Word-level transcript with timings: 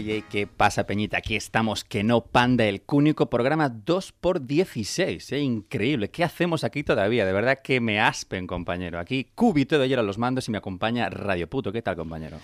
¿Qué 0.00 0.46
pasa, 0.46 0.86
Peñita? 0.86 1.18
Aquí 1.18 1.36
estamos, 1.36 1.84
que 1.84 2.02
no 2.02 2.24
panda, 2.24 2.64
el 2.64 2.82
único 2.86 3.28
programa 3.28 3.70
2x16, 3.70 5.32
¿eh? 5.32 5.40
Increíble. 5.40 6.08
¿Qué 6.08 6.24
hacemos 6.24 6.64
aquí 6.64 6.82
todavía? 6.82 7.26
De 7.26 7.32
verdad 7.32 7.58
que 7.62 7.78
me 7.80 8.00
aspen, 8.00 8.46
compañero. 8.46 8.98
Aquí 8.98 9.28
Cúbito 9.34 9.78
de 9.78 9.84
ayer 9.84 9.98
a 9.98 10.02
los 10.02 10.16
mandos 10.16 10.48
y 10.48 10.50
me 10.50 10.58
acompaña 10.58 11.10
Radio 11.10 11.46
Puto. 11.46 11.72
¿Qué 11.72 11.82
tal, 11.82 11.96
compañero? 11.96 12.38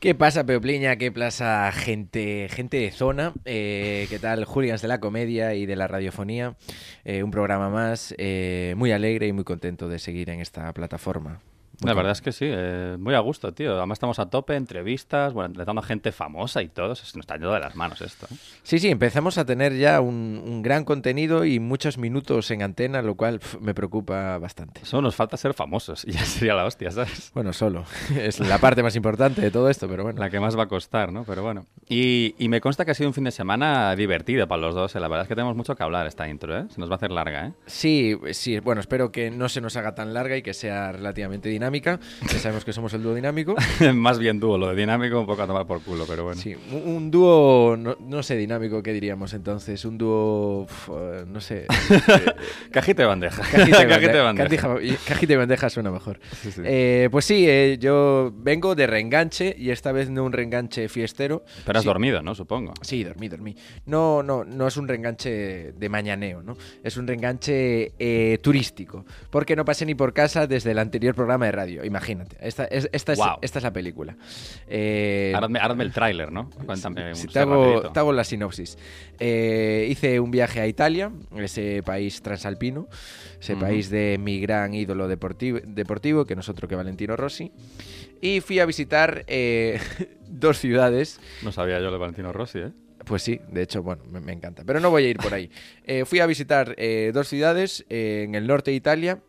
¿Qué 0.00 0.16
pasa, 0.16 0.44
Peopliña? 0.44 0.96
¿Qué 0.96 1.12
pasa, 1.12 1.70
gente, 1.70 2.48
gente 2.50 2.78
de 2.78 2.90
zona? 2.90 3.32
Eh, 3.44 4.06
¿Qué 4.10 4.18
tal, 4.18 4.44
Julians 4.44 4.82
de 4.82 4.88
la 4.88 4.98
comedia 4.98 5.54
y 5.54 5.66
de 5.66 5.76
la 5.76 5.86
radiofonía? 5.86 6.56
Eh, 7.04 7.22
un 7.22 7.30
programa 7.30 7.68
más, 7.68 8.12
muy 8.74 8.90
alegre 8.90 9.28
y 9.28 9.32
muy 9.32 9.44
contento 9.44 9.88
de 9.88 10.00
seguir 10.00 10.30
en 10.30 10.40
esta 10.40 10.72
plataforma. 10.72 11.40
La 11.80 11.94
verdad 11.94 12.10
es 12.12 12.20
que 12.20 12.32
sí, 12.32 12.44
eh, 12.48 12.96
muy 12.98 13.14
a 13.14 13.20
gusto, 13.20 13.52
tío. 13.52 13.76
Además 13.76 13.96
estamos 13.96 14.18
a 14.18 14.26
tope, 14.26 14.56
entrevistas, 14.56 15.32
bueno, 15.32 15.46
entrevistando 15.46 15.80
a 15.80 15.84
gente 15.84 16.10
famosa 16.10 16.60
y 16.60 16.68
todo. 16.68 16.96
Se 16.96 17.04
nos 17.16 17.22
está 17.22 17.34
yendo 17.34 17.52
de 17.52 17.60
las 17.60 17.76
manos 17.76 18.00
esto. 18.00 18.26
¿eh? 18.26 18.36
Sí, 18.64 18.80
sí, 18.80 18.88
empezamos 18.88 19.38
a 19.38 19.44
tener 19.44 19.76
ya 19.76 20.00
un, 20.00 20.42
un 20.44 20.62
gran 20.62 20.84
contenido 20.84 21.44
y 21.44 21.60
muchos 21.60 21.96
minutos 21.96 22.50
en 22.50 22.62
antena, 22.62 23.00
lo 23.00 23.14
cual 23.14 23.40
me 23.60 23.74
preocupa 23.74 24.38
bastante. 24.38 24.84
Solo 24.84 25.02
nos 25.02 25.14
falta 25.14 25.36
ser 25.36 25.54
famosos 25.54 26.04
y 26.06 26.12
ya 26.12 26.24
sería 26.24 26.54
la 26.54 26.64
hostia, 26.64 26.90
¿sabes? 26.90 27.30
Bueno, 27.32 27.52
solo. 27.52 27.84
Es 28.18 28.40
la 28.40 28.58
parte 28.58 28.82
más 28.82 28.96
importante 28.96 29.40
de 29.40 29.50
todo 29.52 29.70
esto, 29.70 29.86
pero 29.88 30.02
bueno. 30.02 30.18
La 30.18 30.30
que 30.30 30.40
más 30.40 30.58
va 30.58 30.64
a 30.64 30.68
costar, 30.68 31.12
¿no? 31.12 31.22
Pero 31.22 31.42
bueno. 31.42 31.66
Y, 31.88 32.34
y 32.38 32.48
me 32.48 32.60
consta 32.60 32.84
que 32.84 32.90
ha 32.90 32.94
sido 32.94 33.08
un 33.08 33.14
fin 33.14 33.24
de 33.24 33.30
semana 33.30 33.94
divertido 33.94 34.48
para 34.48 34.60
los 34.60 34.74
dos. 34.74 34.96
¿eh? 34.96 35.00
La 35.00 35.06
verdad 35.06 35.22
es 35.22 35.28
que 35.28 35.36
tenemos 35.36 35.54
mucho 35.54 35.76
que 35.76 35.82
hablar 35.84 36.08
esta 36.08 36.28
intro, 36.28 36.58
¿eh? 36.58 36.64
Se 36.70 36.80
nos 36.80 36.90
va 36.90 36.94
a 36.94 36.96
hacer 36.96 37.12
larga, 37.12 37.46
¿eh? 37.46 37.52
Sí, 37.66 38.18
sí, 38.32 38.58
bueno, 38.58 38.80
espero 38.80 39.12
que 39.12 39.30
no 39.30 39.48
se 39.48 39.60
nos 39.60 39.76
haga 39.76 39.94
tan 39.94 40.12
larga 40.12 40.36
y 40.36 40.42
que 40.42 40.54
sea 40.54 40.90
relativamente 40.90 41.48
dinámica. 41.48 41.67
Ya 41.72 42.38
sabemos 42.38 42.64
que 42.64 42.72
somos 42.72 42.92
el 42.94 43.02
dúo 43.02 43.14
dinámico. 43.14 43.54
Más 43.94 44.18
bien 44.18 44.40
dúo, 44.40 44.56
lo 44.58 44.68
de 44.68 44.76
dinámico 44.76 45.20
un 45.20 45.26
poco 45.26 45.42
a 45.42 45.46
tomar 45.46 45.66
por 45.66 45.82
culo, 45.82 46.04
pero 46.08 46.24
bueno. 46.24 46.40
Sí, 46.40 46.54
un, 46.72 46.94
un 46.96 47.10
dúo, 47.10 47.76
no, 47.78 47.96
no 48.00 48.22
sé, 48.22 48.36
dinámico, 48.36 48.82
¿qué 48.82 48.92
diríamos 48.92 49.32
entonces? 49.34 49.84
Un 49.84 49.98
dúo, 49.98 50.62
uf, 50.62 50.88
eh, 50.90 51.24
no 51.26 51.40
sé. 51.40 51.66
Cajita 52.70 53.02
de 53.02 53.08
bandeja. 53.08 53.42
Cajita 53.42 53.78
de 53.80 53.88
Cajita 53.88 54.12
de 54.12 54.20
bandeja. 54.20 54.68
bandeja. 54.68 54.68
Cajita- 54.68 55.04
Cajita 55.08 55.32
de 55.32 55.36
bandeja 55.36 55.70
suena 55.70 55.90
mejor. 55.90 56.20
Sí, 56.42 56.52
sí. 56.52 56.62
Eh, 56.64 57.08
pues 57.10 57.24
sí, 57.24 57.44
eh, 57.48 57.76
yo 57.80 58.32
vengo 58.34 58.74
de 58.74 58.86
reenganche 58.86 59.54
y 59.58 59.70
esta 59.70 59.92
vez 59.92 60.10
no 60.10 60.24
un 60.24 60.32
reenganche 60.32 60.88
fiestero. 60.88 61.44
Pero 61.64 61.78
has 61.78 61.82
Sí. 61.84 61.88
dormido, 61.88 62.22
¿no? 62.22 62.34
Supongo. 62.34 62.74
Sí, 62.82 63.04
dormí, 63.04 63.28
dormí. 63.28 63.56
No, 63.86 64.22
no, 64.22 64.44
no 64.44 64.66
es 64.66 64.76
un 64.76 64.88
reenganche 64.88 65.72
de 65.72 65.88
mañaneo, 65.88 66.42
¿no? 66.42 66.56
Es 66.82 66.96
un 66.96 67.06
reenganche 67.06 67.92
eh, 67.98 68.38
turístico. 68.42 69.04
Porque 69.30 69.56
no 69.56 69.64
pasé 69.64 69.86
ni 69.86 69.94
por 69.94 70.12
casa 70.12 70.46
desde 70.46 70.70
el 70.72 70.78
anterior 70.78 71.14
programa 71.14 71.46
de 71.46 71.52
radio. 71.58 71.84
Imagínate. 71.84 72.36
Esta, 72.40 72.64
es, 72.64 72.88
esta, 72.92 73.12
es, 73.12 73.18
Guau. 73.18 73.38
esta 73.42 73.58
es 73.58 73.62
la 73.62 73.72
película. 73.72 74.16
Eh, 74.66 75.32
hazme, 75.34 75.58
hazme 75.58 75.84
el 75.84 75.92
tráiler, 75.92 76.30
¿no? 76.30 76.50
Cuéntame 76.66 77.14
Sí, 77.14 77.26
te, 77.28 77.40
hago, 77.40 77.64
rapidito. 77.64 77.92
te 77.92 77.98
hago 78.00 78.12
la 78.12 78.24
sinopsis. 78.24 78.78
Eh, 79.18 79.86
hice 79.90 80.20
un 80.20 80.30
viaje 80.30 80.60
a 80.60 80.66
Italia, 80.66 81.10
ese 81.36 81.82
país 81.84 82.22
transalpino, 82.22 82.88
ese 83.40 83.56
país 83.56 83.90
de 83.90 84.18
mi 84.20 84.40
gran 84.40 84.74
ídolo 84.74 85.08
deportivo, 85.08 85.58
deportivo, 85.64 86.24
que 86.24 86.34
no 86.34 86.40
es 86.40 86.48
otro 86.48 86.68
que 86.68 86.76
Valentino 86.76 87.16
Rossi. 87.16 87.50
Y 88.20 88.40
fui 88.40 88.58
a 88.58 88.66
visitar 88.66 89.24
eh, 89.26 89.80
dos 90.28 90.58
ciudades. 90.58 91.20
No 91.42 91.52
sabía 91.52 91.80
yo 91.80 91.90
de 91.90 91.98
Valentino 91.98 92.32
Rossi, 92.32 92.58
¿eh? 92.60 92.72
Pues 93.04 93.22
sí, 93.22 93.40
de 93.50 93.62
hecho, 93.62 93.82
bueno, 93.82 94.02
me, 94.10 94.20
me 94.20 94.32
encanta. 94.32 94.64
Pero 94.66 94.80
no 94.80 94.90
voy 94.90 95.04
a 95.06 95.08
ir 95.08 95.16
por 95.16 95.32
ahí. 95.34 95.50
Eh, 95.90 96.04
fui 96.04 96.20
a 96.20 96.26
visitar 96.26 96.74
eh, 96.76 97.12
dos 97.14 97.28
ciudades 97.28 97.86
eh, 97.88 98.24
en 98.28 98.34
el 98.34 98.46
norte 98.46 98.70
de 98.72 98.76
Italia. 98.76 99.20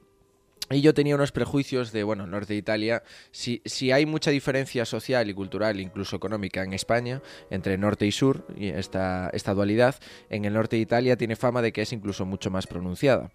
Y 0.71 0.81
yo 0.81 0.93
tenía 0.93 1.15
unos 1.15 1.31
prejuicios 1.31 1.91
de, 1.91 2.03
bueno, 2.03 2.27
norte 2.27 2.53
de 2.53 2.59
Italia, 2.59 3.01
si, 3.31 3.61
si 3.65 3.91
hay 3.91 4.05
mucha 4.05 4.29
diferencia 4.29 4.85
social 4.85 5.27
y 5.29 5.33
cultural, 5.33 5.79
incluso 5.79 6.15
económica 6.15 6.63
en 6.63 6.73
España, 6.73 7.23
entre 7.49 7.77
norte 7.77 8.05
y 8.05 8.11
sur, 8.11 8.45
y 8.55 8.67
esta, 8.67 9.31
esta 9.33 9.55
dualidad, 9.55 9.95
en 10.29 10.45
el 10.45 10.53
norte 10.53 10.75
de 10.75 10.83
Italia 10.83 11.17
tiene 11.17 11.35
fama 11.35 11.63
de 11.63 11.71
que 11.71 11.81
es 11.81 11.91
incluso 11.91 12.25
mucho 12.25 12.51
más 12.51 12.67
pronunciada. 12.67 13.31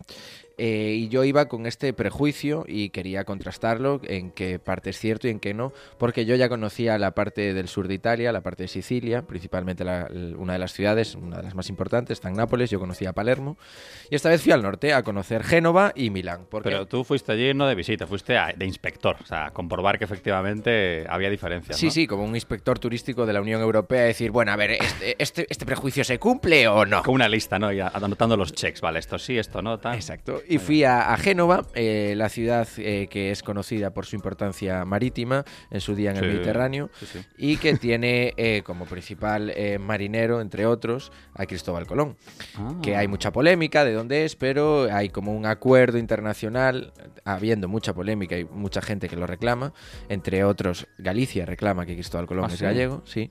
Eh, 0.57 0.95
y 0.97 1.09
yo 1.09 1.25
iba 1.25 1.47
con 1.49 1.67
este 1.67 1.93
prejuicio 1.93 2.65
y 2.69 2.91
quería 2.91 3.25
contrastarlo 3.25 4.01
en 4.05 4.31
qué 4.31 4.61
parte 4.61 4.91
es 4.91 4.99
cierto 5.01 5.27
y 5.27 5.31
en 5.33 5.41
qué 5.41 5.53
no, 5.53 5.73
porque 5.99 6.27
yo 6.27 6.37
ya 6.37 6.49
conocía 6.49 6.97
la 6.97 7.11
parte 7.13 7.53
del 7.55 7.67
sur 7.67 7.89
de 7.89 7.95
Italia, 7.95 8.31
la 8.31 8.41
parte 8.41 8.63
de 8.63 8.69
Sicilia, 8.69 9.23
principalmente 9.23 9.83
la- 9.83 10.09
una 10.39 10.53
de 10.53 10.61
las 10.61 10.73
ciudades, 10.73 11.17
una 11.17 11.39
de 11.39 11.43
las 11.43 11.57
más 11.57 11.69
importantes, 11.71 12.19
está 12.19 12.29
en 12.29 12.37
Nápoles, 12.37 12.71
yo 12.71 12.79
conocía 12.79 13.13
Palermo, 13.13 13.57
y 14.11 14.15
esta 14.15 14.29
vez 14.29 14.43
fui 14.43 14.53
al 14.53 14.63
norte 14.63 14.93
a 14.93 15.03
conocer 15.03 15.43
Génova 15.43 15.93
y 15.97 16.11
Milán. 16.11 16.47
Porque 16.49 16.69
Pero 16.71 16.87
tú 16.87 17.03
fuiste 17.03 17.33
allí 17.33 17.53
no 17.53 17.67
de 17.67 17.75
visita, 17.75 18.07
fuiste 18.07 18.37
a- 18.39 18.53
de 18.57 18.65
inspector. 18.65 19.17
O 19.21 19.27
sea, 19.27 19.47
a 19.47 19.51
comprobar 19.51 19.99
que 19.99 20.05
efectivamente 20.05 21.05
había 21.09 21.31
diferencias. 21.31 21.77
Sí, 21.79 21.87
¿no? 21.87 21.91
sí, 21.93 22.07
como 22.07 22.23
un 22.25 22.35
inspector 22.37 22.79
turístico 22.79 23.27
de 23.27 23.33
la 23.33 23.41
Unión 23.41 23.61
Europea, 23.61 24.03
decir, 24.03 24.31
bueno, 24.31 24.53
a 24.53 24.57
ver, 24.57 24.71
¿este, 24.73 25.17
este, 25.19 25.47
este 25.51 25.67
prejuicio 25.67 26.05
se 26.05 26.21
cumple 26.21 26.69
o 26.69 26.87
no? 26.87 27.03
Con 27.03 27.15
una 27.15 27.29
lista, 27.29 27.59
¿no? 27.59 27.73
Y 27.73 27.81
anotando 27.81 28.37
los 28.37 28.53
checks, 28.53 28.81
vale, 28.81 29.01
esto 29.01 29.19
sí, 29.19 29.37
esto 29.37 29.61
no, 29.61 29.79
tal. 29.79 29.97
Exacto. 29.97 30.43
Y 30.49 30.59
fui 30.59 30.85
a, 30.85 31.13
a 31.13 31.17
Génova, 31.17 31.67
eh, 31.75 32.15
la 32.17 32.29
ciudad 32.29 32.69
eh, 32.79 33.09
que 33.11 33.31
es 33.31 33.43
conocida 33.43 33.93
por 33.95 34.07
su 34.07 34.17
importancia 34.17 34.85
marítima 34.85 35.45
en 35.71 35.81
su 35.81 35.95
día 35.95 36.11
en 36.11 36.19
el 36.19 36.27
Mediterráneo 36.33 36.91
sí, 37.01 37.07
sí. 37.13 37.19
y 37.39 37.57
que 37.57 37.75
tiene 37.77 38.35
eh, 38.37 38.63
como 38.65 38.85
principal 38.85 39.51
eh, 39.55 39.79
marinero, 39.79 40.41
entre 40.41 40.67
otros, 40.67 41.13
a 41.35 41.47
Cristóbal 41.47 41.87
Colón. 41.87 42.17
Ah. 42.57 42.75
Que 42.83 42.97
hay 42.97 43.09
mucha 43.09 43.33
polémica 43.33 43.85
de 43.85 43.93
dónde 43.93 44.25
es, 44.25 44.37
pero 44.37 44.89
hay 44.93 45.09
como 45.09 45.35
un 45.35 45.47
acuerdo 45.47 45.99
internacional, 45.99 46.93
habiendo 47.25 47.69
mucha 47.69 47.95
polémica 47.95 48.37
y 48.39 48.45
mucha 48.45 48.83
gente 48.83 49.09
que 49.09 49.17
lo 49.17 49.27
reclama, 49.27 49.73
entre 50.09 50.45
otros 50.45 50.87
Galicia 50.99 51.47
reclama 51.47 51.87
que 51.87 51.95
Cristóbal 51.95 52.27
Colón 52.27 52.47
¿Ah, 52.51 52.55
es 52.55 52.61
gallego, 52.63 53.03
sí. 53.07 53.31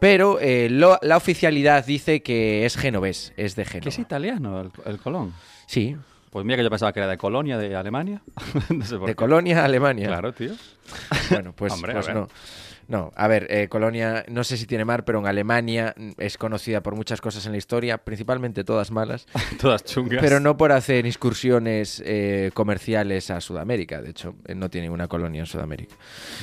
Pero 0.00 0.38
eh, 0.40 0.68
lo- 0.70 0.98
la 1.02 1.16
oficialidad 1.16 1.84
dice 1.86 2.22
que 2.22 2.66
es 2.66 2.76
genovés, 2.76 3.32
es 3.36 3.54
de 3.56 3.64
Que 3.64 3.70
Génova. 3.70 3.88
es 3.88 3.98
italiano 3.98 4.60
el, 4.60 4.70
el 4.84 4.98
Colón. 4.98 5.32
Sí, 5.66 5.96
Pues 6.32 6.46
mira 6.46 6.56
que 6.56 6.62
yo 6.62 6.70
pensaba 6.70 6.94
que 6.94 7.00
era 7.00 7.08
de 7.10 7.18
Colonia, 7.18 7.58
de 7.58 7.76
Alemania. 7.76 8.22
no 8.70 8.84
sé 8.86 8.96
por 8.96 9.06
de 9.06 9.12
qué. 9.12 9.16
Colonia 9.16 9.66
Alemania. 9.66 10.08
Claro, 10.08 10.32
tío. 10.32 10.52
Bueno, 11.28 11.52
pues, 11.54 11.70
Hombre, 11.74 11.92
a 11.92 11.96
pues 11.96 12.06
ver. 12.06 12.16
no. 12.16 12.28
No, 12.92 13.10
a 13.16 13.26
ver, 13.26 13.46
eh, 13.48 13.68
Colonia, 13.70 14.22
no 14.28 14.44
sé 14.44 14.58
si 14.58 14.66
tiene 14.66 14.84
mar, 14.84 15.06
pero 15.06 15.18
en 15.18 15.26
Alemania 15.26 15.94
mm, 15.96 16.10
es 16.18 16.36
conocida 16.36 16.82
por 16.82 16.94
muchas 16.94 17.22
cosas 17.22 17.46
en 17.46 17.52
la 17.52 17.56
historia, 17.56 17.96
principalmente 17.96 18.64
todas 18.64 18.90
malas, 18.90 19.26
Todas 19.62 19.82
chungas. 19.82 20.20
pero 20.20 20.40
no 20.40 20.58
por 20.58 20.72
hacer 20.72 21.06
excursiones 21.06 22.02
eh, 22.04 22.50
comerciales 22.52 23.30
a 23.30 23.40
Sudamérica. 23.40 24.02
De 24.02 24.10
hecho, 24.10 24.34
eh, 24.46 24.54
no 24.54 24.68
tiene 24.68 24.88
ninguna 24.88 25.08
colonia 25.08 25.40
en 25.40 25.46
Sudamérica. 25.46 25.94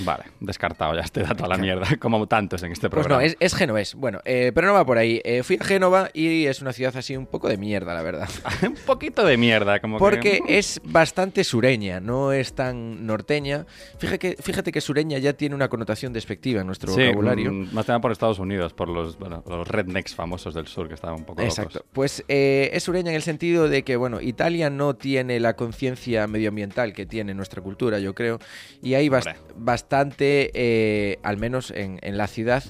Vale, 0.03 0.23
descartado 0.39 0.95
ya 0.95 1.01
este 1.01 1.21
dato 1.21 1.45
a 1.45 1.49
la 1.49 1.57
mierda. 1.57 1.85
Como 1.99 2.25
tantos 2.27 2.63
en 2.63 2.71
este 2.71 2.89
Pues 2.89 3.01
programa. 3.05 3.21
no, 3.21 3.27
es, 3.27 3.37
es 3.39 3.53
genovés. 3.53 3.93
Bueno, 3.93 4.19
eh, 4.25 4.51
pero 4.55 4.65
no 4.65 4.73
va 4.73 4.83
por 4.87 4.97
ahí. 4.97 5.21
Fui 5.43 5.59
a 5.61 5.63
Génova 5.63 6.09
y 6.15 6.47
es 6.47 6.63
una 6.63 6.73
ciudad 6.73 6.97
así 6.97 7.15
un 7.15 7.27
poco 7.27 7.47
de 7.47 7.57
mierda, 7.57 7.93
la 7.93 8.01
verdad. 8.01 8.27
un 8.63 8.73
poquito 8.87 9.23
de 9.23 9.37
mierda, 9.37 9.81
como 9.81 9.99
Porque 9.99 10.41
que... 10.47 10.57
es 10.57 10.81
bastante 10.83 11.43
sureña, 11.43 11.99
no 11.99 12.33
es 12.33 12.53
tan 12.53 13.05
norteña. 13.05 13.67
Fíjate 13.99 14.17
que, 14.17 14.41
fíjate 14.41 14.71
que 14.71 14.81
sureña 14.81 15.19
ya 15.19 15.33
tiene 15.33 15.53
una 15.53 15.67
connotación 15.67 16.11
despectiva 16.39 16.61
en 16.61 16.67
nuestro 16.67 16.93
Sí, 16.93 17.01
vocabulario. 17.07 17.51
mm, 17.51 17.73
más 17.73 17.85
que 17.85 17.91
nada 17.91 17.99
por 18.01 18.11
Estados 18.11 18.39
Unidos, 18.39 18.73
por 18.73 18.87
los, 18.87 19.17
bueno, 19.19 19.43
los 19.47 19.67
rednecks 19.67 20.15
famosos 20.15 20.53
del 20.53 20.67
sur 20.67 20.87
que 20.87 20.93
estaban 20.93 21.19
un 21.19 21.25
poco 21.25 21.41
Exacto. 21.41 21.79
locos. 21.79 21.89
Pues 21.93 22.23
eh, 22.27 22.69
es 22.73 22.83
sureña 22.83 23.09
en 23.09 23.15
el 23.15 23.21
sentido 23.21 23.67
de 23.67 23.83
que, 23.83 23.95
bueno, 23.97 24.21
Italia 24.21 24.69
no 24.69 24.95
tiene 24.95 25.39
la 25.39 25.55
conciencia 25.55 26.27
medioambiental 26.27 26.93
que 26.93 27.05
tiene 27.05 27.33
nuestra 27.33 27.61
cultura, 27.61 27.99
yo 27.99 28.15
creo, 28.15 28.39
y 28.81 28.93
hay 28.93 29.09
Hombre. 29.09 29.35
bastante, 29.55 30.51
eh, 30.53 31.19
al 31.23 31.37
menos 31.37 31.71
en, 31.71 31.99
en 32.01 32.17
la 32.17 32.27
ciudad, 32.27 32.63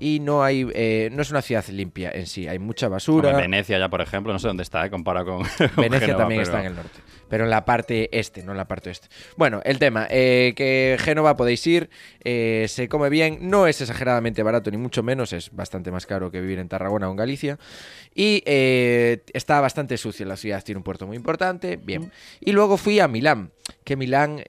y 0.00 0.20
no 0.20 0.42
hay, 0.44 0.66
eh, 0.74 1.10
no 1.12 1.22
es 1.22 1.30
una 1.30 1.42
ciudad 1.42 1.64
limpia 1.68 2.10
en 2.12 2.26
sí, 2.26 2.46
hay 2.46 2.58
mucha 2.58 2.88
basura. 2.88 3.36
Venecia 3.36 3.78
ya, 3.78 3.88
por 3.88 4.00
ejemplo, 4.00 4.32
no 4.32 4.38
sé 4.38 4.46
dónde 4.48 4.62
está, 4.62 4.84
¿eh? 4.86 4.90
comparado 4.90 5.26
con 5.26 5.42
con 5.74 5.82
Venecia 5.82 6.06
Génova, 6.06 6.18
también 6.22 6.40
pero- 6.42 6.42
está 6.42 6.60
en 6.60 6.66
el 6.66 6.74
norte, 6.76 7.00
pero 7.28 7.44
en 7.44 7.50
la 7.50 7.64
parte 7.64 8.08
este, 8.18 8.42
no 8.42 8.52
en 8.52 8.58
la 8.58 8.68
parte 8.68 8.90
oeste. 8.90 9.08
Bueno, 9.36 9.60
el 9.64 9.78
tema, 9.78 10.06
eh, 10.10 10.52
que 10.56 10.96
Génova 11.00 11.36
podéis 11.36 11.66
ir, 11.66 11.90
eh, 12.22 12.66
se 12.68 12.88
come 12.88 13.08
bien, 13.08 13.38
no 13.50 13.66
es 13.66 13.80
exageradamente 13.80 14.42
barato, 14.42 14.70
ni 14.70 14.76
mucho 14.76 15.02
menos, 15.02 15.32
es 15.32 15.50
bastante 15.54 15.90
más 15.90 16.06
caro 16.06 16.30
que 16.30 16.40
vivir 16.40 16.58
en 16.58 16.68
Tarragona 16.68 17.08
o 17.08 17.10
en 17.10 17.16
Galicia, 17.16 17.58
y 18.14 18.42
está 18.46 19.60
bastante 19.60 19.96
sucia 19.96 20.26
la 20.26 20.36
ciudad, 20.36 20.62
tiene 20.64 20.78
un 20.78 20.84
puerto 20.84 21.06
muy 21.06 21.16
importante, 21.16 21.76
bien. 21.76 22.12
Y 22.40 22.52
luego 22.52 22.76
fui 22.76 23.00
a 23.00 23.08
Milán, 23.08 23.50
que 23.84 23.96
Milán... 23.96 24.42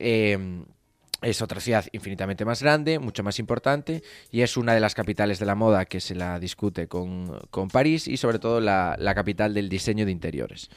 es 1.22 1.42
otra 1.42 1.60
ciudad 1.60 1.86
infinitamente 1.92 2.46
más 2.46 2.62
grande, 2.62 3.00
mucho 3.00 3.24
más 3.24 3.40
importante 3.40 4.04
y 4.32 4.42
es 4.42 4.58
una 4.58 4.74
de 4.74 4.80
las 4.80 4.96
capitales 4.96 5.40
de 5.40 5.46
la 5.46 5.56
moda 5.56 5.86
que 5.86 6.00
se 6.00 6.16
la 6.16 6.40
discute 6.40 6.88
con, 6.88 7.40
con 7.50 7.68
París 7.70 8.08
y 8.08 8.18
sobre 8.18 8.40
todo 8.40 8.62
la, 8.62 8.96
la 9.00 9.16
capital 9.16 9.54
del 9.54 9.70
diseño 9.70 10.06
de 10.06 10.12
interiores. 10.12 10.70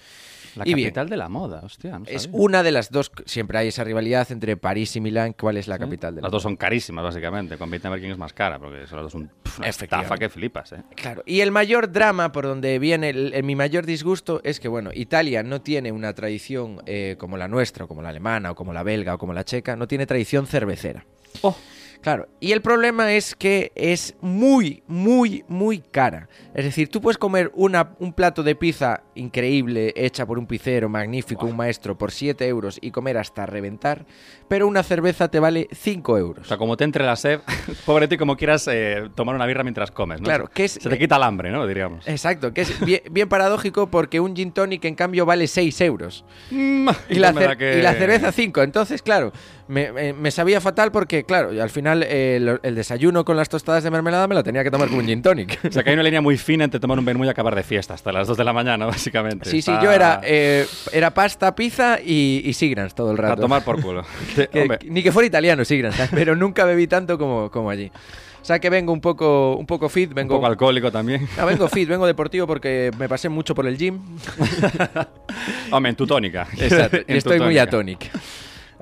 La 0.56 0.68
Y 0.68 0.74
bien. 0.74 0.88
capital 0.88 1.08
de 1.08 1.16
la 1.16 1.28
moda, 1.28 1.60
hostia. 1.64 1.98
no 1.98 2.04
Es 2.06 2.28
una 2.32 2.62
de 2.62 2.72
las 2.72 2.90
dos, 2.90 3.10
siempre 3.26 3.58
hay 3.58 3.68
esa 3.68 3.84
rivalidad 3.84 4.30
entre 4.32 4.56
París 4.56 4.94
y 4.96 5.00
Milán, 5.00 5.34
¿cuál 5.38 5.56
es 5.56 5.66
la 5.68 5.78
capital 5.78 6.14
de 6.14 6.20
la 6.20 6.26
Las 6.26 6.32
dos 6.32 6.42
son 6.42 6.56
carísimas, 6.56 7.02
básicamente. 7.04 7.56
Compiten 7.56 7.88
a 7.88 7.90
ver 7.90 8.00
quién 8.00 8.12
es 8.12 8.18
más 8.18 8.32
cara, 8.32 8.58
porque 8.58 8.86
son 8.86 8.96
las 8.98 9.04
dos 9.04 9.14
un, 9.14 9.30
una 9.58 9.66
estafa 9.68 10.16
que 10.18 10.28
flipas, 10.28 10.72
¿eh? 10.72 10.82
Claro, 10.94 11.22
y 11.26 11.40
el 11.40 11.50
mayor 11.50 11.90
drama 11.90 12.32
por 12.32 12.44
donde 12.44 12.78
viene 12.78 13.10
el, 13.10 13.32
el- 13.34 13.42
mi 13.44 13.56
mayor 13.56 13.86
disgusto 13.86 14.40
es 14.44 14.60
que, 14.60 14.68
bueno, 14.68 14.90
Italia 14.94 15.42
no 15.42 15.60
tiene 15.62 15.90
una 15.92 16.12
tradición 16.14 16.80
eh, 16.86 17.16
como 17.18 17.36
la 17.36 17.48
nuestra, 17.48 17.84
o 17.84 17.88
como 17.88 18.02
la 18.02 18.10
alemana, 18.10 18.50
o 18.50 18.54
como 18.54 18.72
la 18.72 18.82
belga, 18.82 19.14
o 19.14 19.18
como 19.18 19.32
la 19.32 19.44
checa, 19.44 19.76
no 19.76 19.88
tiene 19.88 20.06
tradición 20.06 20.46
cervecera. 20.46 21.04
Oh, 21.40 21.56
Claro, 22.02 22.28
y 22.40 22.52
el 22.52 22.60
problema 22.62 23.12
es 23.12 23.34
que 23.36 23.70
es 23.76 24.16
muy, 24.20 24.82
muy, 24.88 25.44
muy 25.48 25.78
cara. 25.78 26.28
Es 26.52 26.64
decir, 26.64 26.88
tú 26.88 27.00
puedes 27.00 27.16
comer 27.16 27.50
una, 27.54 27.90
un 28.00 28.12
plato 28.12 28.42
de 28.42 28.54
pizza 28.56 29.02
increíble, 29.14 29.92
hecha 29.96 30.26
por 30.26 30.38
un 30.38 30.46
pizzero 30.46 30.88
magnífico, 30.88 31.46
un 31.46 31.56
maestro, 31.56 31.96
por 31.96 32.10
7 32.10 32.46
euros 32.48 32.78
y 32.82 32.90
comer 32.90 33.18
hasta 33.18 33.46
reventar, 33.46 34.04
pero 34.48 34.66
una 34.66 34.82
cerveza 34.82 35.28
te 35.28 35.38
vale 35.38 35.68
5 35.72 36.18
euros. 36.18 36.46
o 36.46 36.48
sea, 36.48 36.56
como 36.58 36.76
te 36.76 36.84
entre 36.84 37.04
la 37.04 37.14
sed, 37.16 37.40
pobre 37.86 38.08
ti, 38.08 38.16
como 38.16 38.36
quieras 38.36 38.68
eh, 38.70 39.08
tomar 39.14 39.34
una 39.36 39.46
birra 39.46 39.62
mientras 39.62 39.90
comes, 39.92 40.20
¿no? 40.20 40.24
Claro, 40.24 40.48
que 40.48 40.64
es- 40.64 40.72
Se 40.72 40.88
te 40.88 40.98
quita 40.98 41.16
el 41.16 41.22
hambre, 41.22 41.50
¿no? 41.52 41.66
Diríamos. 41.66 42.06
Exacto, 42.08 42.52
que 42.52 42.62
es 42.62 42.80
bien, 42.84 43.02
bien 43.12 43.28
paradójico 43.28 43.88
porque 43.90 44.18
un 44.18 44.34
gin 44.34 44.50
tonic 44.52 44.84
en 44.86 44.94
cambio 44.96 45.24
vale 45.24 45.46
6 45.46 45.80
euros. 45.82 46.24
Mm, 46.50 46.88
Y 47.10 47.14
la, 47.20 47.32
que- 47.56 47.78
y 47.78 47.82
cerveza 47.96 48.32
5. 48.32 48.62
Entonces, 48.62 49.02
claro, 49.02 49.32
me, 49.68 49.92
me- 49.92 50.12
me 50.12 50.30
sabía 50.30 50.60
fatal 50.60 50.90
porque, 50.90 51.24
claro, 51.24 51.50
al 51.62 51.70
final 51.70 51.91
eh, 52.02 52.38
lo- 52.40 52.60
el 52.62 52.74
desayuno 52.74 53.24
con 53.24 53.36
las 53.36 53.48
tostadas 53.48 53.84
de 53.84 53.90
mermelada 53.90 54.26
me 54.28 54.34
lo 54.34 54.42
tenía 54.42 54.64
que 54.64 54.70
tomar 54.70 54.88
con 54.88 54.98
un 54.98 55.06
gin 55.06 55.20
tonic. 55.22 55.58
O 55.68 55.70
sea, 55.72 55.82
que 55.82 55.90
hay 55.90 55.94
una 55.94 56.02
línea 56.02 56.20
muy 56.20 56.36
fina 56.38 56.64
entre 56.64 56.80
tomar 56.80 56.98
un 56.98 57.04
vermú 57.04 57.24
y 57.24 57.28
acabar 57.28 57.54
de 57.54 57.62
fiesta 57.62 57.94
hasta 57.94 58.12
las 58.12 58.26
2 58.28 58.36
de 58.36 58.44
la 58.44 58.52
mañana, 58.52 58.86
básicamente. 58.86 59.50
Sí, 59.50 59.60
sí, 59.62 59.72
yo 59.82 59.90
era, 59.92 60.20
eh, 60.24 60.66
era 60.92 61.10
pasta, 61.12 61.54
pizza 61.54 61.98
y, 62.00 62.42
y 62.44 62.52
Sigrans 62.54 62.94
todo 62.94 63.10
el 63.12 63.18
A 63.18 63.22
rato. 63.30 63.42
tomar 63.42 63.64
por 63.64 63.80
culo. 63.82 64.04
Que- 64.34 64.78
ni 64.88 65.02
que 65.02 65.12
fuera 65.12 65.26
italiano 65.26 65.64
Sigrans, 65.64 65.96
¿sabes? 65.96 66.10
pero 66.14 66.36
nunca 66.36 66.64
bebí 66.64 66.86
tanto 66.86 67.18
como, 67.18 67.50
como 67.50 67.68
allí. 67.70 67.90
O 68.40 68.44
sea 68.44 68.58
que 68.58 68.70
vengo 68.70 68.92
un 68.92 69.00
poco, 69.00 69.54
un 69.54 69.66
poco 69.66 69.88
fit, 69.88 70.08
un 70.08 70.14
vengo, 70.16 70.34
poco 70.34 70.46
alcohólico 70.46 70.90
también. 70.90 71.28
Ah, 71.38 71.44
vengo 71.44 71.68
fit, 71.68 71.88
vengo 71.88 72.06
deportivo 72.08 72.44
porque 72.44 72.90
me 72.98 73.08
pasé 73.08 73.28
mucho 73.28 73.54
por 73.54 73.68
el 73.68 73.78
gym. 73.78 74.00
Hombre, 75.70 75.90
en 75.90 75.96
tu 75.96 76.06
tónica. 76.06 76.48
Exacto, 76.58 76.98
En 77.06 77.16
estoy 77.16 77.38
muy 77.38 77.56
atónico. 77.58 78.06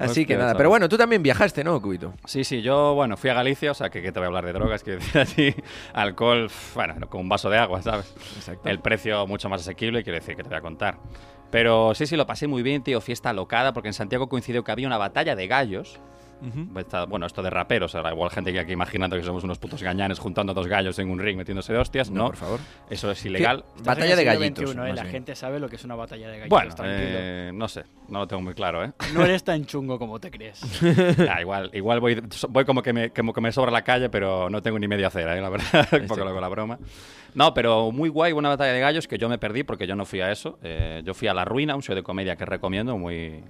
Así 0.01 0.27
que 0.27 0.37
nada, 0.37 0.55
pero 0.55 0.69
bueno, 0.69 0.89
tú 0.89 0.97
también 0.97 1.23
viajaste, 1.23 1.63
¿no, 1.63 1.81
Cubito? 1.81 2.15
Sí, 2.25 2.43
sí, 2.45 2.63
yo, 2.63 2.95
bueno, 2.95 3.17
fui 3.17 3.31
a 3.31 3.35
Galicia, 3.35 3.71
o 3.71 3.75
sea, 3.75 3.91
que, 3.91 4.01
que 4.01 4.13
te 4.13 4.19
voy 4.19 4.25
a 4.25 4.29
hablar 4.29 4.47
de 4.47 4.53
drogas, 4.53 4.83
que 4.83 4.91
decir 4.97 5.21
así, 5.21 5.55
alcohol, 5.93 6.51
bueno, 6.75 6.95
con 7.09 7.21
un 7.21 7.29
vaso 7.29 7.51
de 7.51 7.59
agua, 7.59 7.83
¿sabes? 7.83 8.15
Exacto. 8.37 8.69
El 8.69 8.81
precio 8.81 9.27
mucho 9.27 9.49
más 9.49 9.61
asequible, 9.61 10.03
quiero 10.03 10.19
decir, 10.19 10.37
que 10.37 10.43
te 10.43 10.49
voy 10.49 10.59
a 10.59 10.63
contar. 10.63 10.99
Pero 11.51 11.95
sí, 11.95 12.07
sí, 12.07 12.17
lo 12.17 12.27
pasé 12.27 12.47
muy 12.47 12.63
bien, 12.63 12.83
tío, 12.83 13.01
fiesta 13.01 13.33
locada, 13.33 13.73
porque 13.73 13.89
en 13.89 13.95
Santiago 13.95 14.29
coincidió 14.29 14.65
que 14.65 14.73
había 14.73 14.87
una 14.87 14.99
batalla 14.99 15.35
de 15.35 15.47
gallos. 15.47 16.01
Esta- 16.77 17.05
Bueno, 17.07 17.27
esto 17.27 17.43
de 17.43 17.51
raperos, 17.51 17.95
ahora 17.95 18.11
igual 18.13 18.31
gente 18.31 18.53
que 18.53 18.61
aquí 18.61 18.73
imaginando 18.73 19.17
que 19.17 19.23
somos 19.23 19.45
unos 19.45 19.59
putos 19.59 19.83
gañanes 19.83 20.19
juntando 20.19 20.55
dos 20.55 20.67
gallos 20.67 20.99
en 20.99 21.11
un 21.11 21.19
ring 21.19 21.37
metiéndose 21.37 21.73
de 21.73 21.79
hostias. 21.79 22.11
No, 22.11 22.27
por 22.27 22.37
favor. 22.37 22.61
Eso 22.89 23.11
es 23.11 23.25
ilegal. 23.25 23.65
¿Qué? 23.77 23.83
Batalla 23.85 24.17
de 24.17 24.25
gallitos, 24.25 24.71
XXI, 24.71 24.73
¿eh? 24.73 24.77
más 24.81 24.97
La 24.97 25.03
bien. 25.03 25.13
gente 25.13 25.35
sabe 25.35 25.61
lo 25.61 25.69
que 25.69 25.77
es 25.77 25.85
una 25.85 25.95
batalla 25.95 26.27
de 26.29 26.39
gallitos. 26.39 26.49
Bueno, 26.49 26.75
tranquilo. 26.75 27.09
eh, 27.21 27.51
no 27.55 27.69
sé, 27.69 27.85
no 28.09 28.21
lo 28.21 28.27
tengo 28.27 28.43
muy 28.43 28.55
claro, 28.55 28.85
¿eh? 28.85 28.93
No 29.15 29.25
eres 29.25 29.45
tan 29.45 29.65
chungo 29.67 29.99
como 29.99 30.19
te 30.21 30.31
crees. 30.31 30.61
Ah, 31.31 31.41
igual, 31.41 31.71
igual 31.75 32.01
voy, 32.01 32.23
voy 32.49 32.65
como, 32.65 32.83
que 32.83 32.93
me, 32.93 33.11
como 33.11 33.33
que 33.33 33.41
me 33.41 33.53
sobra 33.53 33.71
la 33.71 33.83
calle, 33.83 34.09
pero 34.09 34.49
no 34.51 34.63
tengo 34.63 34.79
ni 34.79 34.89
media 34.89 35.11
cera, 35.11 35.37
¿eh? 35.37 35.41
la 35.41 35.49
verdad, 35.51 35.87
un 36.01 36.07
poco 36.07 36.25
lo 36.25 36.33
con 36.33 36.41
la 36.41 36.49
broma. 36.49 36.79
No, 37.35 37.55
pero 37.55 37.93
muy 37.93 38.09
guay, 38.09 38.33
una 38.33 38.49
batalla 38.49 38.73
de 38.73 38.81
gallos 38.81 39.07
que 39.07 39.17
yo 39.17 39.29
me 39.29 39.39
perdí 39.39 39.63
porque 39.63 39.87
yo 39.87 39.95
no 39.95 40.05
fui 40.05 40.21
a 40.21 40.33
eso. 40.33 40.59
Eh, 40.65 41.03
yo 41.05 41.15
fui 41.15 41.29
a 41.29 41.35
La 41.35 41.45
Ruina, 41.45 41.77
un 41.77 41.83
show 41.83 41.95
de 41.95 42.03
comedia 42.03 42.35
que 42.35 42.45
recomiendo, 42.45 42.99
muy, 42.99 43.45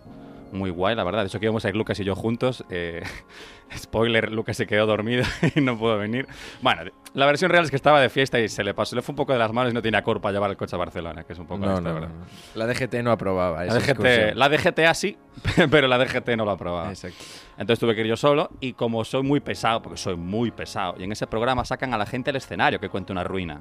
muy 0.52 0.70
guay, 0.70 0.94
la 0.96 1.04
verdad. 1.04 1.20
De 1.22 1.26
hecho, 1.28 1.38
que 1.40 1.46
íbamos 1.46 1.64
a 1.64 1.68
ir 1.68 1.76
Lucas 1.76 1.98
y 2.00 2.04
yo 2.04 2.14
juntos. 2.14 2.64
eh, 2.70 3.02
spoiler, 3.76 4.32
Lucas 4.32 4.56
se 4.56 4.66
quedó 4.66 4.86
dormido 4.86 5.24
y 5.54 5.60
no 5.60 5.78
pudo 5.78 5.96
venir. 5.98 6.26
Bueno, 6.60 6.82
la 7.14 7.26
versión 7.26 7.50
real 7.50 7.64
es 7.64 7.70
que 7.70 7.76
estaba 7.76 8.00
de 8.00 8.08
fiesta 8.08 8.38
y 8.40 8.48
se 8.48 8.64
le 8.64 8.74
pasó, 8.74 8.96
le 8.96 9.02
fue 9.02 9.12
un 9.12 9.16
poco 9.16 9.32
de 9.32 9.38
las 9.38 9.52
manos 9.52 9.72
y 9.72 9.74
no 9.74 9.82
tenía 9.82 10.02
culpa 10.02 10.30
llevar 10.32 10.50
el 10.50 10.56
coche 10.56 10.74
a 10.76 10.78
Barcelona, 10.78 11.24
que 11.24 11.32
es 11.32 11.38
un 11.38 11.46
poco 11.46 11.64
No, 11.64 11.74
esto, 11.78 11.80
no, 11.88 11.94
¿verdad? 11.94 12.08
no. 12.08 12.24
La 12.54 12.66
DGT 12.66 12.94
no 13.02 13.12
aprobaba 13.12 13.64
La 13.64 13.74
DGT, 13.74 14.34
la 14.34 14.48
DGTA 14.48 14.94
sí, 14.94 15.16
pero 15.70 15.86
la 15.88 15.98
DGT 15.98 16.30
no 16.36 16.44
lo 16.44 16.50
aprobaba. 16.52 16.88
Exacto. 16.90 17.22
Entonces 17.60 17.78
tuve 17.78 17.94
que 17.94 18.00
ir 18.00 18.06
yo 18.06 18.16
solo 18.16 18.48
y 18.58 18.72
como 18.72 19.04
soy 19.04 19.22
muy 19.22 19.40
pesado, 19.40 19.82
porque 19.82 19.98
soy 19.98 20.16
muy 20.16 20.50
pesado, 20.50 20.94
y 20.98 21.04
en 21.04 21.12
ese 21.12 21.26
programa 21.26 21.62
sacan 21.66 21.92
a 21.92 21.98
la 21.98 22.06
gente 22.06 22.30
al 22.30 22.36
escenario 22.36 22.80
que 22.80 22.88
cuente 22.88 23.12
una 23.12 23.22
ruina. 23.22 23.60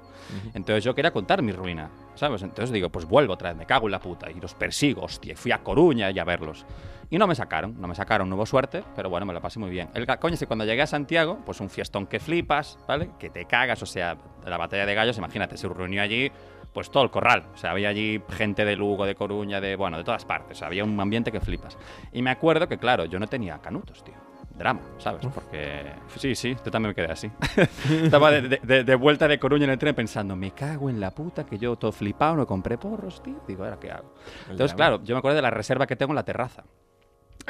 Entonces 0.53 0.85
yo 0.85 0.95
quería 0.95 1.11
contar 1.11 1.41
mi 1.41 1.51
ruina, 1.51 1.89
¿sabes? 2.15 2.41
Entonces 2.41 2.71
digo, 2.71 2.89
pues 2.89 3.03
vuelvo 3.03 3.33
otra 3.33 3.49
vez, 3.49 3.57
me 3.57 3.65
cago 3.65 3.87
en 3.87 3.91
la 3.91 3.99
puta, 3.99 4.31
y 4.31 4.39
los 4.39 4.53
persigo, 4.53 5.01
hostia, 5.03 5.35
fui 5.35 5.51
a 5.51 5.57
Coruña 5.57 6.11
y 6.11 6.17
a 6.17 6.23
verlos. 6.23 6.65
Y 7.09 7.17
no 7.17 7.27
me 7.27 7.35
sacaron, 7.35 7.75
no 7.81 7.89
me 7.89 7.95
sacaron, 7.95 8.29
no 8.29 8.37
hubo 8.37 8.45
suerte, 8.45 8.83
pero 8.95 9.09
bueno, 9.09 9.25
me 9.25 9.33
lo 9.33 9.41
pasé 9.41 9.59
muy 9.59 9.69
bien. 9.69 9.89
El 9.93 10.07
coño 10.07 10.35
es 10.35 10.39
que 10.39 10.47
cuando 10.47 10.63
llegué 10.63 10.83
a 10.83 10.87
Santiago, 10.87 11.39
pues 11.45 11.59
un 11.59 11.69
fiestón 11.69 12.07
que 12.07 12.21
flipas, 12.21 12.79
¿vale? 12.87 13.09
Que 13.19 13.29
te 13.29 13.43
cagas, 13.45 13.83
o 13.83 13.85
sea, 13.85 14.15
la 14.45 14.57
batalla 14.57 14.85
de 14.85 14.95
gallos, 14.95 15.17
imagínate, 15.17 15.57
se 15.57 15.67
reunió 15.67 16.01
allí 16.01 16.31
pues 16.73 16.89
todo 16.91 17.03
el 17.03 17.09
corral. 17.11 17.45
O 17.53 17.57
sea, 17.57 17.71
había 17.71 17.89
allí 17.89 18.21
gente 18.29 18.65
de 18.65 18.75
Lugo, 18.75 19.05
de 19.05 19.15
Coruña, 19.15 19.59
de, 19.61 19.75
bueno, 19.75 19.97
de 19.97 20.03
todas 20.03 20.25
partes. 20.25 20.61
Había 20.61 20.83
un 20.83 20.99
ambiente 20.99 21.31
que 21.31 21.39
flipas. 21.39 21.77
Y 22.13 22.21
me 22.21 22.29
acuerdo 22.29 22.67
que, 22.67 22.77
claro, 22.77 23.05
yo 23.05 23.19
no 23.19 23.27
tenía 23.27 23.57
canutos, 23.59 24.03
tío. 24.03 24.15
Drama, 24.57 24.81
¿sabes? 24.97 25.25
Porque... 25.33 25.85
Sí, 26.17 26.35
sí, 26.35 26.53
yo 26.65 26.69
también 26.71 26.89
me 26.89 26.95
quedé 26.95 27.09
así. 27.13 27.31
Estaba 28.03 28.29
de, 28.29 28.41
de- 28.41 28.59
de- 28.61 28.83
de 28.83 28.95
vuelta 28.95 29.25
de 29.25 29.39
Coruña 29.39 29.63
en 29.63 29.69
el 29.69 29.77
tren 29.77 29.95
pensando, 29.95 30.35
me 30.35 30.51
cago 30.51 30.89
en 30.89 30.99
la 30.99 31.11
puta 31.11 31.45
que 31.45 31.57
yo 31.57 31.77
todo 31.77 31.93
flipado, 31.93 32.35
no 32.35 32.45
compré 32.45 32.77
porros, 32.77 33.23
tío. 33.23 33.35
Digo, 33.47 33.63
¿ahora 33.63 33.79
qué 33.79 33.89
hago? 33.89 34.13
Entonces, 34.49 34.73
claro, 34.73 35.01
yo 35.03 35.15
me 35.15 35.19
acuerdo 35.19 35.37
de 35.37 35.43
la 35.43 35.49
reserva 35.51 35.87
que 35.87 35.95
tengo 35.95 36.11
en 36.11 36.17
la 36.17 36.23
terraza. 36.25 36.65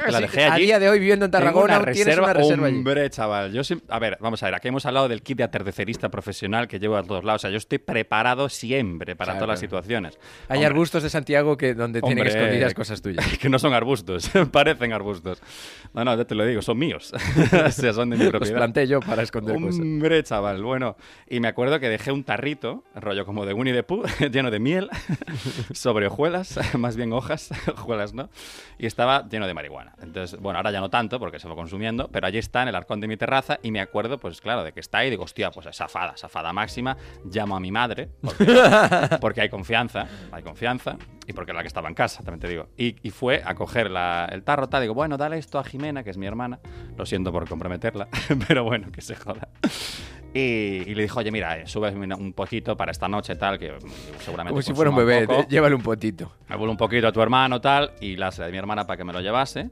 La 0.08 0.20
dejé 0.20 0.44
a 0.44 0.54
allí. 0.54 0.64
día 0.66 0.78
de 0.78 0.88
hoy 0.88 0.98
viviendo 0.98 1.24
en 1.24 1.30
Tarragona 1.30 1.78
una 1.80 1.92
tienes 1.92 2.18
una 2.18 2.32
reserva 2.32 2.66
allí. 2.66 2.76
Hombre, 2.78 3.10
chaval. 3.10 3.52
Yo 3.52 3.62
a 3.88 3.98
ver, 3.98 4.18
vamos 4.20 4.42
a 4.42 4.46
ver. 4.46 4.54
Aquí 4.54 4.68
hemos 4.68 4.86
hablado 4.86 5.08
del 5.08 5.22
kit 5.22 5.38
de 5.38 5.44
atardecerista 5.44 6.08
profesional 6.10 6.68
que 6.68 6.78
llevo 6.78 6.96
a 6.96 7.02
todos 7.02 7.24
lados. 7.24 7.40
O 7.40 7.42
sea, 7.42 7.50
yo 7.50 7.58
estoy 7.58 7.78
preparado 7.78 8.48
siempre 8.48 9.16
para 9.16 9.32
Claro, 9.32 9.44
todas 9.46 9.54
las 9.54 9.60
situaciones. 9.60 10.18
Hay 10.48 10.58
Hombre, 10.58 10.66
arbustos 10.66 11.02
de 11.02 11.10
Santiago 11.10 11.56
que 11.56 11.74
donde 11.74 12.00
tienen 12.00 12.26
Hombre. 12.26 12.38
escondidas 12.40 12.74
cosas 12.74 13.02
tuyas. 13.02 13.26
que 13.38 13.48
no 13.48 13.58
son 13.58 13.74
arbustos, 13.74 14.30
parecen 14.52 14.92
arbustos. 14.92 15.40
No, 15.94 16.04
no, 16.04 16.16
ya 16.16 16.24
te 16.24 16.34
lo 16.34 16.44
digo, 16.44 16.62
son 16.62 16.78
míos. 16.78 17.12
o 17.66 17.70
sea, 17.70 17.92
son 17.92 18.10
de 18.10 18.16
mi 18.16 18.24
Los 18.24 18.30
propiedad. 18.32 18.56
planté 18.56 18.86
yo 18.86 19.00
para 19.00 19.22
esconder 19.22 19.56
cosas. 19.60 19.80
Hombre, 19.80 20.22
chaval, 20.22 20.62
bueno. 20.62 20.96
Y 21.28 21.40
me 21.40 21.48
acuerdo 21.48 21.78
que 21.80 21.88
dejé 21.88 22.12
un 22.12 22.24
tarrito, 22.24 22.84
rollo 22.94 23.24
como 23.26 23.44
de 23.46 23.52
Winnie 23.54 23.74
the 23.74 23.82
Pooh, 23.82 24.04
lleno 24.32 24.50
de 24.50 24.58
miel, 24.60 24.88
sobre 25.72 26.06
hojuelas, 26.06 26.58
más 26.78 26.96
bien 26.96 27.12
hojas, 27.12 27.50
hojuelas, 27.76 28.14
¿no? 28.14 28.30
Y 28.78 28.86
estaba 28.86 29.28
lleno 29.28 29.46
de 29.46 29.54
marihuana. 29.54 29.89
Entonces, 30.02 30.38
bueno, 30.40 30.58
ahora 30.58 30.70
ya 30.70 30.80
no 30.80 30.88
tanto 30.90 31.18
porque 31.18 31.38
se 31.38 31.48
lo 31.48 31.54
consumiendo, 31.56 32.08
pero 32.08 32.26
allí 32.26 32.38
está 32.38 32.62
en 32.62 32.68
el 32.68 32.74
arcón 32.74 33.00
de 33.00 33.08
mi 33.08 33.16
terraza 33.16 33.58
y 33.62 33.70
me 33.70 33.80
acuerdo, 33.80 34.18
pues 34.18 34.40
claro, 34.40 34.64
de 34.64 34.72
que 34.72 34.80
está 34.80 34.98
ahí 34.98 35.08
y 35.08 35.10
digo, 35.10 35.24
hostia, 35.24 35.50
pues 35.50 35.68
safada, 35.76 36.16
safada 36.16 36.52
máxima. 36.52 36.96
Llamo 37.24 37.56
a 37.56 37.60
mi 37.60 37.70
madre, 37.70 38.08
porque, 38.22 38.46
porque 39.20 39.40
hay 39.42 39.48
confianza, 39.50 40.06
hay 40.32 40.42
confianza, 40.42 40.96
y 41.26 41.32
porque 41.32 41.52
es 41.52 41.56
la 41.56 41.62
que 41.62 41.68
estaba 41.68 41.88
en 41.88 41.94
casa, 41.94 42.22
también 42.24 42.40
te 42.40 42.48
digo. 42.48 42.68
Y, 42.76 42.96
y 43.06 43.10
fue 43.10 43.42
a 43.44 43.54
coger 43.54 43.90
la- 43.90 44.26
el 44.32 44.42
tarro, 44.42 44.68
tal, 44.68 44.82
digo, 44.82 44.94
bueno, 44.94 45.16
dale 45.16 45.38
esto 45.38 45.58
a 45.58 45.64
Jimena, 45.64 46.02
que 46.02 46.10
es 46.10 46.16
mi 46.16 46.26
hermana. 46.26 46.58
Lo 46.96 47.04
siento 47.06 47.30
por 47.32 47.48
comprometerla, 47.48 48.08
pero 48.48 48.64
bueno, 48.64 48.90
que 48.90 49.00
se 49.02 49.14
joda. 49.16 49.48
Y, 50.32 50.38
y 50.86 50.94
le 50.94 51.02
dijo, 51.02 51.18
oye, 51.18 51.30
mira, 51.32 51.58
eh, 51.58 51.66
sube 51.66 51.90
un 51.90 52.32
poquito 52.32 52.76
para 52.76 52.92
esta 52.92 53.08
noche, 53.08 53.34
tal, 53.36 53.58
que 53.58 53.72
mm, 53.72 53.76
seguramente. 54.20 54.50
Como 54.52 54.62
si 54.62 54.72
fuera 54.74 54.90
un 54.90 54.96
bebé, 54.96 55.26
te- 55.26 55.46
llévale 55.48 55.74
un 55.74 55.82
potito. 55.82 56.32
Me 56.48 56.56
vuelvo 56.56 56.70
un 56.72 56.78
poquito 56.78 57.08
a 57.08 57.12
tu 57.12 57.20
hermano, 57.20 57.60
tal, 57.60 57.92
y 58.00 58.16
la 58.16 58.30
de 58.30 58.50
mi 58.52 58.58
hermana 58.58 58.86
para 58.86 58.96
que 58.96 59.04
me 59.04 59.12
lo 59.12 59.20
llevase. 59.20 59.70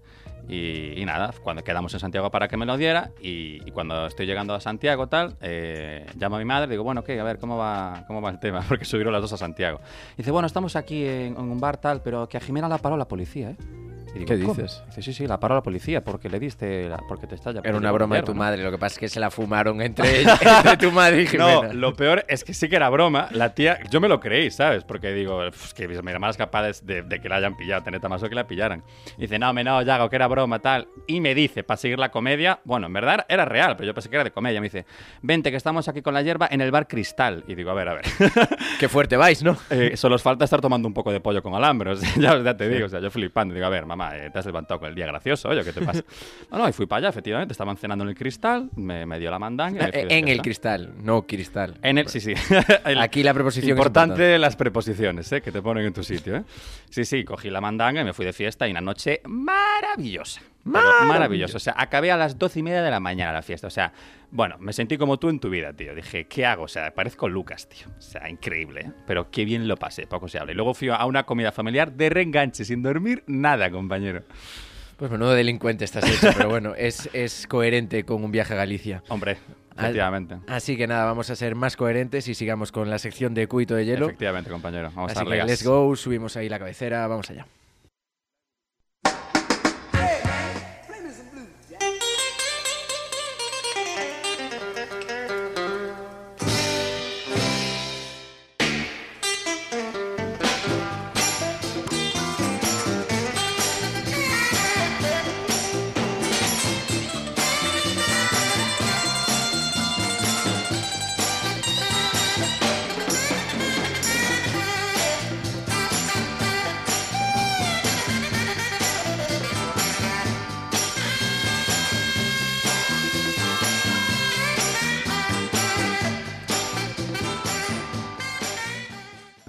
Y, 0.49 0.99
y 0.99 1.05
nada, 1.05 1.33
cuando 1.43 1.62
quedamos 1.62 1.93
en 1.93 2.00
Santiago 2.00 2.31
para 2.31 2.49
que 2.49 2.57
me 2.57 2.65
lo 2.65 2.77
diera, 2.79 3.11
y, 3.21 3.61
y 3.67 3.71
cuando 3.71 4.07
estoy 4.07 4.25
llegando 4.27 4.55
a 4.55 4.61
Santiago, 4.61 5.07
tal, 5.07 5.37
eh, 5.43 6.07
llamo 6.19 6.37
a 6.37 6.38
mi 6.38 6.47
madre, 6.47 6.71
digo, 6.71 6.83
bueno, 6.85 7.05
¿qué? 7.05 7.21
A 7.21 7.25
ver, 7.25 7.38
¿cómo 7.38 7.59
va, 7.59 8.05
cómo 8.07 8.23
va 8.23 8.31
el 8.31 8.38
tema? 8.41 8.62
Porque 8.69 8.85
subieron 8.87 9.12
las 9.12 9.21
dos 9.23 9.33
a 9.35 9.37
Santiago. 9.37 9.79
Y 10.15 10.19
dice, 10.19 10.31
bueno, 10.31 10.47
estamos 10.47 10.75
aquí 10.75 11.05
en, 11.05 11.35
en 11.37 11.38
un 11.38 11.61
bar, 11.61 11.77
tal, 11.77 12.00
pero 12.03 12.29
que 12.31 12.38
a 12.38 12.41
Jimena 12.41 12.67
la 12.69 12.79
paró 12.79 12.97
la 12.97 13.07
policía, 13.07 13.50
¿eh? 13.50 13.57
Y 14.19 14.25
digo, 14.25 14.37
¿Qué 14.37 14.41
"¿Cómo?". 14.43 14.55
dices? 14.55 14.83
Dice, 14.89 15.03
sí, 15.03 15.13
sí, 15.13 15.27
la 15.27 15.39
paró 15.41 15.55
la 15.55 15.63
policía 15.63 16.03
porque 16.03 16.29
le 16.29 16.39
diste, 16.39 16.89
la- 16.89 16.99
porque 17.09 17.27
te 17.27 17.35
está 17.35 17.51
Era 17.51 17.77
una 17.77 17.93
broma 17.93 18.17
de 18.17 18.23
tu 18.23 18.35
madre, 18.35 18.63
lo 18.63 18.71
que 18.71 18.79
pasa 18.79 18.95
es 18.95 18.99
que 18.99 19.09
se 19.09 19.21
la 19.21 19.31
fumaron 19.31 19.81
entre, 19.81 20.25
¿no? 20.25 20.33
entre 20.33 20.77
tu 20.77 20.91
madre 20.93 21.23
y 21.23 21.37
No, 21.37 21.61
Jimena. 21.63 21.73
lo 21.75 21.95
peor 21.95 22.25
es 22.29 22.45
que 22.45 22.55
sí 22.55 22.69
que 22.69 22.77
era 22.77 22.89
broma. 22.91 23.29
La 23.33 23.55
tía, 23.55 23.79
yo 23.91 24.01
me 24.01 24.09
lo 24.09 24.21
creí, 24.21 24.51
¿sabes? 24.51 24.85
Porque 24.85 25.13
digo, 25.13 25.41
"Pf, 25.51 25.73
que 25.75 25.89
mi 25.89 25.95
hermana 26.11 26.31
es 26.31 26.37
capaz 26.37 26.81
de, 26.83 27.03
de 27.03 27.21
que 27.21 27.29
la 27.29 27.37
hayan 27.37 27.57
pillado, 27.57 27.83
tener 27.83 28.01
tamazo 28.01 28.29
que 28.29 28.35
la 28.35 28.47
pillaran. 28.47 28.83
Y 29.17 29.23
dice, 29.23 29.39
no, 29.39 29.53
me 29.53 29.65
no, 29.65 29.81
Yago, 29.83 30.09
que 30.11 30.17
era 30.17 30.27
broma, 30.27 30.59
tal. 30.59 30.89
Y 31.07 31.21
me 31.21 31.35
dice, 31.35 31.63
para 31.65 31.77
seguir 31.77 31.99
la 31.99 32.11
comedia, 32.11 32.61
bueno, 32.65 32.87
en 32.87 32.93
verdad 32.93 33.25
era 33.29 33.45
real, 33.45 33.77
pero 33.77 33.87
yo 33.87 33.95
pensé 33.95 34.09
que 34.11 34.17
era 34.17 34.25
de 34.25 34.31
comedia. 34.33 34.61
Me 34.61 34.67
dice, 34.67 34.85
vente, 35.23 35.51
que 35.51 35.57
estamos 35.57 35.89
aquí 35.89 36.03
con 36.03 36.15
la 36.15 36.23
hierba 36.23 36.49
en 36.51 36.61
el 36.61 36.71
bar 36.71 36.87
Cristal. 36.89 37.45
Y 37.47 37.55
digo, 37.55 37.71
a 37.71 37.75
ver, 37.75 37.89
a 37.89 37.95
ver. 37.95 38.05
Qué 38.81 38.89
fuerte 38.89 39.17
vais, 39.17 39.43
¿no? 39.43 39.57
Eh, 39.71 39.97
solo 39.97 40.17
os 40.17 40.23
falta 40.23 40.45
estar 40.45 40.61
tomando 40.61 40.89
un 40.89 40.95
poco 40.95 41.13
de 41.13 41.21
pollo 41.21 41.43
con 41.43 41.55
alambres. 41.55 42.01
ya, 42.17 42.37
ya 42.43 42.57
te 42.57 42.69
digo, 42.69 42.87
o 42.87 42.89
sea, 42.89 43.01
yo 43.01 43.11
flipando. 43.11 43.55
Digo, 43.55 43.67
a 43.67 43.71
ver, 43.71 43.87
mamá, 43.87 44.08
eh, 44.17 44.31
te 44.33 44.38
has 44.38 44.47
levantado 44.47 44.81
con 44.81 44.88
el 44.88 44.95
día 44.95 45.07
gracioso, 45.07 45.49
oye, 45.49 45.62
¿qué 45.65 45.73
te 45.73 45.83
pasa? 45.83 46.03
No, 46.50 46.59
no, 46.59 46.69
y 46.69 46.73
fui 46.73 46.87
para 46.87 46.99
allá, 46.99 47.09
efectivamente, 47.11 47.53
estaban 47.53 47.77
cenando 47.77 48.05
en 48.05 48.11
el 48.11 48.15
cristal, 48.17 48.71
me, 48.77 49.05
me 49.07 49.19
dio 49.19 49.31
la 49.31 49.38
mandanga. 49.38 49.91
En 49.93 50.29
el 50.29 50.41
cristal, 50.43 50.95
no 51.03 51.27
cristal. 51.27 51.77
En 51.83 51.99
el, 51.99 52.09
sí, 52.09 52.21
sí. 52.21 52.33
El- 52.85 52.99
Aquí 52.99 53.23
la 53.23 53.35
preposición 53.35 53.67
es 53.67 53.71
importante, 53.71 54.12
importante. 54.15 54.38
las 54.38 54.57
preposiciones, 54.57 55.31
¿eh? 55.33 55.41
que 55.43 55.53
te 55.53 55.61
ponen 55.62 55.85
en 55.87 55.93
tu 55.93 56.03
sitio. 56.03 56.37
¿eh? 56.37 56.45
Sí, 56.91 57.05
sí, 57.05 57.25
cogí 57.25 57.50
la 57.50 57.61
mandanga 57.61 58.00
y 58.00 58.05
me 58.05 58.12
fui 58.12 58.25
de 58.25 58.33
fiesta 58.33 58.67
y 58.67 58.71
una 58.71 58.81
noche 58.81 59.21
maravillosa. 59.27 60.41
Pero 60.65 61.05
maravillosa. 61.07 61.57
O 61.57 61.61
sea, 61.61 61.75
acabé 61.77 62.11
a 62.11 62.17
las 62.17 62.38
doce 62.38 62.61
y 62.61 62.62
media 62.62 62.83
de 62.83 62.91
la 62.91 63.00
mañana 63.00 63.33
la 63.33 63.43
fiesta. 63.43 63.67
O 63.67 63.71
sea, 63.71 63.93
bueno, 64.31 64.57
me 64.59 64.73
sentí 64.73 64.99
como 64.99 65.19
tú 65.19 65.31
en 65.31 65.41
tu 65.41 65.49
vida, 65.49 65.73
tío. 65.73 65.95
Dije, 65.95 66.27
¿qué 66.27 66.45
hago? 66.45 66.65
O 66.65 66.69
sea, 66.69 66.93
parezco 66.93 67.29
Lucas, 67.29 67.69
tío. 67.69 67.87
O 67.97 68.03
sea, 68.03 68.29
increíble, 68.29 68.81
¿eh? 68.83 68.93
Pero 69.07 69.31
qué 69.31 69.45
bien 69.45 69.67
lo 69.69 69.77
pasé, 69.77 70.07
poco 70.07 70.29
se 70.29 70.38
habla. 70.38 70.53
Y 70.53 70.55
luego 70.55 70.75
fui 70.75 70.88
a 70.88 71.05
una 71.07 71.25
comida 71.25 71.53
familiar 71.53 71.93
de 71.93 72.11
reenganche, 72.11 72.65
sin 72.65 72.83
dormir 72.83 73.25
nada, 73.27 73.71
compañero. 73.71 74.25
Pues 74.99 75.11
menudo 75.11 75.33
delincuente 75.33 75.85
estás 75.85 76.05
hecho, 76.05 76.37
pero 76.37 76.49
bueno, 76.49 76.75
es, 76.75 77.09
es 77.12 77.47
coherente 77.47 78.05
con 78.05 78.25
un 78.25 78.33
viaje 78.33 78.55
a 78.55 78.57
Galicia. 78.57 79.05
Hombre, 79.09 79.38
efectivamente. 79.77 80.38
Así 80.49 80.77
que 80.77 80.88
nada, 80.88 81.05
vamos 81.05 81.31
a 81.31 81.37
ser 81.37 81.55
más 81.55 81.77
coherentes 81.77 82.27
y 82.27 82.35
sigamos 82.35 82.73
con 82.73 82.91
la 82.91 82.99
sección 82.99 83.33
de 83.33 83.47
cuito 83.47 83.77
de 83.77 83.87
hielo. 83.87 84.07
Efectivamente, 84.07 84.50
compañero. 84.50 84.91
Vamos 84.95 85.12
Así 85.12 85.21
a 85.21 85.25
que 85.25 85.45
let's 85.45 85.65
go, 85.65 85.95
subimos 85.95 86.37
ahí 86.37 86.49
la 86.49 86.59
cabecera, 86.59 87.07
vamos 87.07 87.31
allá. 87.31 87.47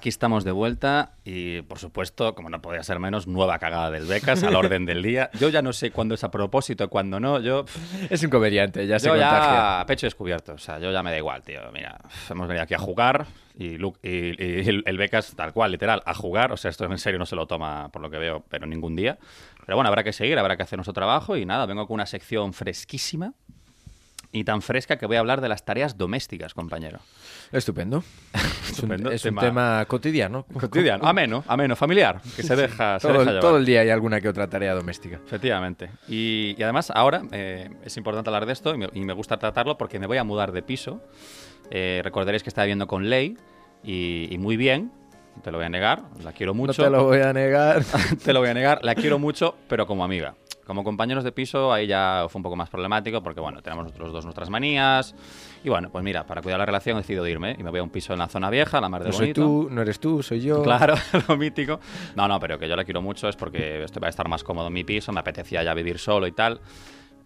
Aquí 0.10 0.13
estamos 0.16 0.44
de 0.44 0.51
vuelta 0.51 1.12
y, 1.24 1.62
por 1.62 1.78
supuesto, 1.78 2.34
como 2.34 2.50
no 2.50 2.63
podía 2.63 2.82
ser 2.82 2.98
menos, 3.00 3.28
nueva 3.28 3.60
cagada 3.60 3.92
del 3.92 4.08
Becas 4.08 4.42
al 4.42 4.56
orden 4.56 4.88
del 4.88 5.04
día. 5.04 5.30
Yo 5.39 5.50
ya 5.50 5.62
no 5.62 5.72
sé 5.72 5.92
cuándo 5.92 6.16
es 6.16 6.24
a 6.24 6.32
propósito 6.32 6.84
y 6.84 6.88
cuándo 6.88 7.20
no. 7.20 7.39
Yo, 7.39 7.66
Es 8.10 8.24
un 8.24 8.32
comediante, 8.32 8.88
ya 8.88 8.98
se 8.98 9.06
yo 9.06 9.12
contagia. 9.13 9.80
ya 9.80 9.86
pecho 9.86 10.08
descubierto. 10.08 10.54
O 10.54 10.58
sea, 10.58 10.80
yo 10.80 10.92
ya 10.92 11.04
me 11.04 11.12
da 11.12 11.18
igual, 11.20 11.44
tío. 11.44 11.62
Mira, 11.72 12.00
hemos 12.28 12.48
venido 12.48 12.63
aquí 12.63 12.74
a 12.74 12.80
jugar 12.80 13.28
y, 13.56 13.78
Lu- 13.78 13.94
y- 14.01 14.10
y 14.44 14.68
el, 14.68 14.82
el 14.88 14.98
Becas, 14.98 15.36
tal 15.36 15.54
cual, 15.54 15.74
literal, 15.74 16.01
a 16.04 16.16
jugar. 16.16 16.51
O 16.54 16.58
sea, 16.58 16.72
esto 16.72 16.86
en 16.86 16.98
serio 16.98 17.20
no 17.20 17.28
se 17.28 17.36
lo 17.36 17.46
toma, 17.46 17.89
por 17.92 18.01
lo 18.01 18.10
que 18.10 18.18
veo, 18.18 18.44
pero 18.50 18.66
ningún 18.66 18.96
día. 18.96 19.20
Pero 19.63 19.75
bueno, 19.75 19.89
habrá 19.89 20.04
que 20.04 20.12
seguir, 20.12 20.39
habrá 20.39 20.58
que 20.58 20.63
hacer 20.63 20.78
nuestro 20.80 20.94
trabajo 20.94 21.38
y 21.38 21.46
nada, 21.46 21.68
vengo 21.68 21.86
con 21.86 21.94
una 21.94 22.08
sección 22.08 22.54
fresquísima 22.54 23.34
y 24.32 24.44
tan 24.44 24.62
fresca 24.62 24.98
que 24.98 25.06
voy 25.08 25.16
a 25.16 25.20
hablar 25.20 25.42
de 25.42 25.50
las 25.50 25.66
tareas 25.66 25.98
domésticas, 25.98 26.54
compañero. 26.54 27.00
Estupendo. 27.52 28.04
Es 28.70 28.84
un, 28.84 28.92
Estupendo, 28.92 29.12
es 29.12 29.26
un 29.26 29.30
tema- 29.32 29.42
tema 29.42 29.86
cotidiano. 29.88 30.46
Cotidiano, 30.54 31.04
ameno, 31.08 31.44
ameno, 31.48 31.76
familiar, 31.76 32.22
que 32.36 32.44
se 32.44 32.56
deja, 32.56 33.00
se 33.00 33.08
Todo, 33.08 33.26
deja 33.26 33.40
todo 33.40 33.58
el 33.58 33.66
día 33.66 33.82
hay 33.82 33.90
alguna 33.90 34.22
que 34.22 34.30
otra 34.30 34.48
tarea 34.48 34.76
doméstica. 34.76 35.20
Efectivamente. 35.26 35.90
Y, 36.08 36.56
y 36.56 36.62
además, 36.64 36.92
ahora 36.94 37.24
eh, 37.32 37.68
es 37.84 37.98
importante 37.98 38.30
hablar 38.30 38.46
de 38.46 38.54
esto 38.54 38.76
y 38.76 38.78
me, 38.78 38.88
y 38.94 39.00
me 39.02 39.14
gusta 39.14 39.38
tratarlo 39.38 39.76
porque 39.80 39.98
me 40.00 40.06
voy 40.06 40.18
a 40.18 40.24
mudar 40.24 40.52
de 40.52 40.62
piso. 40.62 41.02
Eh, 41.72 42.02
recordaréis 42.04 42.44
que 42.44 42.50
estaba 42.50 42.66
viviendo 42.66 42.86
con 42.86 43.10
Ley 43.10 43.38
y, 43.84 44.28
y 44.30 44.38
muy 44.38 44.56
bien. 44.56 44.92
Te 45.44 45.50
lo 45.52 45.58
voy 45.58 45.66
a 45.66 45.70
negar, 45.70 46.04
la 46.24 46.32
quiero 46.34 46.54
mucho. 46.54 46.82
No 46.84 46.88
te 46.88 46.92
lo 46.92 47.04
voy 47.06 47.22
a 47.22 47.34
negar. 47.34 47.84
Te 48.24 48.34
lo 48.34 48.40
voy 48.42 48.50
a 48.50 48.54
negar, 48.54 48.80
la 48.84 48.94
quiero 48.94 49.18
mucho, 49.18 49.56
pero 49.68 49.88
como 49.88 50.04
amiga. 50.04 50.36
Como 50.70 50.84
compañeros 50.84 51.24
de 51.24 51.32
piso, 51.32 51.74
ahí 51.74 51.88
ya 51.88 52.28
fue 52.30 52.38
un 52.38 52.44
poco 52.44 52.56
más 52.56 52.70
problemático 52.70 53.24
porque, 53.24 53.42
bueno, 53.42 53.60
tenemos 53.64 53.86
nosotros 53.86 54.14
dos 54.14 54.24
nuestras 54.24 54.52
manías. 54.52 55.16
Y 55.64 55.70
bueno, 55.70 55.90
pues 55.90 56.04
mira, 56.04 56.28
para 56.28 56.44
cuidar 56.44 56.60
la 56.60 56.66
relación 56.68 56.96
he 56.96 57.00
decidido 57.02 57.26
irme 57.26 57.56
y 57.58 57.64
me 57.64 57.72
voy 57.72 57.80
a 57.80 57.84
un 57.84 57.90
piso 57.90 58.14
en 58.14 58.20
la 58.20 58.28
zona 58.28 58.52
vieja, 58.52 58.80
la 58.80 58.88
mar 58.88 59.02
de 59.02 59.08
No 59.08 59.14
soy 59.14 59.34
bonito. 59.34 59.42
tú, 59.42 59.68
no 59.72 59.82
eres 59.82 60.00
tú, 60.00 60.22
soy 60.22 60.42
yo. 60.42 60.62
Claro, 60.62 60.94
lo 61.28 61.38
mítico. 61.38 61.80
No, 62.16 62.28
no, 62.28 62.40
pero 62.40 62.60
que 62.60 62.70
yo 62.70 62.76
la 62.76 62.84
quiero 62.86 63.02
mucho 63.02 63.28
es 63.28 63.36
porque 63.36 63.84
estoy, 63.84 64.00
va 64.00 64.06
a 64.06 64.10
estar 64.12 64.28
más 64.30 64.44
cómodo 64.44 64.68
en 64.68 64.74
mi 64.74 64.84
piso, 64.84 65.12
me 65.12 65.22
apetecía 65.22 65.64
ya 65.64 65.74
vivir 65.74 65.98
solo 65.98 66.28
y 66.28 66.34
tal. 66.34 66.62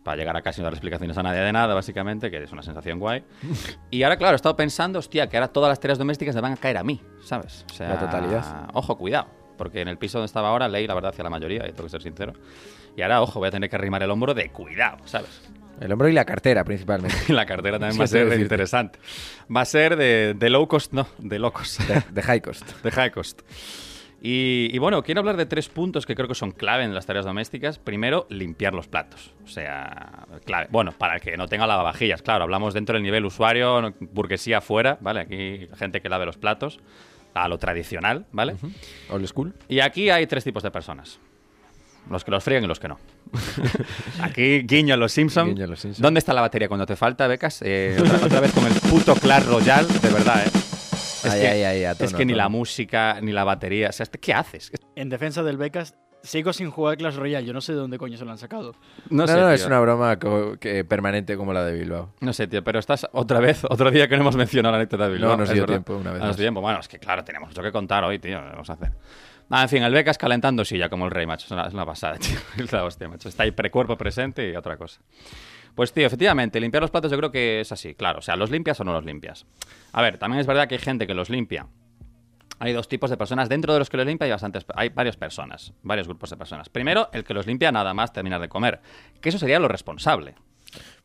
Para 0.04 0.16
llegar 0.16 0.38
a 0.38 0.42
casi 0.42 0.62
no 0.62 0.64
dar 0.68 0.74
explicaciones 0.76 1.18
a 1.18 1.24
nadie 1.24 1.42
de 1.42 1.52
nada, 1.52 1.74
básicamente, 1.74 2.32
que 2.32 2.42
es 2.42 2.52
una 2.54 2.64
sensación 2.64 2.98
guay. 2.98 3.26
Y 3.92 4.04
ahora, 4.04 4.16
claro, 4.16 4.36
he 4.36 4.38
estado 4.38 4.56
pensando, 4.56 5.00
hostia, 5.00 5.28
que 5.28 5.36
ahora 5.36 5.50
todas 5.50 5.68
las 5.68 5.82
tareas 5.82 5.98
domésticas 5.98 6.34
me 6.34 6.40
van 6.40 6.54
a 6.54 6.56
caer 6.56 6.78
a 6.78 6.84
mí, 6.86 7.02
¿sabes? 7.22 7.66
O 7.70 7.74
sea, 7.74 7.90
La 7.90 8.00
totalidad. 8.00 8.70
Ojo, 8.74 8.98
cuidado. 8.98 9.28
Porque 9.58 9.82
en 9.82 9.90
el 9.90 9.98
piso 9.98 10.18
donde 10.18 10.28
estaba 10.28 10.48
ahora, 10.50 10.68
leí 10.70 10.88
la 10.88 10.94
verdad 10.96 11.12
hacia 11.12 11.26
la 11.26 11.30
mayoría, 11.30 11.68
y 11.68 11.72
tengo 11.74 11.84
que 11.84 11.90
ser 11.90 12.02
sincero. 12.02 12.34
Y 12.96 13.02
ahora, 13.02 13.22
ojo, 13.22 13.40
voy 13.40 13.48
a 13.48 13.52
tener 13.52 13.70
que 13.70 13.76
arrimar 13.76 14.04
el 14.04 14.12
hombro 14.12 14.34
de 14.34 14.50
cuidado, 14.50 14.98
¿sabes? 15.06 15.42
El 15.82 15.92
hombro 15.92 16.08
y 16.08 16.14
la 16.14 16.26
cartera, 16.26 16.64
principalmente. 16.64 17.18
La 17.34 17.46
cartera 17.46 17.80
también 17.80 17.94
Sí, 17.94 18.00
va 18.00 18.06
a 18.06 18.08
ser 18.08 18.40
interesante. 18.40 19.00
Va 19.54 19.62
a 19.62 19.66
ser 19.66 19.96
de, 19.96 20.36
de 20.36 20.50
low 20.50 20.68
cost, 20.68 20.94
no, 20.94 21.08
de 21.18 21.40
low 21.40 21.52
cost. 21.52 21.82
De, 21.82 22.04
de 22.12 22.22
high 22.22 22.42
cost. 22.42 22.64
de 22.84 22.92
high 22.92 23.12
cost. 23.12 23.42
Y, 24.22 24.70
y 24.72 24.78
bueno, 24.78 25.04
quiero 25.04 25.20
hablar 25.20 25.36
de 25.36 25.46
tres 25.46 25.68
puntos 25.68 26.06
que 26.06 26.16
creo 26.16 26.30
que 26.30 26.36
son 26.36 26.52
clave 26.52 26.84
en 26.86 26.94
las 26.94 27.06
tareas 27.06 27.26
domésticas. 27.26 27.80
Primero, 27.80 28.26
limpiar 28.30 28.74
los 28.74 28.88
platos. 28.88 29.34
O 29.44 29.48
sea, 29.48 30.26
clave. 30.46 30.68
Bueno, 30.70 30.94
para 30.94 31.16
el 31.16 31.22
que 31.22 31.36
no 31.36 31.48
tenga 31.48 31.68
lavavajillas, 31.68 32.22
claro, 32.22 32.44
hablamos 32.44 32.74
dentro 32.74 32.94
del 32.94 33.04
nivel 33.04 33.26
usuario, 33.26 33.94
burguesía 34.00 34.62
fuera, 34.62 34.98
¿vale? 35.02 35.22
Aquí 35.22 35.68
gente 35.76 36.00
que 36.02 36.08
lave 36.08 36.26
los 36.26 36.38
platos, 36.38 36.80
a 37.34 37.48
lo 37.50 37.58
tradicional, 37.58 38.26
¿vale? 38.32 38.56
Old 39.10 39.28
school. 39.28 39.54
Y 39.68 39.82
aquí 39.82 40.10
hay 40.10 40.26
tres 40.28 40.44
tipos 40.46 40.64
de 40.64 40.72
personas. 40.72 41.20
Los 42.10 42.24
que 42.24 42.32
los 42.32 42.44
frían 42.44 42.64
y 42.64 42.68
los 42.68 42.80
que 42.80 42.88
no. 42.90 43.00
Aquí, 44.22 44.62
guiño 44.64 44.94
a 44.94 44.98
los 44.98 45.12
Simpsons. 45.12 45.50
Guiño 45.50 45.66
a 45.66 45.68
los 45.68 45.80
Simpson. 45.80 46.02
¿Dónde 46.02 46.20
está 46.20 46.34
la 46.34 46.42
batería 46.42 46.68
cuando 46.68 46.86
te 46.86 46.96
falta, 46.96 47.28
becas? 47.28 47.62
Eh, 47.64 47.98
otra, 48.00 48.26
otra 48.26 48.40
vez 48.40 48.52
con 48.54 48.66
el 48.66 48.74
puto 48.90 49.16
Clash 49.16 49.46
Royale, 49.46 49.88
de 49.88 50.10
verdad, 50.10 50.44
¿eh? 50.46 50.50
Es 50.54 51.26
Ay, 51.32 51.42
que, 51.42 51.48
ay, 51.48 51.64
ay, 51.64 51.84
a 51.86 51.92
es 51.92 51.98
tono, 51.98 52.18
que 52.18 52.24
a 52.24 52.26
ni 52.26 52.34
la 52.34 52.50
música, 52.50 53.20
ni 53.22 53.32
la 53.32 53.44
batería. 53.46 53.90
O 53.90 53.92
sea, 53.94 54.04
este- 54.04 54.20
¿qué 54.20 54.34
haces? 54.34 54.72
En 54.96 55.08
defensa 55.10 55.42
del 55.42 55.56
Becas, 55.56 55.96
sigo 56.22 56.52
sin 56.52 56.70
jugar 56.70 56.98
Clash 56.98 57.16
Royale. 57.16 57.46
Yo 57.48 57.54
no 57.54 57.62
sé 57.62 57.72
de 57.72 57.78
dónde 57.80 57.98
coño 57.98 58.18
se 58.18 58.26
lo 58.26 58.32
han 58.32 58.38
sacado. 58.38 58.74
No, 59.10 59.24
No, 59.24 59.28
sé, 59.28 59.34
no, 59.40 59.50
es 59.52 59.66
una 59.66 59.80
broma 59.80 60.20
co- 60.20 60.58
que, 60.60 60.84
permanente 60.84 61.38
como 61.38 61.54
la 61.54 61.64
de 61.64 61.80
Bilbao. 61.80 62.10
No 62.20 62.34
sé, 62.34 62.48
tío, 62.48 62.62
pero 62.64 62.80
estás 62.80 63.08
otra 63.14 63.40
vez, 63.40 63.64
otro 63.70 63.90
día 63.90 64.10
que 64.10 64.16
no 64.18 64.22
hemos 64.24 64.36
mencionado 64.36 64.74
la 64.74 64.80
anécdota 64.80 65.06
de 65.08 65.14
Bilbao. 65.14 65.32
No 65.32 65.38
nos 65.38 65.50
dio 65.50 65.66
tiempo 65.66 65.94
una 65.96 66.12
vez 66.12 66.20
No 66.20 66.26
nos 66.28 66.34
más. 66.34 66.38
dio 66.38 66.44
tiempo. 66.44 66.60
Bueno, 66.60 66.80
es 66.82 66.90
que 66.90 67.00
claro, 67.00 67.24
tenemos 67.24 67.48
mucho 67.50 67.62
que 67.64 67.72
contar 67.72 68.04
hoy, 68.04 68.20
tío. 68.20 68.40
¿qué 68.42 68.50
Vamos 68.50 68.70
a 68.70 68.74
hacer. 68.74 68.92
Nada, 69.50 69.64
en 69.64 69.70
fin, 69.70 69.84
el 69.84 69.94
Becas 69.94 70.18
calentando 70.18 70.66
silla 70.66 70.90
como 70.90 71.06
el 71.06 71.12
rey, 71.12 71.26
macho. 71.26 71.46
Es 71.46 71.74
una, 71.74 71.86
pasada, 71.86 72.18
tío. 72.20 72.38
La. 72.72 72.88
Está 72.88 73.44
ahí 73.44 73.52
precuerpo 73.52 73.98
presente 73.98 74.50
y 74.50 74.56
otra 74.56 74.78
cosa. 74.78 75.02
Pues 75.76 75.92
tío, 75.92 76.06
efectivamente, 76.06 76.60
limpiar 76.60 76.82
los 76.82 76.92
platos 76.92 77.12
yo 77.12 77.18
creo 77.18 77.32
que 77.32 77.62
es 77.62 77.72
así, 77.72 77.96
claro. 77.96 78.20
O 78.20 78.22
sea, 78.22 78.36
¿los 78.36 78.52
limpias 78.52 78.80
o 78.80 78.84
no 78.84 78.94
los 78.94 79.06
limpias? 79.06 79.46
A 79.92 80.02
ver, 80.02 80.18
también 80.18 80.40
es 80.40 80.48
verdad 80.48 80.68
que 80.68 80.76
hay 80.76 80.82
gente 80.82 81.08
que 81.08 81.16
los 81.16 81.30
limpia. 81.30 81.68
Hay 82.60 82.74
dos 82.74 82.88
tipos 82.88 83.10
de 83.10 83.18
personas. 83.18 83.50
Dentro 83.50 83.74
de 83.74 83.80
los 83.80 83.90
que 83.90 83.98
los 83.98 84.06
limpia 84.06 84.26
hay, 84.26 84.32
bastantes, 84.32 84.66
hay 84.76 84.90
varias 84.90 85.18
personas, 85.18 85.74
varios 85.82 86.08
grupos 86.08 86.30
de 86.30 86.38
personas. 86.38 86.70
Primero, 86.70 87.10
el 87.12 87.24
que 87.24 87.34
los 87.34 87.48
limpia 87.48 87.72
nada 87.72 87.94
más 87.94 88.14
terminar 88.14 88.40
de 88.40 88.50
comer. 88.50 88.82
Que 89.20 89.30
eso 89.30 89.40
sería 89.40 89.60
lo 89.60 89.68
responsable. 89.68 90.36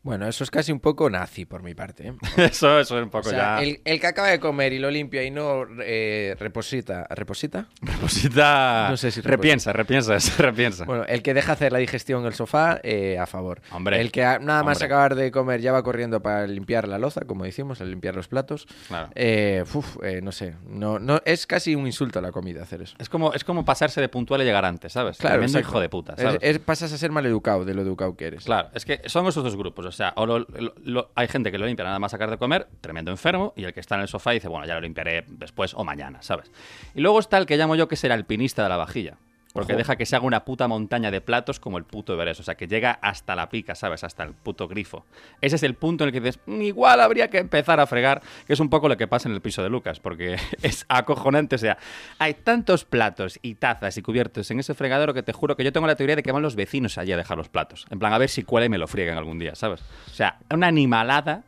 Bueno, 0.01 0.27
eso 0.27 0.45
es 0.45 0.49
casi 0.51 0.71
un 0.71 0.79
poco 0.79 1.09
nazi 1.09 1.45
por 1.45 1.61
mi 1.61 1.73
parte. 1.75 2.07
¿eh? 2.07 2.13
eso, 2.37 2.79
eso 2.79 2.97
es 2.97 3.01
un 3.03 3.09
O 3.09 3.11
poco 3.11 3.29
sea, 3.29 3.57
ya... 3.57 3.63
el, 3.63 3.81
el 3.83 3.99
que 3.99 4.07
acaba 4.07 4.29
de 4.29 4.39
comer 4.39 4.71
y 4.71 4.79
lo 4.79 4.89
limpia 4.89 5.23
y 5.23 5.29
no 5.31 5.65
eh, 5.83 6.35
reposita. 6.39 7.05
¿Reposita? 7.09 7.67
Reposita. 7.81 8.87
No 8.89 8.95
sé 8.97 9.11
si 9.11 9.19
repiensa, 9.21 9.73
repiensa, 9.73 10.15
eso, 10.15 10.31
repiensa. 10.41 10.85
Bueno, 10.85 11.03
el 11.05 11.21
que 11.21 11.33
deja 11.33 11.51
hacer 11.51 11.73
la 11.73 11.79
digestión 11.79 12.21
en 12.21 12.27
el 12.27 12.33
sofá, 12.33 12.79
eh, 12.83 13.17
a 13.19 13.25
favor. 13.25 13.61
Hombre, 13.71 13.99
El 13.99 14.11
que 14.11 14.21
nada 14.21 14.63
más 14.63 14.81
acabar 14.81 15.15
de 15.15 15.31
comer 15.31 15.59
ya 15.59 15.71
va 15.73 15.83
corriendo 15.83 16.21
para 16.21 16.47
limpiar 16.47 16.87
la 16.87 16.97
loza, 16.97 17.21
como 17.27 17.43
decimos, 17.43 17.81
al 17.81 17.89
limpiar 17.89 18.15
los 18.15 18.29
platos. 18.29 18.67
Claro. 18.87 19.09
Eh, 19.15 19.63
uf, 19.73 19.97
no 20.23 20.31
sé. 20.31 20.55
No, 20.67 20.99
no, 20.99 21.19
es 21.25 21.45
casi 21.45 21.75
un 21.75 21.85
insulto 21.85 22.19
a 22.19 22.21
la 22.21 22.31
comida 22.31 22.63
hacer 22.63 22.81
eso. 22.81 22.95
Es 22.99 23.09
como, 23.09 23.33
es 23.33 23.43
como 23.43 23.65
pasarse 23.65 23.99
de 23.99 24.07
puntual 24.07 24.41
y 24.41 24.45
llegar 24.45 24.63
antes, 24.63 24.93
¿sabes? 24.93 25.19
Exacto. 25.19 25.59
hijo 25.59 25.79
de 25.81 25.89
puta, 25.89 26.13
Es- 26.13 26.21
¿sabes? 26.21 26.39
es- 26.41 26.59
pasas 26.59 26.93
a 26.93 26.97
ser 26.97 27.11
mal 27.11 27.25
educado 27.25 27.65
de 27.65 27.73
lo 27.73 27.81
educado 27.81 28.15
que 28.15 28.27
eres. 28.27 28.45
Claro, 28.45 28.69
es 28.73 28.85
que 28.85 29.01
son 29.07 29.27
esos 29.27 29.43
dos 29.43 29.57
grupos. 29.57 29.89
O 29.99 30.01
sea, 30.01 30.13
o 30.15 30.25
lo- 30.25 31.11
hay 31.13 31.27
gente 31.27 31.51
que 31.51 31.57
lo 31.57 31.65
limpia 31.65 31.83
nada 31.83 31.99
más 31.99 32.11
sacar 32.11 32.29
de 32.29 32.37
comer, 32.37 32.69
tremendo 32.79 33.11
enfermo, 33.11 33.51
y 33.57 33.65
el 33.65 33.73
que 33.73 33.81
está 33.81 33.95
en 33.95 34.01
el 34.01 34.07
sofá 34.07 34.31
dice, 34.31 34.47
bueno, 34.47 34.65
ya 34.65 34.75
lo 34.75 34.79
limpiaré 34.79 35.25
después 35.27 35.73
o 35.73 35.83
mañana, 35.83 36.21
¿sabes? 36.21 36.49
Y 36.95 37.01
luego 37.01 37.19
está 37.19 37.37
el 37.37 37.45
que 37.45 37.57
llamo 37.57 37.75
yo 37.75 37.89
que 37.89 37.95
es 37.95 38.03
el 38.05 38.13
alpinista 38.13 38.63
de 38.63 38.69
la 38.69 38.77
vajilla. 38.77 39.17
Porque 39.51 39.73
Ojo. 39.73 39.77
deja 39.79 39.95
que 39.95 40.05
se 40.05 40.15
haga 40.15 40.25
una 40.27 40.45
puta 40.45 40.67
montaña 40.67 41.09
de 41.09 41.21
platos 41.21 41.59
como 41.59 41.79
el 41.79 41.83
puto 41.83 42.13
Everest. 42.13 42.39
O 42.39 42.43
sea, 42.43 42.55
que 42.55 42.67
llega 42.67 42.91
hasta 43.01 43.35
la 43.35 43.49
pica, 43.49 43.73
¿sabes? 43.73 44.03
Hasta 44.03 44.21
el 44.23 44.33
puto 44.33 44.67
grifo. 44.67 45.07
Ese 45.41 45.55
es 45.55 45.63
el 45.63 45.73
punto 45.73 46.03
en 46.03 46.09
el 46.09 46.13
que 46.13 46.19
dices, 46.21 46.39
"Mm, 46.45 46.61
igual 46.61 47.01
habría 47.01 47.29
que 47.31 47.39
empezar 47.39 47.79
a 47.79 47.87
fregar, 47.87 48.21
que 48.45 48.53
es 48.53 48.59
un 48.59 48.69
poco 48.69 48.87
lo 48.87 48.95
que 48.95 49.07
pasa 49.07 49.27
en 49.27 49.33
el 49.33 49.41
piso 49.41 49.63
de 49.63 49.69
Lucas, 49.69 49.99
porque 49.99 50.35
es 50.61 50.85
acojonante. 50.87 51.55
O 51.55 51.59
sea, 51.59 51.79
hay 52.19 52.35
tantos 52.35 52.85
platos 52.85 53.39
y 53.41 53.55
tazas 53.55 53.97
y 53.97 54.03
cubiertos 54.03 54.51
en 54.51 54.59
ese 54.59 54.75
fregadero 54.75 55.15
que 55.15 55.23
te 55.23 55.33
juro 55.33 55.55
que 55.55 55.63
yo 55.63 55.73
tengo 55.73 55.87
la 55.87 55.95
teoría 55.95 56.15
de 56.15 56.21
que 56.21 56.31
van 56.31 56.43
los 56.43 56.55
vecinos 56.55 56.99
allí 56.99 57.11
a 57.11 57.17
dejar 57.17 57.37
los 57.37 57.49
platos. 57.49 57.87
En 57.89 57.97
plan, 57.97 58.13
a 58.13 58.19
ver 58.19 58.29
si 58.29 58.43
cuela 58.43 58.67
y 58.67 58.69
me 58.69 58.77
lo 58.77 58.87
friegan 58.87 59.17
algún 59.17 59.39
día, 59.39 59.55
¿sabes? 59.55 59.81
O 59.81 60.13
sea, 60.13 60.37
una 60.53 60.67
animalada. 60.67 61.43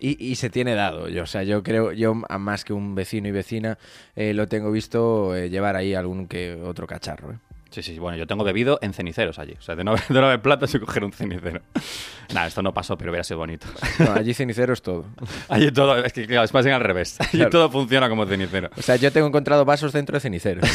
Y, 0.00 0.16
y 0.30 0.34
se 0.36 0.48
tiene 0.50 0.74
dado. 0.74 1.08
Yo, 1.08 1.24
o 1.24 1.26
sea, 1.26 1.42
yo 1.42 1.62
creo, 1.62 1.92
yo 1.92 2.14
a 2.28 2.38
más 2.38 2.64
que 2.64 2.72
un 2.72 2.94
vecino 2.94 3.28
y 3.28 3.32
vecina, 3.32 3.76
eh, 4.16 4.32
lo 4.32 4.48
tengo 4.48 4.72
visto 4.72 5.36
eh, 5.36 5.50
llevar 5.50 5.76
ahí 5.76 5.94
algún 5.94 6.26
que 6.26 6.54
otro 6.64 6.86
cacharro. 6.86 7.32
¿eh? 7.32 7.36
Sí, 7.70 7.82
sí, 7.82 7.98
bueno, 8.00 8.16
yo 8.18 8.26
tengo 8.26 8.42
bebido 8.42 8.78
en 8.82 8.92
ceniceros 8.94 9.38
allí. 9.38 9.54
O 9.58 9.62
sea, 9.62 9.76
de 9.76 9.84
no, 9.84 9.94
de 10.08 10.20
no 10.20 10.26
haber 10.26 10.40
platos 10.42 10.74
y 10.74 10.80
coger 10.80 11.04
un 11.04 11.12
cenicero. 11.12 11.60
Nada, 12.34 12.46
esto 12.46 12.62
no 12.62 12.72
pasó, 12.74 12.96
pero 12.96 13.10
hubiera 13.10 13.22
sido 13.24 13.38
bonito. 13.38 13.66
No, 13.98 14.12
allí 14.14 14.32
cenicero 14.34 14.72
es 14.72 14.82
todo. 14.82 15.04
Allí 15.48 15.70
todo, 15.70 15.96
es 16.04 16.12
que 16.12 16.26
claro, 16.26 16.44
es 16.44 16.54
más 16.54 16.64
bien 16.64 16.74
al 16.74 16.80
revés. 16.82 17.20
Allí 17.20 17.30
Claro. 17.38 17.50
todo 17.50 17.70
funciona 17.70 18.08
como 18.08 18.24
cenicero. 18.26 18.70
O 18.76 18.82
sea, 18.82 18.96
yo 18.96 19.12
tengo 19.12 19.26
encontrado 19.26 19.64
vasos 19.64 19.92
dentro 19.92 20.14
de 20.14 20.20
ceniceros. 20.20 20.68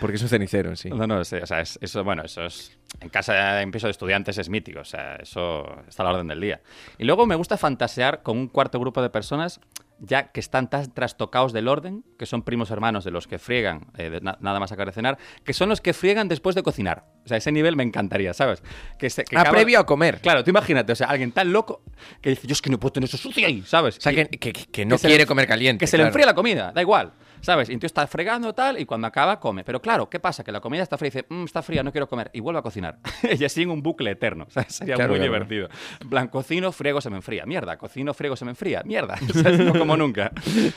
Porque 0.00 0.16
es 0.16 0.22
un 0.22 0.28
cenicero 0.28 0.68
en 0.70 0.76
sí. 0.76 0.90
No, 0.90 1.06
no, 1.06 1.24
sí, 1.24 1.36
o 1.36 1.46
sea, 1.46 1.60
es- 1.60 1.78
eso, 1.82 2.04
bueno, 2.04 2.22
eso 2.24 2.44
es. 2.44 2.78
En 3.00 3.08
casa, 3.10 3.60
en 3.62 3.70
piso 3.70 3.86
de 3.86 3.90
estudiantes 3.90 4.38
es 4.38 4.48
mítico, 4.48 4.80
o 4.80 4.84
sea, 4.84 5.16
eso 5.16 5.64
está 5.88 6.02
a 6.02 6.06
la 6.06 6.12
orden 6.12 6.26
del 6.28 6.40
día. 6.40 6.60
Y 6.98 7.04
luego 7.04 7.26
me 7.26 7.34
gusta 7.34 7.56
fantasear 7.56 8.22
con 8.22 8.38
un 8.38 8.48
cuarto 8.48 8.80
grupo 8.80 9.02
de 9.02 9.10
personas 9.10 9.60
ya 10.00 10.28
que 10.30 10.38
están 10.38 10.70
tan 10.70 10.94
trastocados 10.94 11.52
del 11.52 11.66
orden, 11.66 12.04
que 12.20 12.24
son 12.24 12.42
primos 12.44 12.70
hermanos 12.70 13.02
de 13.04 13.10
los 13.10 13.26
que 13.26 13.40
friegan, 13.40 13.88
eh, 13.98 14.10
de 14.10 14.20
na- 14.20 14.38
nada 14.40 14.60
más 14.60 14.70
sacar 14.70 14.86
de 14.86 14.92
cenar, 14.92 15.18
que 15.44 15.52
son 15.52 15.68
los 15.68 15.80
que 15.80 15.92
friegan 15.92 16.28
después 16.28 16.54
de 16.54 16.62
cocinar. 16.62 17.04
O 17.24 17.28
sea, 17.28 17.36
ese 17.36 17.50
nivel 17.50 17.74
me 17.74 17.82
encantaría, 17.82 18.32
¿sabes? 18.32 18.62
Que, 18.96 19.10
se, 19.10 19.24
que 19.24 19.36
Ah, 19.36 19.40
acaba- 19.40 19.56
previo 19.56 19.80
a 19.80 19.84
comer. 19.86 20.20
Claro, 20.20 20.44
tú 20.44 20.50
imagínate, 20.50 20.92
o 20.92 20.96
sea, 20.96 21.08
alguien 21.08 21.32
tan 21.32 21.52
loco 21.52 21.82
que 22.22 22.30
dice, 22.30 22.46
yo 22.46 22.52
es 22.52 22.62
que 22.62 22.70
no 22.70 22.78
puedo 22.78 22.92
tener 22.92 23.08
eso 23.08 23.16
sucio 23.18 23.44
ahí, 23.44 23.62
¿sabes? 23.66 23.98
O 23.98 24.00
sea, 24.00 24.12
Y- 24.12 24.26
que, 24.26 24.38
que- 24.38 24.52
que 24.52 24.86
no 24.86 24.98
quiere 24.98 25.26
comer 25.26 25.48
caliente. 25.48 25.80
que 25.82 25.88
se 25.88 25.96
le 25.96 26.02
claro. 26.02 26.08
enfría 26.10 26.26
la 26.26 26.34
comida, 26.34 26.70
da 26.72 26.80
igual. 26.80 27.12
¿Sabes? 27.40 27.68
Y 27.68 27.72
entonces 27.72 27.90
está 27.90 28.06
fregando 28.06 28.54
tal 28.54 28.78
y 28.80 28.84
cuando 28.84 29.06
acaba 29.06 29.40
come. 29.40 29.64
Pero 29.64 29.80
claro, 29.80 30.08
¿qué 30.10 30.20
pasa? 30.20 30.44
Que 30.44 30.52
la 30.52 30.60
comida 30.60 30.82
está 30.82 30.96
fría 30.98 31.08
y 31.08 31.10
dice, 31.10 31.26
"Mm, 31.28 31.44
está 31.44 31.62
fría, 31.62 31.82
no 31.82 31.92
quiero 31.92 32.08
comer. 32.08 32.30
Y 32.32 32.40
vuelve 32.40 32.58
a 32.60 32.62
cocinar. 32.62 32.98
y 33.38 33.44
así 33.44 33.62
en 33.62 33.70
un 33.70 33.82
bucle 33.82 34.10
eterno. 34.10 34.46
Sea, 34.50 34.64
sería 34.68 34.94
Claro, 34.96 35.10
muy 35.12 35.18
claro. 35.20 35.32
divertido. 35.32 35.68
En 36.00 36.08
plan, 36.10 36.28
cocino, 36.28 36.72
friego, 36.72 37.00
se 37.00 37.10
me 37.10 37.16
enfría. 37.16 37.46
Mierda, 37.46 37.76
cocino, 37.78 38.14
friego, 38.14 38.36
se 38.36 38.44
me 38.44 38.50
enfría. 38.52 38.82
Mierda. 38.84 39.16
No 39.58 39.78
como 39.78 39.96
nunca. 39.96 40.30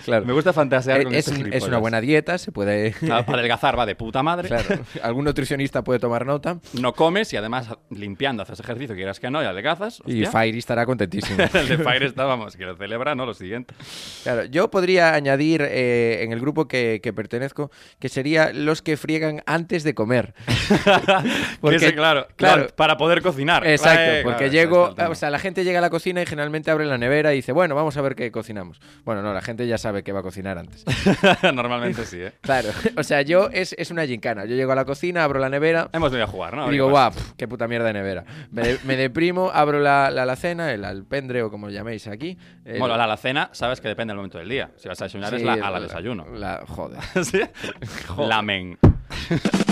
Claro. 0.06 0.25
Me 0.25 0.34
gusta 0.34 0.53
fantasear 0.53 1.01
Eh, 1.01 1.03
con 1.06 1.13
es, 1.13 1.27
un- 1.27 1.53
es 1.53 1.63
una 1.63 1.77
buena 1.77 2.01
dieta, 2.01 2.38
se 2.38 2.51
puede... 2.51 2.91
Claro, 2.94 3.25
para 3.25 3.39
adelgazar 3.39 3.77
va 3.77 3.86
de 3.86 3.96
puta 3.96 4.24
madre. 4.24 4.48
Claro, 4.48 4.80
algún 5.03 5.25
nutricionista 5.25 5.84
puede 5.84 6.00
tomar 6.00 6.25
nota. 6.25 6.58
No 6.74 6.94
comes 6.94 7.32
y 7.34 7.38
además 7.38 7.70
limpiando 7.89 8.44
haces 8.44 8.60
ejercicio, 8.60 8.96
quieras 8.96 9.20
que 9.20 9.30
no, 9.30 9.41
y 9.41 9.46
adelgazas. 9.46 10.01
Y 10.06 10.24
hostia. 10.24 10.32
Fairy 10.32 10.58
estará 10.60 10.86
contentísimo. 10.86 11.38
El 11.53 11.68
de 11.68 11.77
Fire 11.77 12.03
está, 12.03 12.25
vamos, 12.25 12.56
que 12.56 12.65
lo 12.65 12.75
celebra, 12.75 13.15
¿no? 13.15 13.25
Lo 13.25 13.34
siguiente. 13.34 13.74
Claro, 14.24 14.46
yo 14.46 14.70
podría 14.72 15.13
añadir 15.13 15.62
eh, 15.62 16.24
en 16.24 16.32
el 16.32 16.39
grupo 16.39 16.50
que, 16.67 17.00
que 17.01 17.13
pertenezco 17.13 17.72
que 18.00 18.10
sería 18.10 18.51
los 18.53 18.81
que 18.81 18.98
friegan 18.98 19.41
antes 19.46 19.84
de 19.84 19.93
comer. 19.96 20.34
Porque, 21.62 21.93
claro, 21.93 22.27
claro. 22.36 22.55
claro, 22.63 22.67
para 22.75 22.98
poder 22.98 23.22
cocinar. 23.22 23.65
Exacto, 23.67 24.24
porque 24.24 24.50
claro, 24.50 24.51
llego, 24.51 24.96
o 25.10 25.15
sea, 25.15 25.29
la 25.29 25.39
gente 25.39 25.63
llega 25.63 25.79
a 25.79 25.81
la 25.81 25.89
cocina 25.89 26.22
y 26.22 26.25
generalmente 26.25 26.72
abre 26.72 26.86
la 26.86 26.98
nevera 26.98 27.34
y 27.34 27.38
dice, 27.38 27.51
bueno, 27.51 27.75
vamos 27.75 27.98
a 27.98 28.01
ver 28.01 28.15
qué 28.15 28.31
cocinamos. 28.31 28.79
Bueno, 29.03 29.22
no, 29.22 29.34
la 29.34 29.41
gente 29.41 29.67
ya 29.67 29.77
sabe 29.77 30.03
que 30.03 30.12
va 30.12 30.20
a 30.20 30.24
cocinar 30.24 30.58
antes. 30.58 30.84
Normalmente 31.53 32.05
sí, 32.05 32.22
¿eh? 32.22 32.34
Claro, 32.41 32.70
o 32.98 33.03
sea, 33.03 33.22
yo 33.22 33.50
es, 33.51 33.74
es 33.77 33.91
una 33.91 34.05
gincana. 34.05 34.46
Yo 34.46 34.55
llego 34.55 34.72
a 34.72 34.75
la 34.75 34.86
cocina, 34.86 35.24
abro 35.24 35.39
la 35.39 35.50
nevera 35.50 35.89
Hemos 35.93 36.12
venido 36.12 36.25
a 36.27 36.31
jugar, 36.31 36.55
¿no? 36.55 36.67
y 36.67 36.72
digo, 36.72 36.89
guau, 36.89 37.12
qué 37.38 37.48
puta 37.48 37.67
mierda 37.67 37.88
de 37.88 37.93
nevera. 37.93 38.24
Me, 38.51 38.62
de- 38.63 38.79
me 38.86 38.96
deprimo, 38.96 39.51
abro 39.53 39.79
la, 39.79 40.10
la 40.12 40.24
alacena, 40.24 40.72
el 40.72 40.86
alpendre 40.86 41.43
o 41.43 41.50
como 41.51 41.67
lo 41.67 41.74
llaméis 41.74 42.08
aquí. 42.08 42.38
el- 42.65 42.79
Bueno, 42.79 42.98
la 42.98 43.03
alacena, 43.05 43.50
sabes 43.53 43.81
que 43.81 43.88
depende 43.88 44.12
del 44.12 44.17
momento 44.17 44.38
del 44.38 44.50
día. 44.50 44.72
Si 44.77 44.88
vas 44.88 45.00
a 45.01 45.05
desayunar 45.05 45.34
es 45.34 45.43
la, 45.43 45.53
a 45.53 45.72
la 45.72 45.79
desayuno. 45.79 46.25
la- 46.34 46.40
joder. 46.67 47.01
¿Sí? 47.25 47.41
Lamen. 48.17 48.77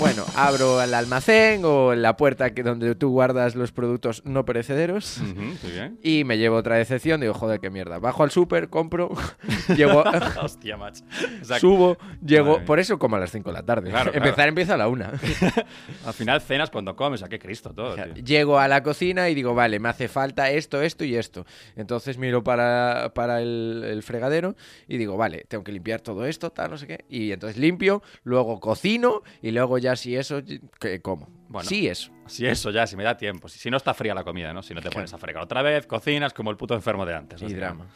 Bueno, 0.00 0.24
abro 0.34 0.80
el 0.80 0.94
almacén 0.94 1.60
o 1.66 1.94
la 1.94 2.16
puerta 2.16 2.54
que, 2.54 2.62
donde 2.62 2.94
tú 2.94 3.10
guardas 3.10 3.54
los 3.54 3.70
productos 3.70 4.22
no 4.24 4.46
perecederos. 4.46 5.18
Ujú, 5.18 5.40
muy 5.62 5.72
bien. 5.72 5.98
Y 6.02 6.24
me 6.24 6.38
llevo 6.38 6.56
otra 6.56 6.76
decepción, 6.76 7.20
digo, 7.20 7.34
joder, 7.34 7.60
qué 7.60 7.68
mierda. 7.68 7.98
Bajo 7.98 8.22
al 8.22 8.30
súper, 8.30 8.70
compro, 8.70 9.10
llego, 9.76 10.02
Hostia, 10.42 10.78
macho. 10.78 11.04
O 11.42 11.44
sea, 11.44 11.58
subo, 11.58 11.98
llego. 12.24 12.64
Por 12.64 12.80
eso 12.80 12.98
como 12.98 13.16
a 13.16 13.20
las 13.20 13.30
5 13.30 13.50
de 13.50 13.52
la 13.52 13.62
tarde. 13.62 13.90
Claro, 13.90 14.10
claro. 14.10 14.26
Empezar 14.26 14.48
empieza 14.48 14.74
a 14.74 14.76
la 14.78 14.88
1. 14.88 15.04
Al 16.06 16.14
final 16.14 16.40
cenas 16.40 16.70
cuando 16.70 16.96
comes. 16.96 17.22
¿A 17.22 17.28
qué 17.28 17.38
Cristo 17.38 17.74
todo, 17.74 17.94
tío? 17.94 18.14
Llego 18.14 18.58
a 18.58 18.68
la 18.68 18.82
cocina 18.82 19.28
y 19.28 19.34
digo, 19.34 19.54
vale, 19.54 19.78
me 19.80 19.90
hace 19.90 20.08
falta 20.08 20.50
esto, 20.50 20.80
esto 20.80 21.04
y 21.04 21.14
esto. 21.14 21.44
Entonces 21.76 22.16
miro 22.16 22.42
para, 22.42 23.12
para 23.14 23.42
el, 23.42 23.84
el 23.86 24.02
fregadero 24.02 24.56
y 24.88 24.96
digo, 24.96 25.18
vale, 25.18 25.44
tengo 25.46 25.62
que 25.62 25.72
limpiar 25.72 26.00
todo 26.00 26.24
esto, 26.24 26.48
tal, 26.50 26.70
no 26.70 26.78
sé 26.78 26.86
qué. 26.86 27.04
Y 27.10 27.32
entonces 27.32 27.58
limpio, 27.58 28.02
luego 28.24 28.60
cocino 28.60 29.22
y 29.42 29.50
luego 29.50 29.76
ya 29.76 29.89
si 29.96 30.16
eso, 30.16 30.42
que 30.78 31.00
como. 31.00 31.28
Bueno. 31.48 31.68
Sí, 31.68 31.88
eso. 31.88 32.12
Si 32.26 32.46
eso 32.46 32.70
ya, 32.70 32.86
si 32.86 32.96
me 32.96 33.04
da 33.04 33.16
tiempo. 33.16 33.48
Si, 33.48 33.58
si 33.58 33.70
no 33.70 33.76
está 33.76 33.94
fría 33.94 34.14
la 34.14 34.24
comida, 34.24 34.52
¿no? 34.52 34.62
Si 34.62 34.74
no 34.74 34.80
te 34.80 34.90
pones 34.90 35.12
a 35.12 35.18
fregar 35.18 35.42
otra 35.42 35.62
vez, 35.62 35.86
cocinas 35.86 36.32
como 36.32 36.50
el 36.50 36.56
puto 36.56 36.74
enfermo 36.74 37.04
de 37.06 37.14
antes. 37.14 37.42
Y 37.42 37.54
drama. 37.54 37.86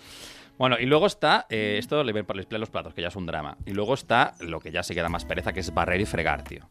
Bueno, 0.57 0.77
y 0.79 0.87
luego 0.87 1.07
está, 1.07 1.47
eh, 1.51 1.77
esto 1.79 2.05
le 2.05 2.13
limpiar 2.13 2.61
los 2.61 2.71
platos, 2.71 2.95
que 2.95 3.03
ya 3.03 3.09
es 3.09 3.17
un 3.17 3.27
drama. 3.27 3.57
Y 3.67 3.73
luego 3.73 3.95
está 3.95 4.35
lo 4.41 4.61
que 4.61 4.71
ya 4.71 4.83
se 4.83 4.95
queda 4.95 5.09
más 5.09 5.25
pereza, 5.25 5.53
que 5.53 5.61
es 5.61 5.75
barrer 5.75 6.01
y 6.01 6.07
fregar, 6.07 6.45
tío. 6.45 6.69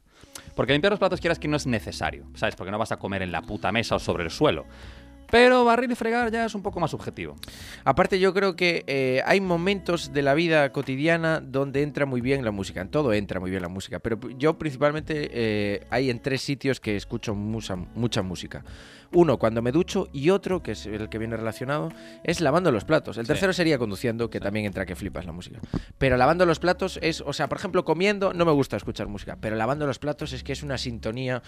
Porque 0.56 0.72
limpiar 0.72 0.92
los 0.92 1.00
platos 1.00 1.20
quieras 1.20 1.40
que 1.40 1.48
no 1.48 1.58
es 1.58 1.66
necesario, 1.66 2.26
¿sabes? 2.36 2.56
Porque 2.56 2.72
no 2.72 2.78
vas 2.78 2.92
a 2.92 2.98
comer 2.98 3.24
en 3.24 3.32
la 3.32 3.42
puta 3.42 3.72
mesa 3.72 3.96
o 3.96 4.00
sobre 4.00 4.24
el 4.24 4.30
suelo. 4.30 4.66
Pero 5.34 5.65
barrer 5.65 5.89
y 5.89 5.96
fregar 5.96 6.32
ya 6.32 6.46
es 6.46 6.54
un 6.54 6.62
poco 6.62 6.80
más 6.80 6.91
subjetivo. 6.91 7.36
Aparte 7.86 8.19
yo 8.19 8.36
creo 8.36 8.56
que 8.56 8.84
eh, 8.86 9.24
hay 9.26 9.41
momentos 9.41 10.13
de 10.13 10.22
la 10.22 10.36
vida 10.36 10.72
cotidiana 10.72 11.39
donde 11.39 11.82
entra 11.82 12.06
muy 12.06 12.22
bien 12.22 12.46
la 12.46 12.52
música. 12.52 12.82
En 12.82 12.89
todo 12.89 13.12
entra 13.13 13.39
muy 13.39 13.50
bien 13.50 13.63
la 13.63 13.67
música. 13.67 13.98
Pero 13.98 14.19
yo 14.38 14.60
principalmente 14.60 15.32
eh, 15.34 15.88
hay 15.89 16.12
en 16.12 16.19
tres 16.19 16.43
sitios 16.43 16.80
que 16.80 16.96
escucho 16.96 17.34
mucha, 17.34 17.76
mucha 17.76 18.22
música. 18.22 18.63
Uno, 19.13 19.38
cuando 19.38 19.62
me 19.62 19.71
ducho, 19.71 20.08
y 20.12 20.30
otro, 20.30 20.62
que 20.63 20.71
es 20.73 20.86
el 20.86 21.10
que 21.10 21.17
viene 21.17 21.38
relacionado, 21.38 21.89
es 22.23 22.41
lavando 22.41 22.71
los 22.71 22.84
platos. 22.86 23.17
El 23.17 23.26
Sí. 23.26 23.28
tercero 23.30 23.54
sería 23.54 23.78
conduciendo, 23.78 24.30
que 24.30 24.39
también 24.39 24.65
entra 24.65 24.86
que 24.86 24.95
flipas 24.95 25.26
la 25.26 25.32
música. 25.32 25.60
Pero 25.97 26.17
lavando 26.17 26.45
los 26.45 26.60
platos 26.60 26.99
es, 27.02 27.21
o 27.21 27.32
sea, 27.34 27.47
por 27.47 27.58
ejemplo, 27.58 27.86
comiendo 27.86 28.34
no 28.34 28.45
me 28.45 28.52
gusta 28.52 28.78
escuchar 28.78 29.08
música, 29.08 29.38
pero 29.39 29.56
lavando 29.56 29.86
los 29.88 29.99
platos 29.99 30.34
es 30.34 30.43
que 30.43 30.52
es 30.54 30.63
una 30.63 30.78
sintonía, 30.78 31.41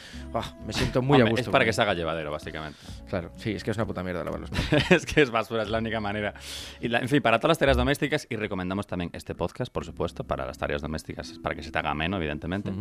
me 0.65 0.73
siento 0.73 1.01
muy 1.01 1.15
Hombre, 1.17 1.27
a 1.27 1.31
gusto. 1.31 1.41
Es 1.41 1.49
para 1.49 1.65
que 1.65 1.73
se 1.73 1.81
haga 1.81 1.93
llevadero, 1.93 2.31
básicamente. 2.31 2.77
Claro, 3.09 3.31
sí, 3.37 3.51
es 3.51 3.63
que 3.63 3.71
es 3.71 3.77
una 3.77 3.85
puta 3.85 4.03
mierda 4.03 4.23
lavar 4.23 4.39
los 4.39 4.49
platos. 4.49 4.65
es 4.91 5.05
que 5.05 5.21
es 5.21 5.31
basura, 5.31 5.63
es 5.63 5.69
la 5.69 5.79
única 5.79 5.99
manera. 5.99 6.33
Y 6.81 6.87
la- 6.87 6.99
en 6.99 7.09
fin, 7.09 7.21
para 7.21 7.39
todas 7.39 7.49
las 7.51 7.57
tareas 7.57 7.77
domésticas, 7.77 8.27
y 8.29 8.35
recomendamos 8.35 8.87
también 8.87 9.09
este 9.13 9.35
podcast, 9.35 9.71
por 9.71 9.85
supuesto, 9.85 10.23
para 10.23 10.45
las 10.45 10.57
tareas 10.57 10.81
domésticas, 10.81 11.39
para 11.41 11.55
que 11.55 11.63
se 11.63 11.71
te 11.71 11.79
haga 11.79 11.91
ameno, 11.91 12.17
evidentemente. 12.17 12.71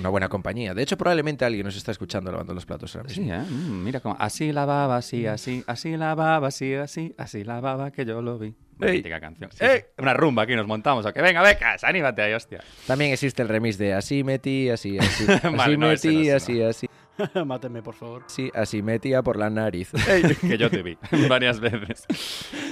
Una 0.00 0.08
buena 0.08 0.28
compañía. 0.28 0.74
De 0.74 0.82
hecho, 0.82 0.96
probablemente 0.96 1.44
alguien 1.44 1.64
nos 1.66 1.76
está 1.76 1.90
escuchando 1.92 2.30
lavando 2.30 2.54
los 2.54 2.64
platos 2.66 2.94
ahora 2.96 3.08
mismo. 3.08 3.24
Sí, 3.24 3.30
¿eh? 3.30 3.38
Mm, 3.38 3.84
mira 3.84 4.00
cómo. 4.00 4.16
Así 4.22 4.52
lavaba, 4.52 4.98
así, 4.98 5.26
así, 5.26 5.64
así 5.66 5.96
lavaba, 5.96 6.46
así, 6.46 6.74
así, 6.74 7.12
así 7.18 7.42
lavaba, 7.42 7.90
que 7.90 8.04
yo 8.04 8.22
lo 8.22 8.38
vi. 8.38 8.54
Mítica 8.78 9.18
canción. 9.18 9.50
Sí, 9.50 9.58
sí. 9.58 9.84
Una 9.98 10.14
rumba 10.14 10.44
aquí 10.44 10.54
nos 10.54 10.68
montamos. 10.68 11.04
Venga, 11.12 11.42
becas, 11.42 11.82
anímate 11.82 12.22
ahí, 12.22 12.32
hostia. 12.32 12.62
También 12.86 13.10
existe 13.12 13.42
el 13.42 13.48
remix 13.48 13.78
de 13.78 13.94
así 13.94 14.22
metí, 14.22 14.70
así, 14.70 14.96
así, 14.96 15.24
así 15.28 15.56
Vale, 15.56 15.76
no, 15.76 15.88
metí, 15.88 16.28
no. 16.28 16.36
así, 16.36 16.62
así, 16.62 16.86
Máteme, 17.44 17.82
por 17.82 17.96
favor. 17.96 18.22
así, 18.24 18.48
así 18.54 18.80
metía 18.80 19.22
por 19.24 19.36
la 19.36 19.50
nariz. 19.50 19.90
que 20.40 20.56
yo 20.56 20.70
te 20.70 20.84
vi 20.84 20.96
varias 21.28 21.58
veces. 21.58 22.06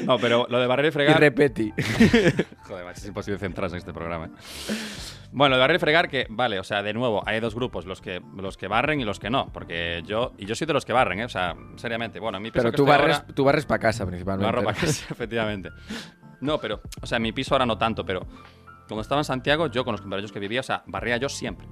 No, 0.04 0.20
pero 0.20 0.46
lo 0.48 0.60
de 0.60 0.68
barrer 0.68 0.84
y 0.84 0.88
y 0.90 0.92
fregar. 0.92 1.18
repetí. 1.18 1.72
Joder, 2.62 2.84
macho, 2.84 3.00
es 3.00 3.06
imposible 3.06 3.40
centrarse 3.40 3.74
en 3.74 3.78
este 3.80 3.92
programa. 3.92 4.30
Bueno, 5.32 5.54
de 5.56 5.60
barrer 5.60 5.76
y 5.76 5.78
fregar, 5.78 6.08
que 6.08 6.26
vale, 6.28 6.58
o 6.58 6.64
sea, 6.64 6.82
de 6.82 6.92
nuevo, 6.92 7.22
hay 7.24 7.38
dos 7.40 7.54
grupos, 7.54 7.86
los 7.86 8.00
que, 8.00 8.20
los 8.36 8.56
que 8.56 8.66
barren 8.66 9.00
y 9.00 9.04
los 9.04 9.20
que 9.20 9.30
no. 9.30 9.46
Porque 9.52 10.02
yo, 10.04 10.32
y 10.38 10.46
yo 10.46 10.54
soy 10.56 10.66
de 10.66 10.72
los 10.72 10.84
que 10.84 10.92
barren, 10.92 11.20
¿eh? 11.20 11.24
O 11.24 11.28
sea, 11.28 11.54
seriamente. 11.76 12.18
Bueno, 12.18 12.38
en 12.38 12.42
mi 12.42 12.50
piso 12.50 12.62
Pero 12.62 12.72
que 12.72 12.76
tú 12.76 12.84
barres, 12.86 13.16
ahora- 13.20 13.34
tú 13.34 13.44
barres 13.44 13.64
para 13.64 13.78
casa 13.78 14.04
principalmente. 14.06 14.46
Barro 14.46 14.64
para 14.64 14.76
casa, 14.80 15.06
efectivamente. 15.10 15.70
No, 16.40 16.58
pero, 16.58 16.80
o 17.00 17.06
sea, 17.06 17.16
en 17.16 17.22
mi 17.22 17.32
piso 17.32 17.54
ahora 17.54 17.66
no 17.66 17.78
tanto, 17.78 18.04
pero 18.04 18.26
cuando 18.88 19.02
estaba 19.02 19.20
en 19.20 19.24
Santiago, 19.24 19.68
yo 19.68 19.84
con 19.84 19.92
los 19.92 20.00
compañeros 20.00 20.32
que 20.32 20.40
vivía, 20.40 20.60
o 20.60 20.64
sea, 20.64 20.82
barría 20.86 21.16
yo 21.16 21.28
siempre. 21.28 21.66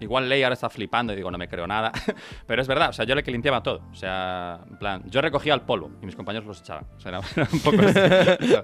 Igual 0.00 0.28
Ley 0.28 0.42
ahora 0.42 0.54
está 0.54 0.68
flipando 0.68 1.12
y 1.12 1.16
digo, 1.16 1.30
no 1.30 1.38
me 1.38 1.48
creo 1.48 1.66
nada. 1.66 1.92
pero 2.46 2.62
es 2.62 2.68
verdad, 2.68 2.90
o 2.90 2.92
sea, 2.92 3.04
yo 3.04 3.14
le 3.14 3.22
que 3.22 3.30
limpiaba 3.30 3.62
todo. 3.62 3.82
O 3.90 3.94
sea, 3.94 4.60
en 4.68 4.78
plan, 4.78 5.02
yo 5.06 5.20
recogía 5.20 5.54
el 5.54 5.62
polvo 5.62 5.90
y 6.02 6.06
mis 6.06 6.16
compañeros 6.16 6.46
los 6.46 6.60
echaban. 6.60 6.86
O 6.96 7.00
sea, 7.00 7.10
era, 7.10 7.20
era 7.36 7.48
un 7.52 7.60
poco 7.60 7.78
así. 7.82 8.54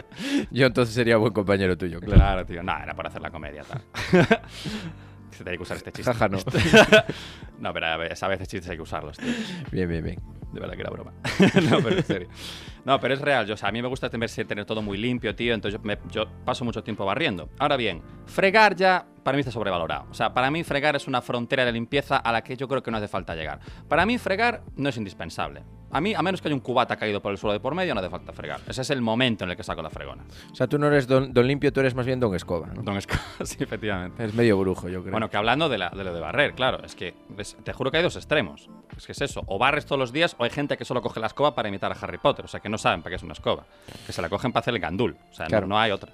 Yo 0.50 0.66
entonces 0.66 0.94
sería 0.94 1.16
buen 1.16 1.32
compañero 1.32 1.76
tuyo, 1.76 2.00
claro. 2.00 2.16
Claro, 2.16 2.46
tío. 2.46 2.62
No, 2.62 2.76
era 2.76 2.94
por 2.94 3.06
hacer 3.06 3.22
la 3.22 3.30
comedia, 3.30 3.62
tal. 3.62 3.82
Se 5.30 5.44
tenía 5.44 5.56
que 5.56 5.62
usar 5.62 5.76
este 5.76 5.92
chiste. 5.92 6.12
Jaja, 6.12 6.28
no. 6.28 6.38
no, 7.58 7.72
pero 7.72 7.86
a 7.86 7.96
veces 7.96 8.48
chistes 8.48 8.68
hay 8.68 8.76
que 8.76 8.82
usarlos, 8.82 9.16
tío. 9.16 9.32
Bien, 9.70 9.88
bien, 9.88 10.04
bien. 10.04 10.20
De 10.52 10.60
verdad 10.60 10.74
que 10.74 10.80
era 10.80 10.90
broma. 10.90 11.12
no, 11.70 11.78
pero 11.78 11.96
en 11.96 12.04
serio. 12.04 12.28
No, 12.84 12.98
pero 13.00 13.14
es 13.14 13.20
real. 13.20 13.46
Yo, 13.46 13.54
o 13.54 13.56
sea, 13.56 13.68
a 13.68 13.72
mí 13.72 13.80
me 13.82 13.88
gusta 13.88 14.08
tener, 14.10 14.30
tener 14.30 14.64
todo 14.64 14.82
muy 14.82 14.98
limpio, 14.98 15.34
tío. 15.34 15.54
Entonces 15.54 15.80
yo, 15.80 15.84
me- 15.86 15.98
yo 16.10 16.24
paso 16.44 16.64
mucho 16.64 16.82
tiempo 16.82 17.04
barriendo. 17.04 17.48
Ahora 17.58 17.76
bien, 17.76 18.02
fregar 18.26 18.74
ya 18.76 19.06
para 19.22 19.36
mí 19.36 19.40
está 19.40 19.50
sobrevalorado. 19.52 20.06
O 20.10 20.14
sea, 20.14 20.32
para 20.32 20.50
mí 20.50 20.64
fregar 20.64 20.96
es 20.96 21.06
una 21.06 21.20
frontera 21.20 21.64
de 21.64 21.72
limpieza 21.72 22.16
a 22.16 22.32
la 22.32 22.42
que 22.42 22.56
yo 22.56 22.66
creo 22.68 22.82
que 22.82 22.90
no 22.90 22.96
hace 22.96 23.08
falta 23.08 23.34
llegar. 23.34 23.60
Para 23.88 24.06
mí 24.06 24.16
fregar 24.18 24.62
no 24.76 24.88
es 24.88 24.96
indispensable. 24.96 25.62
A 25.92 26.00
mí, 26.00 26.14
a 26.14 26.22
menos 26.22 26.40
que 26.40 26.46
haya 26.46 26.54
un 26.54 26.60
cubata 26.60 26.94
caído 26.96 27.20
por 27.20 27.32
el 27.32 27.36
suelo 27.38 27.52
de 27.52 27.58
por 27.58 27.74
medio, 27.74 27.92
no 27.94 28.00
hace 28.00 28.08
falta 28.08 28.32
fregar. 28.32 28.60
Ese 28.68 28.82
es 28.82 28.90
el 28.90 29.02
momento 29.02 29.42
en 29.44 29.50
el 29.50 29.56
que 29.56 29.64
saco 29.64 29.82
la 29.82 29.90
fregona. 29.90 30.24
O 30.52 30.54
sea, 30.54 30.68
tú 30.68 30.78
no 30.78 30.86
eres 30.86 31.08
don, 31.08 31.32
don 31.34 31.44
limpio, 31.48 31.72
tú 31.72 31.80
eres 31.80 31.96
más 31.96 32.06
bien 32.06 32.20
don 32.20 32.32
escoba, 32.36 32.68
¿no? 32.68 32.82
Don 32.82 32.96
Esco- 32.96 33.18
sí, 33.44 33.56
efectivamente. 33.60 34.24
Es 34.24 34.32
medio 34.32 34.56
brujo, 34.56 34.88
yo 34.88 35.00
creo. 35.02 35.10
Bueno, 35.10 35.28
que 35.28 35.36
hablando 35.36 35.68
de, 35.68 35.78
la- 35.78 35.90
de 35.90 36.04
lo 36.04 36.14
de 36.14 36.20
barrer, 36.20 36.54
claro, 36.54 36.82
es 36.84 36.94
que 36.94 37.14
te 37.64 37.72
juro 37.72 37.90
que 37.90 37.96
hay 37.96 38.02
dos 38.04 38.14
extremos. 38.16 38.70
Es 38.96 39.04
que 39.06 39.12
es 39.12 39.20
eso, 39.20 39.42
o 39.46 39.58
barres 39.58 39.84
todos 39.84 39.98
los 39.98 40.12
días 40.12 40.34
o 40.38 40.44
hay 40.44 40.50
gente 40.50 40.76
que 40.78 40.84
solo 40.84 41.02
coge 41.02 41.18
la 41.20 41.26
escoba 41.26 41.54
para 41.56 41.68
imitar 41.68 41.90
a 41.90 41.96
Harry 42.00 42.18
Potter, 42.18 42.44
o 42.44 42.48
sea, 42.48 42.60
que 42.60 42.68
no 42.70 42.78
saben 42.78 43.02
para 43.02 43.10
qué 43.10 43.16
es 43.16 43.22
una 43.22 43.32
escoba, 43.34 43.66
que 44.06 44.12
se 44.12 44.22
la 44.22 44.28
cogen 44.28 44.52
para 44.52 44.60
hacer 44.62 44.74
el 44.74 44.80
gandul, 44.80 45.16
o 45.30 45.34
sea, 45.34 45.46
no- 45.46 45.50
Claro. 45.50 45.66
no, 45.66 45.78
hay 45.78 45.90
otra. 45.90 46.12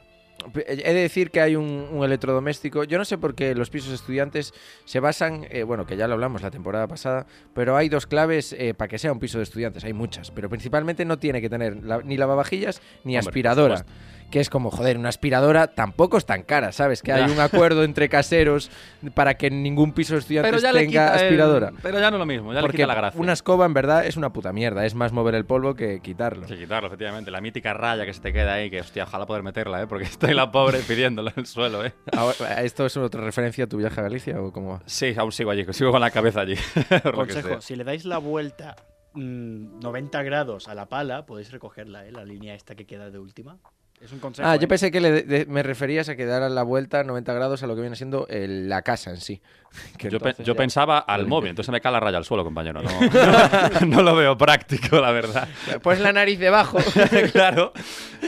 He 0.55 0.93
de 0.93 1.01
decir 1.01 1.31
que 1.31 1.41
hay 1.41 1.57
un, 1.57 1.89
un 1.91 2.05
electrodoméstico. 2.05 2.85
Yo 2.85 2.99
no 2.99 3.05
sé 3.07 3.17
por 3.17 3.35
qué 3.35 3.55
los 3.55 3.71
pisos 3.71 3.91
estudiantes 3.93 4.53
se 4.85 5.01
basan, 5.01 5.47
eh, 5.51 5.63
bueno, 5.63 5.87
que 5.87 5.97
ya 5.97 6.07
lo 6.07 6.13
hablamos 6.15 6.43
la 6.43 6.51
temporada 6.51 6.87
pasada, 6.87 7.27
pero 7.55 7.75
hay 7.75 7.89
dos 7.89 8.07
claves 8.07 8.53
eh, 8.53 8.75
para 8.75 8.87
que 8.87 8.99
sea 8.99 9.13
un 9.13 9.19
piso 9.19 9.39
de 9.39 9.45
estudiantes. 9.45 9.83
Hay 9.85 9.95
muchas, 9.95 10.31
pero 10.31 10.49
principalmente 10.51 11.05
no 11.07 11.19
tiene 11.19 11.41
que 11.41 11.49
tener 11.49 11.83
la- 11.83 12.03
ni 12.03 12.17
lavavajillas 12.19 12.81
ni 13.03 13.17
Hombre, 13.17 13.29
aspiradora. 13.31 13.87
Que 14.31 14.41
es 14.41 14.51
como, 14.51 14.71
joder, 14.73 14.99
una 14.99 15.09
aspiradora 15.09 15.69
tampoco 15.69 16.19
es 16.19 16.27
tan 16.27 16.43
cara, 16.43 16.73
¿sabes? 16.73 17.01
Que 17.01 17.13
hay 17.13 17.31
un 17.31 17.39
acuerdo 17.39 17.85
entre 17.85 18.09
caseros 18.09 18.71
para 19.15 19.35
que 19.35 19.51
ningún 19.51 19.93
piso 19.93 20.15
de 20.15 20.21
estudiantes 20.21 20.51
Pero 20.51 20.61
ya 20.61 20.73
le 20.73 20.81
tenga 20.81 21.09
el- 21.15 21.25
aspiradora. 21.25 21.73
pero 21.81 22.01
ya 22.01 22.11
no 22.11 22.17
es 22.17 22.21
lo 22.21 22.27
mismo, 22.27 22.53
ya 22.53 22.59
le 22.59 22.63
Porque 22.63 22.79
quita 22.79 22.89
la 22.89 22.95
gracia. 22.97 23.21
una 23.21 23.33
escoba 23.33 23.67
en 23.67 23.73
verdad 23.75 24.05
es 24.05 24.17
una 24.17 24.33
puta 24.33 24.53
mierda, 24.53 24.85
es 24.85 24.95
más 24.97 25.13
mover 25.13 25.37
el 25.37 25.45
polvo 25.45 25.75
que 25.77 26.01
quitarlo. 26.01 26.49
Sí, 26.49 26.57
quitarlo, 26.57 26.89
efectivamente. 26.89 27.31
La 27.31 27.41
mítica 27.41 27.73
raya 27.73 28.05
que 28.05 28.13
se 28.13 28.21
te 28.21 28.33
queda 28.33 28.55
ahí, 28.55 28.69
que 28.69 28.81
hostia, 28.81 29.05
ojalá 29.05 29.27
poder 29.27 29.45
meterla, 29.45 29.83
¿eh? 29.83 29.87
Porque 29.87 30.05
estoy 30.31 30.35
la 30.35 30.51
pobre 30.51 30.81
pidiéndola 30.81 31.31
en 31.37 31.41
el 31.41 31.47
suelo, 31.47 31.85
¿eh? 31.85 31.93
Ahora, 32.17 32.63
¿Esto 32.65 32.85
es 32.87 32.97
otra 32.97 33.21
referencia 33.23 33.65
a 33.65 33.67
tu 33.69 33.77
viaje 33.77 34.01
a 34.01 34.03
Galicia 34.03 34.41
o 34.41 34.53
cómo 34.53 34.71
va? 34.73 34.83
Sí, 34.87 35.15
aún 35.17 35.31
sigo 35.31 35.51
allí, 35.53 35.65
sigo 35.73 35.93
con 35.93 36.01
la 36.01 36.11
cabeza 36.11 36.41
allí. 36.41 36.57
Consejo, 37.15 37.61
si 37.61 37.77
le 37.77 37.85
dais 37.85 38.05
la 38.05 38.19
vuelta 38.19 38.75
mm, 39.15 39.79
90 39.81 40.23
grados 40.25 40.67
a 40.69 40.75
la 40.75 40.87
pala, 40.87 41.27
podéis 41.27 41.53
recogerla, 41.53 42.07
¿eh? 42.07 42.13
La 42.13 42.25
línea 42.25 42.55
esta 42.55 42.75
que 42.75 42.87
queda 42.87 43.11
de 43.11 43.19
última. 43.21 43.59
Es 43.99 44.13
un 44.13 44.19
consejo. 44.19 44.47
Ah, 44.47 44.57
¿eh? 44.57 44.59
yo 44.61 44.69
pensé 44.69 44.91
que 44.91 45.01
le- 45.01 45.23
de- 45.23 45.47
me 45.47 45.63
referías 45.63 46.09
a 46.11 46.17
que 46.17 46.27
dar 46.27 46.49
la 46.51 46.63
vuelta 46.63 47.03
90 47.03 47.33
grados 47.33 47.63
a 47.63 47.67
lo 47.67 47.75
que 47.75 47.81
viene 47.81 47.97
siendo 47.97 48.27
el- 48.29 48.69
la 48.69 48.83
casa 48.83 49.11
en 49.11 49.17
sí. 49.17 49.41
Que 49.99 50.11
Yo, 50.11 50.21
pe- 50.21 50.35
yo 50.39 50.53
ya- 50.53 50.55
pensaba 50.55 50.99
al 50.99 51.27
móvil, 51.27 51.51
entonces 51.51 51.73
me 51.73 51.81
cae 51.81 51.93
la 51.93 52.01
raya 52.01 52.19
al 52.19 52.25
suelo, 52.27 52.45
compañero. 52.45 52.83
No, 52.83 52.91
no 53.87 54.03
lo 54.03 54.15
veo 54.15 54.37
práctico, 54.37 55.01
la 55.01 55.13
verdad. 55.13 55.49
Pues 55.83 55.99
la 55.99 56.13
nariz 56.13 56.39
debajo. 56.39 56.79
claro. 57.33 57.73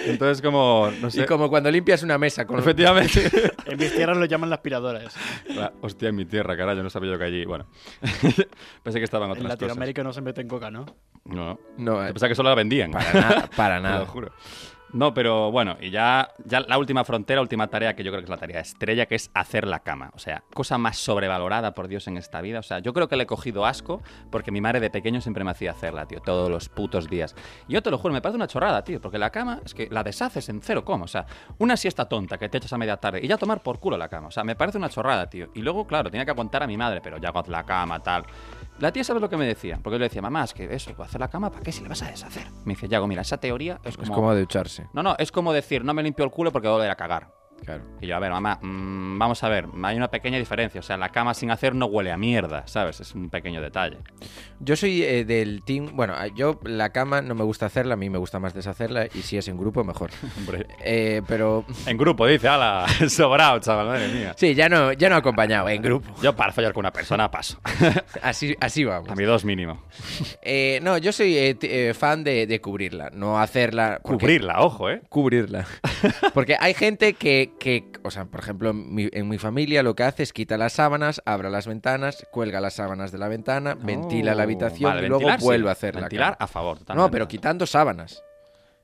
Entonces, 0.07 0.41
como. 0.43 0.91
No 1.03 1.11
sé. 1.11 1.23
y 1.23 1.27
como 1.27 1.49
cuando 1.51 1.71
limpias 1.71 2.03
una 2.03 2.17
mesa 2.19 2.47
con 2.47 2.59
Efectivamente. 2.59 3.31
En 3.67 3.79
mis 3.79 3.95
tierras 3.95 4.17
lo 4.17 4.25
llaman 4.25 4.49
la 4.49 4.57
aspiradora. 4.57 5.01
eso. 5.03 5.19
Ah, 5.61 5.71
Hostia, 5.83 6.09
en 6.09 6.17
mi 6.17 6.25
tierra, 6.25 6.57
carajo, 6.57 6.83
no 6.83 6.89
sabía 6.91 7.13
yo 7.13 7.19
que 7.19 7.25
allí. 7.25 7.45
Bueno. 7.45 7.67
Pensé 8.83 8.99
que 8.99 9.05
estaban 9.05 9.27
En 9.29 9.33
otras 9.33 9.45
cosas. 9.45 9.61
Latinoamérica 9.61 10.03
no 10.03 10.13
se 10.15 10.23
mete 10.23 10.41
en 10.41 10.49
coca, 10.49 10.71
¿no? 10.71 10.87
No, 11.25 11.35
no. 11.45 11.59
No, 11.77 12.03
eh, 12.07 12.13
pensaba 12.13 12.29
que 12.31 12.35
solo 12.35 12.49
la 12.49 12.55
vendían. 12.55 12.91
para 12.91 13.13
nada, 13.13 13.51
para 13.57 13.77
Te 13.77 13.83
lo 13.83 13.89
nada. 13.89 14.07
juro. 14.07 14.33
No, 14.93 15.13
pero 15.13 15.51
bueno, 15.51 15.77
y 15.81 15.91
ya, 15.91 16.31
ya 16.45 16.61
la 16.61 16.79
última 16.79 17.05
frontera, 17.05 17.43
última 17.43 17.67
tarea 17.69 17.95
que 17.95 18.03
yo 18.03 18.11
creo 18.11 18.23
que 18.23 18.25
es 18.25 18.31
la 18.31 18.39
tarea 18.39 18.61
estrella, 18.61 19.05
que 19.07 19.17
es 19.17 19.31
hacer 19.35 19.67
la 19.67 19.81
cama. 19.81 20.11
O 20.15 20.19
sea, 20.19 20.45
cosa 20.55 20.79
más 20.79 20.97
sobrevalorada, 20.97 21.75
por 21.75 21.89
Dios, 21.89 22.07
en 22.09 22.17
esta 22.17 22.41
vida. 22.41 22.59
O 22.59 22.63
sea, 22.63 22.79
yo 22.79 22.95
creo 22.95 23.07
que 23.07 23.17
le 23.17 23.25
he 23.25 23.27
cogido 23.27 23.67
asco 23.67 24.03
porque 24.31 24.51
mi 24.51 24.63
madre 24.63 24.81
de 24.81 24.89
pequeño 24.89 25.21
siempre 25.21 25.45
me 25.45 25.51
hacía 25.51 25.73
hacerla, 25.73 26.07
tío, 26.07 26.21
todos 26.21 26.49
los 26.49 26.71
putos 26.71 27.09
días. 27.11 27.37
Y 27.69 27.75
yo 27.75 27.83
te 27.83 27.91
lo 27.91 27.99
juro, 27.99 28.15
me 28.15 28.23
parece 28.23 28.37
una 28.37 28.47
chorrada, 28.47 28.83
tío, 28.83 29.01
porque 29.01 29.19
la 29.19 29.31
cama 29.31 29.61
es 29.65 29.75
que 29.75 29.89
la 29.91 30.03
deshaces 30.03 30.49
en 30.49 30.63
cero 30.63 30.85
coma. 30.85 31.05
O 31.05 31.09
sea, 31.09 31.27
una 31.59 31.77
siesta 31.77 32.09
tonta 32.09 32.39
que 32.39 32.49
te 32.49 32.57
echas 32.57 32.73
a 32.73 32.79
media 32.79 32.97
tarde 32.97 33.21
y 33.23 33.29
ya 33.29 33.37
tomar 33.37 33.63
por 33.63 33.81
culo 33.81 33.99
la 33.99 34.09
cama. 34.09 34.29
O 34.29 34.31
sea, 34.31 34.43
me 34.43 34.57
parece 34.57 34.79
una 34.79 34.89
chorrada, 34.89 35.29
tío. 35.29 35.49
Y 35.55 35.61
luego, 35.61 35.87
claro, 35.87 36.11
tenía 36.11 36.25
que 36.25 36.31
aguantar 36.31 36.63
a 36.63 36.67
mi 36.67 36.79
madre, 36.79 37.01
pero 37.03 37.19
ya 37.19 37.29
hago 37.29 37.43
la 37.49 37.65
cama, 37.65 38.01
tal. 38.01 38.25
La 38.79 38.93
tía, 38.93 39.03
¿sabes 39.03 39.21
lo 39.21 39.29
que 39.29 39.37
me 39.37 39.45
decía? 39.45 39.81
Porque 39.83 39.95
yo 39.95 39.99
le 39.99 40.05
decía, 40.05 40.23
mamá, 40.23 40.45
es 40.45 40.55
que 40.55 40.73
eso, 40.73 40.93
hacer 41.03 41.21
la 41.21 41.29
cama, 41.29 41.51
¿para 41.51 41.63
qué 41.63 41.73
si 41.73 41.83
le 41.83 41.89
vas 41.89 42.01
a 42.03 42.11
deshacer? 42.11 42.47
Me 42.65 42.75
dice, 42.75 42.87
Yago, 42.89 43.09
mira, 43.09 43.23
esa 43.23 43.39
teoría 43.39 43.81
es 43.83 43.99
Es 43.99 44.09
como 44.09 44.35
ducharse. 44.35 44.87
no, 44.93 45.03
no, 45.03 45.17
es 45.19 45.33
como 45.33 45.53
decir, 45.53 45.85
no 45.85 45.95
me 45.95 46.03
limpio 46.03 46.25
el 46.25 46.31
culo 46.31 46.53
porque 46.53 46.69
voy 46.69 46.75
a 46.75 46.77
volver 46.79 46.91
a 46.91 46.97
cagar. 46.97 47.38
Claro. 47.65 47.83
Y 48.01 48.07
yo, 48.07 48.17
a 48.17 48.19
ver, 48.19 48.31
mamá, 48.31 48.59
mm, 48.63 49.19
vamos 49.19 49.43
a 49.45 49.49
ver, 49.49 49.67
hay 49.83 49.97
una 49.97 50.09
pequeña 50.11 50.39
diferencia. 50.39 50.79
O 50.81 50.83
sea, 50.83 50.97
la 50.97 51.11
cama 51.11 51.35
sin 51.35 51.51
hacer 51.51 51.75
no 51.75 51.87
huele 51.87 52.11
a 52.13 52.17
mierda, 52.17 52.67
¿sabes? 52.67 53.01
Es 53.01 53.15
un 53.15 53.29
pequeño 53.29 53.61
detalle. 53.61 53.99
Yo 54.61 54.75
soy 54.77 55.03
eh, 55.03 55.25
del 55.25 55.63
team. 55.65 55.91
Bueno, 55.95 56.15
a- 56.15 56.29
yo 56.29 56.59
la 56.65 56.91
cama 56.91 57.21
no 57.21 57.35
me 57.35 57.45
gusta 57.45 57.67
hacerla, 57.67 57.95
a 57.95 57.97
mí 57.97 58.09
me 58.09 58.19
gusta 58.19 58.39
más 58.39 58.55
deshacerla 58.55 59.07
y 59.07 59.23
si 59.23 59.37
es 59.37 59.49
en 59.49 59.59
grupo, 59.59 59.85
mejor. 59.85 60.11
Hombre. 60.39 60.67
Eh, 60.83 61.23
pero 61.29 61.65
En 61.87 61.99
grupo, 61.99 62.27
dice, 62.27 62.49
ala, 62.49 62.87
sobrado, 63.09 63.59
chaval, 63.61 63.87
madre 63.89 64.09
mía. 64.09 64.35
sí, 64.37 64.55
ya 64.55 64.69
no, 64.69 64.93
ya 64.93 65.09
no 65.11 65.17
acompañado, 65.17 65.69
en 65.69 65.83
grupo. 65.83 66.09
Yo 66.23 66.35
para 66.35 66.53
follar 66.53 66.73
con 66.73 66.81
una 66.81 66.93
persona 66.93 67.31
paso. 67.31 67.61
Así, 68.23 68.57
así 68.61 68.85
vamos. 68.85 69.09
A 69.11 69.15
mi 69.15 69.25
dos 69.25 69.45
mínimo. 69.45 69.83
Eh, 70.43 70.81
no, 70.83 70.97
yo 70.99 71.13
soy 71.13 71.57
fan 71.95 72.25
de, 72.25 72.47
de 72.47 72.61
cubrirla, 72.61 73.11
no 73.13 73.39
hacerla. 73.39 74.01
porque- 74.03 74.19
Cubrirla, 74.25 74.61
ojo, 74.61 74.91
¿eh? 74.91 75.03
Cubrirla. 75.09 75.67
Porque 76.35 76.57
hay 76.59 76.75
gente 76.75 77.13
que, 77.15 77.48
que, 77.59 77.91
o 78.03 78.11
sea, 78.11 78.25
por 78.27 78.41
ejemplo, 78.41 78.71
en 78.71 78.95
mi, 78.95 79.09
en 79.13 79.29
mi 79.29 79.39
familia 79.39 79.83
lo 79.83 79.95
que 79.95 80.03
hace 80.05 80.23
es 80.23 80.33
quita 80.33 80.57
las 80.59 80.75
sábanas, 80.75 81.23
abre 81.25 81.51
las 81.51 81.67
ventanas, 81.67 82.27
cuelga 82.31 82.61
las 82.61 82.75
sábanas 82.75 83.13
de 83.13 83.19
la 83.19 83.29
ventana, 83.29 83.75
ventila 83.75 84.35
la 84.35 84.41
Oh, 84.41 84.45
habitación 84.45 84.91
vale, 84.91 85.07
y 85.07 85.09
luego 85.09 85.29
vuelve 85.41 85.69
a 85.69 85.73
hacer 85.73 85.95
la 85.95 86.03
Ventilar 86.03 86.37
a 86.39 86.47
favor, 86.47 86.79
totalmente. 86.79 87.07
No, 87.07 87.11
pero 87.11 87.29
quitando 87.29 87.67
sábanas. 87.67 88.23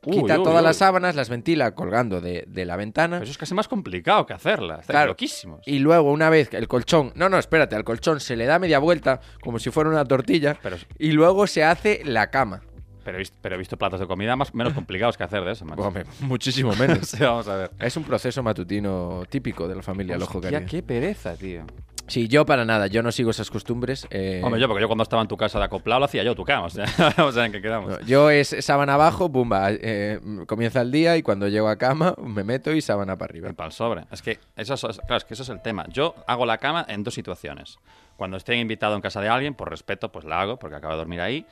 Uy, 0.07 0.21
Quita 0.21 0.37
uy, 0.39 0.45
todas 0.45 0.61
uy. 0.61 0.67
las 0.67 0.77
sábanas, 0.77 1.15
las 1.17 1.31
ventila 1.31 1.75
colgando 1.75 2.21
de, 2.21 2.45
de 2.47 2.65
la 2.67 2.77
ventana. 2.77 3.17
Pero 3.17 3.23
eso 3.25 3.31
es 3.33 3.39
casi 3.39 3.55
más 3.55 3.69
complicado 3.69 4.27
que 4.27 4.35
hacerla. 4.35 4.75
Estáis 4.75 4.87
Claro. 4.89 5.07
loquísimos. 5.13 5.61
Y 5.67 5.79
luego, 5.79 6.13
una 6.13 6.29
vez 6.29 6.51
que 6.51 6.59
el 6.59 6.69
colchón. 6.69 7.13
No, 7.15 7.31
no, 7.31 7.39
espérate, 7.39 7.75
al 7.75 7.85
colchón 7.85 8.21
se 8.21 8.37
le 8.37 8.45
da 8.45 8.59
media 8.59 8.79
vuelta, 8.81 9.21
como 9.43 9.59
si 9.59 9.71
fuera 9.71 9.89
una 9.89 10.05
tortilla. 10.05 10.59
Pero, 10.63 10.77
Y 10.99 11.13
luego 11.13 11.47
se 11.47 11.65
hace 11.65 12.03
la 12.05 12.31
cama. 12.31 12.61
Pero, 13.05 13.19
he 13.19 13.21
visto, 13.21 13.37
pero 13.41 13.55
he 13.55 13.59
visto 13.59 13.77
platos 13.77 14.01
de 14.01 14.07
comida 14.07 14.35
más, 14.37 14.55
menos 14.55 14.73
complicados 14.73 15.17
que 15.17 15.25
hacer 15.25 15.45
de 15.45 15.53
eso, 15.53 15.65
macho. 15.65 15.83
Hombre, 15.83 16.05
muchísimo 16.21 16.75
menos. 16.75 16.99
Sí, 17.15 17.23
vamos 17.23 17.47
a 17.49 17.57
ver. 17.57 17.71
es 17.79 17.97
un 17.97 18.05
proceso 18.05 18.43
matutino 18.43 19.23
típico 19.29 19.69
de 19.69 19.77
la 19.77 19.83
familia 19.83 20.17
Lojo 20.19 20.39
Hostia, 20.39 20.51
Caribe. 20.53 20.71
qué 20.71 20.83
pereza, 20.83 21.37
tío. 21.37 21.65
Sí, 22.07 22.29
yo 22.29 22.45
para 22.45 22.67
nada, 22.67 22.87
yo 22.87 23.03
no 23.03 23.11
sigo 23.13 23.31
esas 23.31 23.51
costumbres. 23.51 24.07
eh, 24.11 24.43
Hombre, 24.45 24.61
yo, 24.61 24.69
porque 24.69 24.83
yo 24.83 24.89
cuando 24.89 25.05
estaba 25.05 25.23
en 25.23 25.29
tu 25.29 25.39
casa 25.39 25.59
de 25.59 25.65
acoplado 25.65 26.01
lo 26.01 26.05
hacía 26.05 26.23
yo, 26.23 26.35
tu 26.35 26.45
cama. 26.45 26.67
O 26.67 26.71
sea, 26.71 26.85
vamos 27.17 27.35
a 27.35 27.39
ver 27.41 27.47
en 27.47 27.53
qué 27.53 27.63
quedamos. 27.63 27.91
no, 27.93 28.01
yo 28.07 28.29
es 28.29 28.55
sábana 28.61 28.95
abajo, 28.95 29.31
bumba, 29.31 29.69
eh, 29.71 30.21
comienza 30.47 30.83
el 30.83 30.91
día 30.93 31.17
y 31.17 31.23
cuando 31.23 31.49
llego 31.49 31.69
a 31.69 31.77
cama 31.77 32.15
me 32.23 32.45
meto 32.45 32.73
y 32.73 32.83
sábana 32.83 33.17
para 33.17 33.31
arriba. 33.31 33.49
El 33.49 33.55
pal 33.55 33.73
sobre. 33.73 34.05
Es 34.11 34.21
que 34.21 34.39
eso 34.55 34.75
es, 34.75 34.81
claro, 34.99 35.17
es 35.17 35.25
que 35.25 35.33
eso 35.33 35.45
es 35.45 35.49
el 35.49 35.63
tema. 35.63 35.87
Yo 35.89 36.15
hago 36.27 36.45
la 36.45 36.59
cama 36.59 36.85
en 36.89 37.05
dos 37.05 37.15
situaciones. 37.15 37.79
Cuando 38.19 38.37
estoy 38.37 38.57
invitado 38.59 38.95
en 38.97 39.01
casa 39.01 39.23
de 39.23 39.29
alguien, 39.31 39.55
por 39.55 39.71
respeto, 39.71 40.13
pues 40.13 40.27
la 40.27 40.43
hago, 40.43 40.59
porque 40.59 40.77
acabo 40.77 40.93
de 40.93 40.99
dormir 40.99 41.21
ahí. 41.23 41.47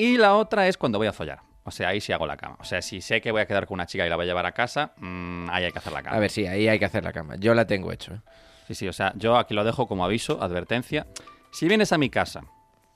Y 0.00 0.16
la 0.16 0.34
otra 0.34 0.66
es 0.66 0.78
cuando 0.78 0.96
voy 0.96 1.08
a 1.08 1.12
follar. 1.12 1.42
O 1.62 1.70
sea, 1.70 1.88
ahí 1.88 2.00
sí 2.00 2.10
hago 2.10 2.26
la 2.26 2.38
cama. 2.38 2.56
O 2.58 2.64
sea, 2.64 2.80
si 2.80 3.02
sé 3.02 3.20
que 3.20 3.30
voy 3.32 3.42
a 3.42 3.46
quedar 3.46 3.66
con 3.66 3.74
una 3.74 3.84
chica 3.84 4.06
y 4.06 4.08
la 4.08 4.16
voy 4.16 4.24
a 4.24 4.28
llevar 4.28 4.46
a 4.46 4.52
casa, 4.52 4.94
mm, 4.96 5.50
ahí 5.50 5.64
hay 5.64 5.72
que 5.72 5.78
hacer 5.78 5.92
la 5.92 6.02
cama. 6.02 6.16
A 6.16 6.20
ver, 6.20 6.30
sí, 6.30 6.46
ahí 6.46 6.68
hay 6.68 6.78
que 6.78 6.86
hacer 6.86 7.04
la 7.04 7.12
cama. 7.12 7.36
Yo 7.36 7.52
la 7.52 7.66
tengo 7.66 7.92
hecho. 7.92 8.14
¿eh? 8.14 8.20
Sí, 8.68 8.74
sí, 8.74 8.88
o 8.88 8.94
sea, 8.94 9.12
yo 9.16 9.36
aquí 9.36 9.52
lo 9.52 9.62
dejo 9.62 9.86
como 9.86 10.02
aviso, 10.02 10.42
advertencia. 10.42 11.06
Si 11.52 11.68
vienes 11.68 11.92
a 11.92 11.98
mi 11.98 12.08
casa 12.08 12.44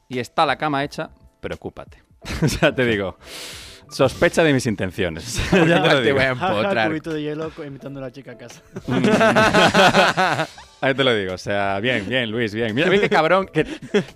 y 0.09 0.19
está 0.19 0.47
la 0.47 0.57
cama 0.57 0.83
hecha, 0.83 1.11
preocúpate. 1.41 2.03
o 2.43 2.49
sea, 2.49 2.75
te 2.75 2.87
digo, 2.87 3.19
sospecha 3.91 4.43
de 4.43 4.53
mis 4.53 4.67
intenciones. 4.67 5.41
ya 5.53 5.83
te 5.83 5.95
lo 5.95 6.03
Te 6.03 6.13
voy 6.13 6.23
a 6.23 6.29
empotrar. 6.31 6.89
cubito 6.89 7.13
de 7.13 7.23
hielo 7.23 7.51
invitando 7.65 8.01
a 8.01 8.05
la 8.05 8.13
chica 8.13 8.33
a 8.33 8.39
casa. 8.39 8.63
Ahí 10.81 10.93
te 10.93 11.03
lo 11.03 11.15
digo, 11.15 11.33
o 11.33 11.39
sea, 11.39 11.81
bien, 11.81 12.07
bien, 12.07 12.31
Luis, 12.31 12.53
bien. 12.53 12.75
Mira, 12.75 12.91
mira 12.91 13.01
qué 13.01 13.09
cabrón, 13.09 13.49
que 13.51 13.65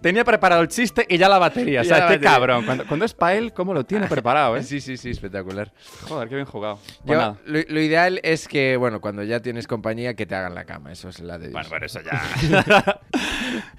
tenía 0.03 0.23
preparado 0.23 0.61
el 0.61 0.69
chiste 0.69 1.07
y 1.09 1.17
ya 1.17 1.27
la 1.27 1.39
batería. 1.39 1.81
O 1.81 1.85
sea, 1.85 2.09
qué 2.09 2.21
cabrón. 2.21 2.67
Cuando, 2.67 2.87
cuando 2.87 3.07
es 3.07 3.15
para 3.15 3.37
él, 3.37 3.55
¿cómo 3.55 3.73
lo 3.73 3.85
tiene 3.85 4.07
preparado, 4.07 4.55
eh? 4.55 4.63
Sí, 4.63 4.83
sí, 4.83 4.99
sí, 4.99 5.09
espectacular. 5.09 5.73
Joder, 6.03 6.29
qué 6.29 6.35
bien 6.35 6.47
jugado. 6.47 6.79
Pues 7.07 7.19
Yo, 7.19 7.39
lo, 7.47 7.61
lo 7.67 7.81
ideal 7.81 8.21
es 8.23 8.47
que, 8.49 8.77
bueno, 8.77 9.01
cuando 9.01 9.23
ya 9.23 9.41
tienes 9.41 9.67
compañía, 9.67 10.13
que 10.13 10.27
te 10.27 10.35
hagan 10.35 10.55
la 10.55 10.67
cama. 10.67 10.93
Eso 10.93 11.09
es 11.09 11.21
la 11.21 11.39
de 11.39 11.49
Dios. 11.49 11.53
Bueno, 11.55 11.69
pero 11.71 11.87
eso 11.87 12.01
ya. 12.03 13.01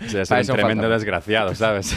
o 0.03 0.25
sea, 0.25 0.39
es 0.39 0.49
un 0.49 0.55
tremendo 0.55 0.83
falta. 0.83 0.95
desgraciado, 0.95 1.53
¿sabes? 1.53 1.95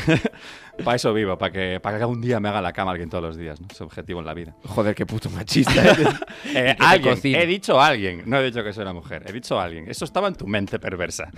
Para 0.85 0.96
eso 0.96 1.12
vivo, 1.12 1.37
para 1.37 1.52
que, 1.52 1.80
para 1.80 1.98
que 1.98 2.04
un 2.04 2.20
día 2.20 2.40
me 2.40 2.48
haga 2.48 2.61
la 2.61 2.72
cama 2.72 2.92
alguien 2.92 3.11
todos 3.11 3.22
los 3.22 3.37
días, 3.37 3.61
¿no? 3.61 3.68
Es 3.70 3.80
objetivo 3.80 4.20
en 4.20 4.26
la 4.26 4.35
vida. 4.35 4.54
Joder, 4.64 4.94
qué 4.94 5.06
puto 5.06 5.30
machista. 5.30 5.85
¿eh? 5.92 6.06
Eh, 6.54 6.76
alguien, 6.78 7.18
he 7.24 7.46
dicho 7.46 7.80
alguien, 7.80 8.22
no 8.26 8.38
he 8.38 8.44
dicho 8.44 8.62
que 8.64 8.72
soy 8.72 8.82
una 8.82 8.92
mujer, 8.92 9.22
he 9.26 9.32
dicho 9.32 9.58
alguien. 9.61 9.88
Eso 9.88 10.04
estaba 10.04 10.28
en 10.28 10.35
tu 10.35 10.46
mente 10.46 10.78
perversa. 10.78 11.30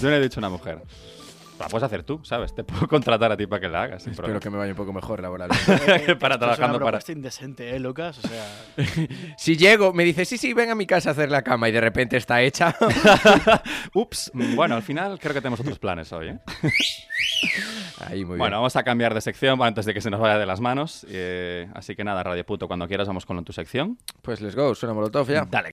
Yo 0.00 0.08
no 0.08 0.16
he 0.16 0.20
dicho 0.20 0.40
una 0.40 0.48
mujer. 0.48 0.82
La 1.58 1.66
puedes 1.68 1.82
hacer 1.82 2.04
tú, 2.04 2.20
¿sabes? 2.24 2.54
Te 2.54 2.62
puedo 2.64 2.86
contratar 2.88 3.32
a 3.32 3.36
ti 3.36 3.46
para 3.46 3.60
que 3.60 3.68
la 3.68 3.82
hagas. 3.82 4.02
Espero 4.02 4.16
problema. 4.16 4.40
que 4.40 4.50
me 4.50 4.56
vaya 4.58 4.72
un 4.72 4.76
poco 4.76 4.92
mejor 4.92 5.20
laboralmente. 5.20 6.16
para 6.20 6.38
trabajando 6.38 6.76
es 6.76 6.82
una 6.82 6.90
para. 6.92 7.12
indecente, 7.12 7.74
¿eh, 7.74 7.78
Lucas? 7.80 8.18
O 8.18 8.28
sea, 8.28 8.46
si 9.36 9.56
llego, 9.56 9.92
me 9.92 10.04
dice, 10.04 10.24
sí, 10.24 10.38
sí, 10.38 10.52
ven 10.54 10.70
a 10.70 10.74
mi 10.74 10.86
casa 10.86 11.10
a 11.10 11.12
hacer 11.12 11.30
la 11.30 11.42
cama 11.42 11.68
y 11.68 11.72
de 11.72 11.80
repente 11.80 12.16
está 12.16 12.40
hecha. 12.42 12.74
Ups. 13.94 14.30
mm, 14.34 14.54
Bueno, 14.56 14.76
al 14.76 14.82
final 14.82 15.18
creo 15.18 15.34
que 15.34 15.40
tenemos 15.40 15.60
otros 15.60 15.78
planes 15.78 16.12
hoy, 16.12 16.28
¿eh? 16.28 16.38
Ahí, 18.00 18.24
muy 18.24 18.36
Bueno, 18.38 18.44
bien. 18.44 18.52
vamos 18.58 18.76
a 18.76 18.82
cambiar 18.84 19.12
de 19.14 19.20
sección 19.20 19.60
antes 19.62 19.84
de 19.84 19.94
que 19.94 20.00
se 20.00 20.10
nos 20.10 20.20
vaya 20.20 20.38
de 20.38 20.46
las 20.46 20.60
manos. 20.60 21.04
eh, 21.10 21.68
así 21.74 21.94
que 21.96 22.04
nada, 22.04 22.22
Radio 22.22 22.44
Puto, 22.46 22.68
cuando 22.68 22.86
quieras 22.86 23.08
vamos 23.08 23.26
con 23.26 23.44
tu 23.44 23.52
sección. 23.52 23.98
Pues 24.22 24.40
let's 24.40 24.54
go, 24.54 24.74
suena 24.74 24.94
Molotov 24.94 25.28
ya. 25.28 25.44
Dale. 25.44 25.72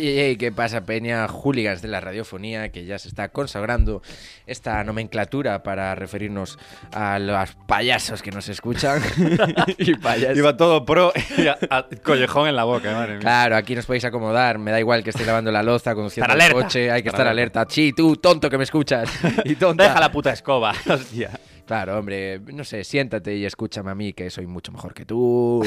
¿qué 0.00 0.52
pasa, 0.54 0.82
Peña? 0.84 1.26
Hooligans 1.28 1.82
de 1.82 1.88
la 1.88 2.00
radiofonía, 2.00 2.70
que 2.70 2.84
ya 2.84 2.98
se 2.98 3.08
está 3.08 3.28
consagrando 3.28 4.02
esta 4.46 4.82
nomenclatura 4.84 5.62
para 5.62 5.94
referirnos 5.94 6.58
a 6.92 7.18
los 7.18 7.54
payasos 7.66 8.22
que 8.22 8.30
nos 8.30 8.48
escuchan. 8.48 9.00
y 9.78 9.94
payasos. 9.96 10.36
Iba 10.38 10.56
todo 10.56 10.84
pro 10.84 11.12
y 11.38 11.46
a- 11.46 11.58
a- 11.70 11.86
collejón 12.02 12.48
en 12.48 12.56
la 12.56 12.64
boca, 12.64 12.92
madre 12.92 13.12
mía. 13.14 13.20
Claro, 13.20 13.56
aquí 13.56 13.74
nos 13.74 13.86
podéis 13.86 14.04
acomodar. 14.04 14.58
Me 14.58 14.70
da 14.70 14.80
igual 14.80 15.02
que 15.04 15.10
esté 15.10 15.24
lavando 15.24 15.50
la 15.52 15.62
loza, 15.62 15.94
conduciendo 15.94 16.32
el 16.34 16.40
alerta. 16.40 16.62
coche. 16.62 16.90
Hay 16.90 17.02
que 17.02 17.08
Estar 17.08 17.20
estar 17.22 17.28
alerta. 17.28 17.66
Sí, 17.68 17.92
tú, 17.96 18.16
tonto 18.16 18.48
que 18.50 18.58
me 18.58 18.64
escuchas. 18.64 19.08
Y 19.44 19.56
tonta. 19.56 19.84
Deja 19.84 20.00
la 20.00 20.10
puta 20.12 20.32
escoba. 20.32 20.72
Hostia. 20.88 21.30
Claro, 21.66 21.98
hombre, 21.98 22.40
no 22.40 22.62
sé, 22.64 22.84
siéntate 22.84 23.34
y 23.36 23.44
escúchame 23.44 23.90
a 23.90 23.94
mí, 23.94 24.12
que 24.12 24.28
soy 24.30 24.46
mucho 24.46 24.70
mejor 24.70 24.92
que 24.92 25.04
tú. 25.06 25.64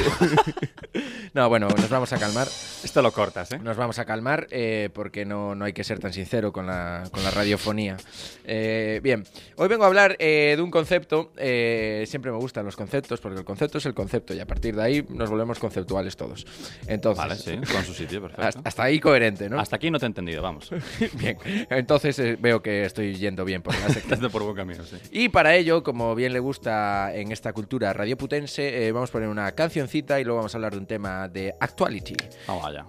no, 1.34 1.50
bueno, 1.50 1.68
nos 1.70 1.90
vamos 1.90 2.14
a 2.14 2.18
calmar. 2.20 2.48
Esto 2.48 3.02
lo 3.02 3.12
cortas, 3.12 3.52
¿eh? 3.52 3.60
Nos 3.60 3.78
vamos 3.78 3.98
a 4.00 4.06
calmar 4.06 4.48
eh, 4.52 4.90
porque 4.94 5.26
no, 5.26 5.56
no 5.56 5.66
hay 5.66 5.74
que 5.74 5.84
ser 5.84 6.00
tan 6.00 6.14
sincero 6.14 6.52
con 6.52 6.68
la, 6.68 7.04
con 7.12 7.24
la 7.24 7.32
radiofonía. 7.32 7.98
Eh, 8.46 9.00
bien, 9.02 9.24
hoy 9.56 9.68
vengo 9.68 9.84
a 9.84 9.88
hablar 9.88 10.16
eh, 10.20 10.54
de 10.56 10.62
un 10.62 10.72
concepto. 10.72 11.32
eh, 11.38 12.04
siempre 12.08 12.32
me 12.32 12.38
gustan 12.38 12.66
los 12.66 12.76
conceptos 12.76 13.20
porque 13.20 13.40
el 13.40 13.46
concepto 13.46 13.78
es 13.80 13.86
el 13.86 13.94
concepto 13.94 14.34
y 14.34 14.40
a 14.40 14.46
partir 14.46 14.76
de 14.76 14.84
ahí 14.84 15.06
nos 15.10 15.30
volvemos 15.30 15.60
conceptuales 15.60 16.16
todos. 16.16 16.46
Entonces, 16.88 17.18
Vale, 17.24 17.36
sí, 17.36 17.74
con 17.74 17.84
su 17.84 17.94
sitio, 17.94 18.22
perfecto. 18.28 18.62
hasta, 18.64 18.84
ahí 18.84 19.00
coherente, 19.00 19.50
¿no? 19.50 19.60
Hasta 19.60 19.76
aquí 19.78 19.90
no 19.90 20.00
te 20.00 20.06
he 20.06 20.08
entendido, 20.08 20.42
vamos. 20.42 20.70
Bien, 21.14 21.38
entonces 21.70 22.18
eh, 22.20 22.38
veo 22.40 22.62
que 22.62 22.84
estoy 22.84 23.16
yendo 23.16 23.44
bien 23.46 23.62
por 23.62 23.74
la 23.80 23.90
secta. 23.90 24.18
Por 24.30 24.44
buen 24.44 24.56
camino, 24.56 24.84
sí. 24.84 24.98
Y 25.12 25.30
para 25.30 25.56
ello, 25.56 25.84
como 25.88 26.14
bien 26.16 26.34
le 26.34 26.40
gusta 26.40 27.16
en 27.16 27.32
esta 27.32 27.54
cultura 27.54 27.94
radioputense, 27.94 28.88
eh, 28.88 28.92
vamos 28.92 29.10
a 29.10 29.14
poner 29.14 29.30
una 29.30 29.54
cancioncita 29.54 30.20
y 30.20 30.26
luego 30.26 30.40
vamos 30.40 30.54
a 30.54 30.58
hablar 30.58 30.74
de 30.74 30.80
un 30.80 30.86
tema 30.86 31.30
de 31.30 31.56
actuality. 31.62 32.18
Vamos 32.46 32.66
allá. 32.66 32.86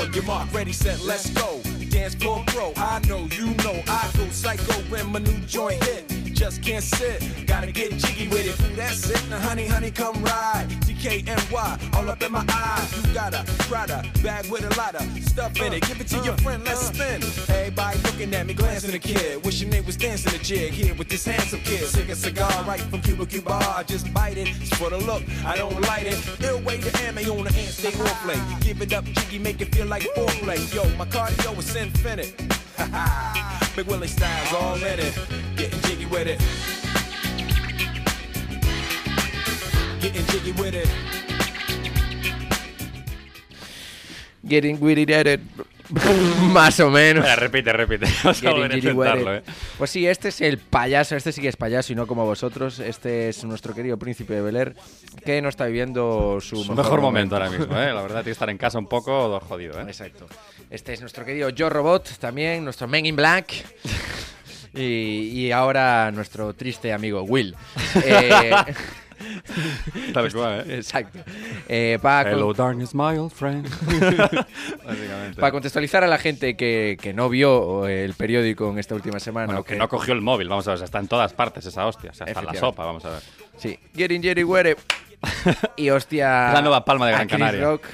On 0.00 0.12
your 0.12 0.24
mark, 0.24 0.52
ready, 0.52 0.72
set, 0.72 1.00
let's 1.02 1.30
go. 1.30 1.60
Dance 1.90 2.14
floor 2.14 2.42
pro, 2.46 2.72
I 2.76 3.00
know, 3.06 3.28
you 3.32 3.46
know, 3.64 3.82
I 3.88 4.10
go 4.16 4.28
psycho 4.28 4.72
when 4.90 5.12
my 5.12 5.18
new 5.18 5.38
joint 5.40 5.82
hit. 5.84 6.21
Just 6.42 6.60
can't 6.60 6.82
sit, 6.82 7.46
gotta 7.46 7.70
get 7.70 7.92
jiggy 7.98 8.26
with 8.26 8.44
it. 8.44 8.60
Ooh, 8.60 8.74
that's 8.74 9.08
it, 9.08 9.30
now 9.30 9.38
honey, 9.38 9.64
honey, 9.64 9.92
come 9.92 10.20
ride. 10.24 10.66
DKNY, 10.80 11.94
all 11.94 12.10
up 12.10 12.20
in 12.20 12.32
my 12.32 12.44
eye. 12.48 12.88
You 12.96 13.14
got 13.14 13.32
a 13.32 13.44
Prada 13.68 14.02
bag 14.24 14.50
with 14.50 14.64
a 14.64 14.76
lot 14.76 14.96
of 14.96 15.02
stuff 15.22 15.56
in 15.60 15.72
it. 15.72 15.86
Give 15.86 16.00
it 16.00 16.08
to 16.08 16.18
your 16.24 16.36
friend, 16.38 16.64
let's 16.64 16.88
spin. 16.88 17.22
Everybody 17.48 17.98
looking 18.00 18.34
at 18.34 18.44
me, 18.44 18.54
glancing 18.54 18.92
at 18.92 19.02
kid. 19.02 19.44
Wishing 19.44 19.70
they 19.70 19.82
was 19.82 19.96
dancing 19.96 20.34
a 20.34 20.42
jig 20.42 20.72
here 20.72 20.96
with 20.96 21.08
this 21.08 21.24
handsome 21.24 21.60
kid. 21.60 21.86
Sick 21.86 22.08
a 22.08 22.16
cigar 22.16 22.64
right 22.64 22.80
from 22.80 23.02
Cuba 23.02 23.24
Cuba. 23.24 23.84
Just 23.86 24.12
bite 24.12 24.36
it. 24.36 24.48
It's 24.48 24.76
for 24.76 24.90
the 24.90 24.98
look, 24.98 25.22
I 25.46 25.56
don't 25.56 25.80
light 25.82 26.08
it. 26.08 26.18
Ill 26.42 26.60
way 26.62 26.78
to 26.78 27.02
ammo 27.04 27.20
on 27.38 27.44
the 27.44 27.52
hand, 27.52 27.68
stay 27.68 27.92
play. 27.92 28.40
Give 28.62 28.82
it 28.82 28.92
up, 28.92 29.04
jiggy, 29.04 29.38
make 29.38 29.60
it 29.60 29.72
feel 29.72 29.86
like 29.86 30.02
foreplay. 30.16 30.58
Yo, 30.74 30.82
my 30.96 31.06
cardio 31.06 31.56
is 31.56 31.76
infinite. 31.76 32.34
Ha 32.78 32.88
ha. 32.92 33.68
Big 33.76 33.86
Willie 33.86 34.08
styles 34.08 34.52
all 34.52 34.74
in 34.74 34.98
it. 34.98 35.41
Getting 35.56 35.80
jiggy 35.82 36.06
with 36.06 36.26
it. 36.26 36.40
Getting 40.00 40.26
jiggy 40.26 40.52
with 40.52 40.74
it. 40.74 40.88
Getting 44.46 44.80
witty 44.80 45.12
at 45.14 45.26
it. 45.26 45.40
Más 46.52 46.80
o 46.80 46.90
menos. 46.90 47.24
Espera, 47.24 47.36
repite, 47.36 47.72
repite. 47.72 48.06
Vamos 48.24 48.42
a 48.42 48.50
volver 48.50 48.72
a 48.72 48.74
with 48.74 48.84
intentarlo, 48.84 49.36
it. 49.36 49.42
¿eh? 49.46 49.52
Pues 49.76 49.90
sí, 49.90 50.06
este 50.06 50.28
es 50.28 50.40
el 50.40 50.56
payaso, 50.58 51.16
este 51.16 51.32
sí 51.32 51.42
que 51.42 51.48
es 51.48 51.56
payaso 51.56 51.92
y 51.92 51.96
no 51.96 52.06
como 52.06 52.24
vosotros. 52.24 52.78
Este 52.78 53.28
es 53.28 53.44
nuestro 53.44 53.74
querido 53.74 53.98
príncipe 53.98 54.32
de 54.34 54.40
Bel 54.40 54.56
Air 54.56 54.74
que 55.24 55.42
no 55.42 55.50
está 55.50 55.66
viviendo 55.66 56.38
su, 56.40 56.64
Su 56.64 56.72
mejor 56.74 57.02
momento 57.02 57.36
ahora 57.36 57.50
mismo, 57.50 57.78
¿eh? 57.78 57.92
La 57.94 58.00
verdad, 58.00 58.20
tiene 58.20 58.24
que 58.24 58.30
estar 58.30 58.48
en 58.50 58.58
casa 58.58 58.78
un 58.78 58.86
poco 58.88 59.38
jodido, 59.40 59.78
¿eh? 59.80 59.84
Exacto. 59.86 60.26
Este 60.70 60.94
es 60.94 61.00
nuestro 61.00 61.24
querido 61.26 61.50
Joe 61.56 61.68
Robot, 61.68 62.16
también, 62.18 62.64
nuestro 62.64 62.88
Men 62.88 63.04
in 63.04 63.16
Black. 63.16 63.52
Y, 64.74 65.28
y 65.32 65.52
ahora 65.52 66.10
nuestro 66.12 66.54
triste 66.54 66.92
amigo 66.92 67.22
Will. 67.22 67.54
Eh, 68.04 68.50
Tal 70.12 70.32
cual, 70.32 70.64
¿eh? 70.68 70.76
exacto. 70.76 71.18
Eh, 71.68 71.98
para, 72.02 72.32
Hello, 72.32 72.52
darkness, 72.52 72.94
my 72.94 73.16
old 73.16 73.32
friend. 73.32 73.68
Básicamente. 74.84 75.40
para 75.40 75.52
contextualizar 75.52 76.02
a 76.04 76.06
la 76.06 76.18
gente 76.18 76.56
que, 76.56 76.98
que 77.00 77.12
no 77.12 77.28
vio 77.28 77.86
el 77.86 78.14
periódico 78.14 78.70
en 78.70 78.78
esta 78.78 78.94
última 78.94 79.20
semana. 79.20 79.46
Bueno, 79.46 79.60
o 79.60 79.64
que 79.64 79.76
no 79.76 79.88
cogió 79.88 80.14
el 80.14 80.20
móvil, 80.20 80.48
vamos 80.48 80.66
a 80.68 80.74
ver, 80.74 80.82
está 80.82 80.98
en 80.98 81.08
todas 81.08 81.32
partes 81.34 81.66
esa 81.66 81.86
hostia, 81.86 82.10
o 82.10 82.14
sea, 82.14 82.26
está 82.26 82.40
en 82.40 82.46
la 82.46 82.54
sopa, 82.54 82.84
vamos 82.84 83.04
a 83.04 83.10
ver. 83.10 83.22
Sí, 83.56 83.78
Getting 83.94 84.22
Jerry 84.22 84.44
Were. 84.44 84.76
Y 85.76 85.90
hostia. 85.90 86.52
La 86.52 86.62
nueva 86.62 86.84
palma 86.84 87.06
de 87.06 87.12
Gran 87.12 87.28
Canaria. 87.28 87.62
Rock. 87.62 87.86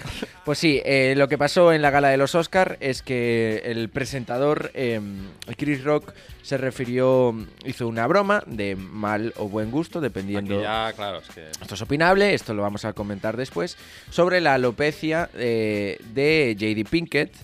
Pues 0.45 0.59
sí, 0.59 0.81
eh, 0.85 1.15
lo 1.17 1.29
que 1.29 1.37
pasó 1.37 1.73
en 1.73 1.83
la 1.83 1.91
gala 1.91 2.09
de 2.09 2.17
los 2.17 2.35
Oscar 2.35 2.79
es 2.81 3.03
que 3.03 3.63
el 3.67 3.91
presentador 3.91 4.71
eh, 4.75 5.01
Chris 5.57 5.85
Rock 5.85 6.15
se 6.43 6.57
refirió, 6.57 7.35
hizo 7.67 7.87
una 7.87 8.07
broma 8.07 8.43
de 8.47 8.75
mal 8.75 9.35
o 9.37 9.49
buen 9.49 9.71
gusto, 9.71 10.01
dependiendo. 10.01 10.55
Aquí 10.55 10.63
ya, 10.63 10.93
claro, 10.95 11.19
es 11.19 11.29
que... 11.29 11.51
Esto 11.51 11.75
es 11.75 11.83
opinable, 11.83 12.33
esto 12.33 12.55
lo 12.55 12.63
vamos 12.63 12.87
a 12.87 12.95
comentar 12.95 13.37
después, 13.37 13.77
sobre 14.09 14.41
la 14.41 14.55
alopecia 14.55 15.29
eh, 15.35 15.99
de 16.15 16.57
JD 16.59 16.89
Pinkett, 16.89 17.35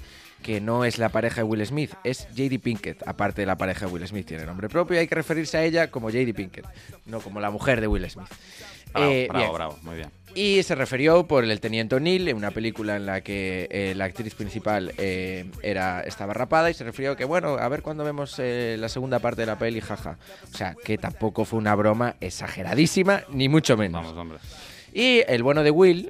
que 0.43 0.63
no 0.63 0.87
es 0.87 0.97
la 0.97 1.11
pareja 1.11 1.43
de 1.43 1.43
Will 1.43 1.67
Smith, 1.67 1.93
es 2.05 2.27
JD 2.35 2.59
Pinkett, 2.61 3.07
aparte 3.07 3.43
de 3.43 3.47
la 3.47 3.57
pareja 3.57 3.85
de 3.85 3.93
Will 3.93 4.07
Smith, 4.07 4.27
tiene 4.27 4.47
nombre 4.47 4.71
propio 4.71 4.97
y 4.97 5.01
hay 5.01 5.09
que 5.09 5.15
referirse 5.15 5.59
a 5.59 5.65
ella 5.65 5.91
como 5.91 6.09
JD 6.09 6.35
Pinkett, 6.35 6.67
no 7.05 7.21
como 7.21 7.41
la 7.41 7.51
mujer 7.51 7.83
de 7.83 7.87
Will 7.87 8.09
Smith. 8.09 8.29
Bravo, 8.95 9.11
Eh, 9.13 9.27
bravo, 9.29 9.45
bien. 9.45 9.55
bravo, 9.55 9.79
muy 9.83 9.97
bien. 9.97 10.09
Y 10.37 10.65
se 10.65 10.75
refirió 10.75 11.27
por 11.29 11.45
el 11.45 11.61
Teniente 11.61 11.95
O'Neill, 11.95 12.27
en 12.27 12.37
una 12.37 12.51
película 12.51 12.97
en 12.97 13.07
la 13.07 13.21
que 13.21 13.69
eh, 13.71 13.95
la 13.95 14.07
actriz 14.07 14.35
principal 14.35 14.93
eh, 14.99 15.45
era, 15.63 16.01
estaba 16.01 16.35
rapada, 16.35 16.71
y 16.71 16.75
se 16.75 16.83
refirió 16.83 17.15
que, 17.15 17.25
bueno, 17.25 17.51
a 17.57 17.69
ver 17.69 17.83
cuándo 17.83 18.03
vemos 18.03 18.35
eh, 18.41 18.75
la 18.79 18.89
segunda 18.89 19.21
parte 19.21 19.43
de 19.43 19.47
la 19.47 19.59
peli, 19.59 19.81
jaja. 19.81 20.19
O 20.53 20.57
sea, 20.57 20.75
que 20.85 20.99
tampoco 20.99 21.45
fue 21.45 21.61
una 21.61 21.75
broma 21.77 22.17
exageradísima, 22.21 23.23
ni 23.29 23.49
mucho 23.49 23.77
menos. 23.77 24.03
Vamos, 24.03 24.19
hombre. 24.19 24.39
Y 24.97 25.25
el 25.27 25.43
bueno 25.43 25.65
de 25.65 25.73
Will, 25.73 26.09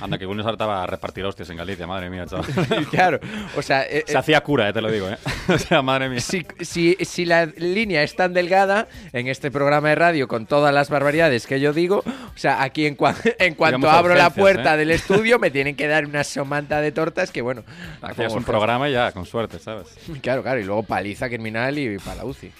Anda, 0.00 0.16
que 0.16 0.24
Will 0.24 0.38
nos 0.38 0.46
hartaba 0.46 0.82
a 0.82 0.86
repartir 0.86 1.22
hostias 1.26 1.50
en 1.50 1.58
Galicia, 1.58 1.86
madre 1.86 2.08
mía, 2.08 2.24
chaval. 2.24 2.46
claro, 2.90 3.20
o 3.56 3.60
sea, 3.60 3.82
eh, 3.82 4.04
Se 4.06 4.16
hacía 4.16 4.40
cura, 4.40 4.70
eh, 4.70 4.72
te 4.72 4.80
lo 4.80 4.90
digo, 4.90 5.06
¿eh? 5.10 5.18
o 5.48 5.58
sea, 5.58 5.82
madre 5.82 6.08
mía. 6.08 6.20
Si, 6.20 6.46
si, 6.60 6.96
si 7.02 7.26
la 7.26 7.44
línea 7.44 8.02
es 8.02 8.16
tan 8.16 8.32
delgada 8.32 8.88
en 9.12 9.28
este 9.28 9.50
programa 9.50 9.90
de 9.90 9.96
radio 9.96 10.28
con 10.28 10.46
todas 10.46 10.72
las 10.72 10.88
barbaridades 10.88 11.46
que 11.46 11.60
yo 11.60 11.74
digo, 11.74 11.98
o 12.06 12.38
sea, 12.38 12.62
aquí 12.62 12.86
en, 12.86 12.96
cua- 12.96 13.14
en 13.38 13.54
cuanto 13.54 13.76
Digamos 13.76 13.98
abro 13.98 14.14
la 14.14 14.30
puerta 14.30 14.74
¿eh? 14.74 14.78
del 14.78 14.92
estudio 14.92 15.38
me 15.38 15.50
tienen 15.50 15.76
que 15.76 15.86
dar 15.86 16.06
una 16.06 16.24
somanta 16.24 16.80
de 16.80 16.90
tortas 16.90 17.30
que, 17.32 17.42
bueno, 17.42 17.64
Hacías 18.00 18.32
un 18.32 18.44
programa 18.44 18.88
y 18.88 18.92
ya, 18.92 19.12
con 19.12 19.26
suerte, 19.26 19.58
¿sabes? 19.58 19.88
Claro, 20.22 20.42
claro, 20.42 20.58
y 20.58 20.64
luego 20.64 20.82
paliza 20.84 21.28
criminal 21.28 21.78
y 21.78 21.98
para 21.98 22.16
la 22.16 22.24
UCI. 22.24 22.50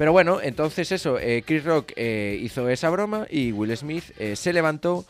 Pero 0.00 0.12
bueno, 0.12 0.40
entonces 0.40 0.92
eso, 0.92 1.18
eh, 1.18 1.42
Chris 1.44 1.62
Rock 1.62 1.92
eh, 1.94 2.40
hizo 2.40 2.70
esa 2.70 2.88
broma 2.88 3.26
y 3.28 3.52
Will 3.52 3.76
Smith 3.76 4.04
eh, 4.18 4.34
se 4.34 4.54
levantó, 4.54 5.04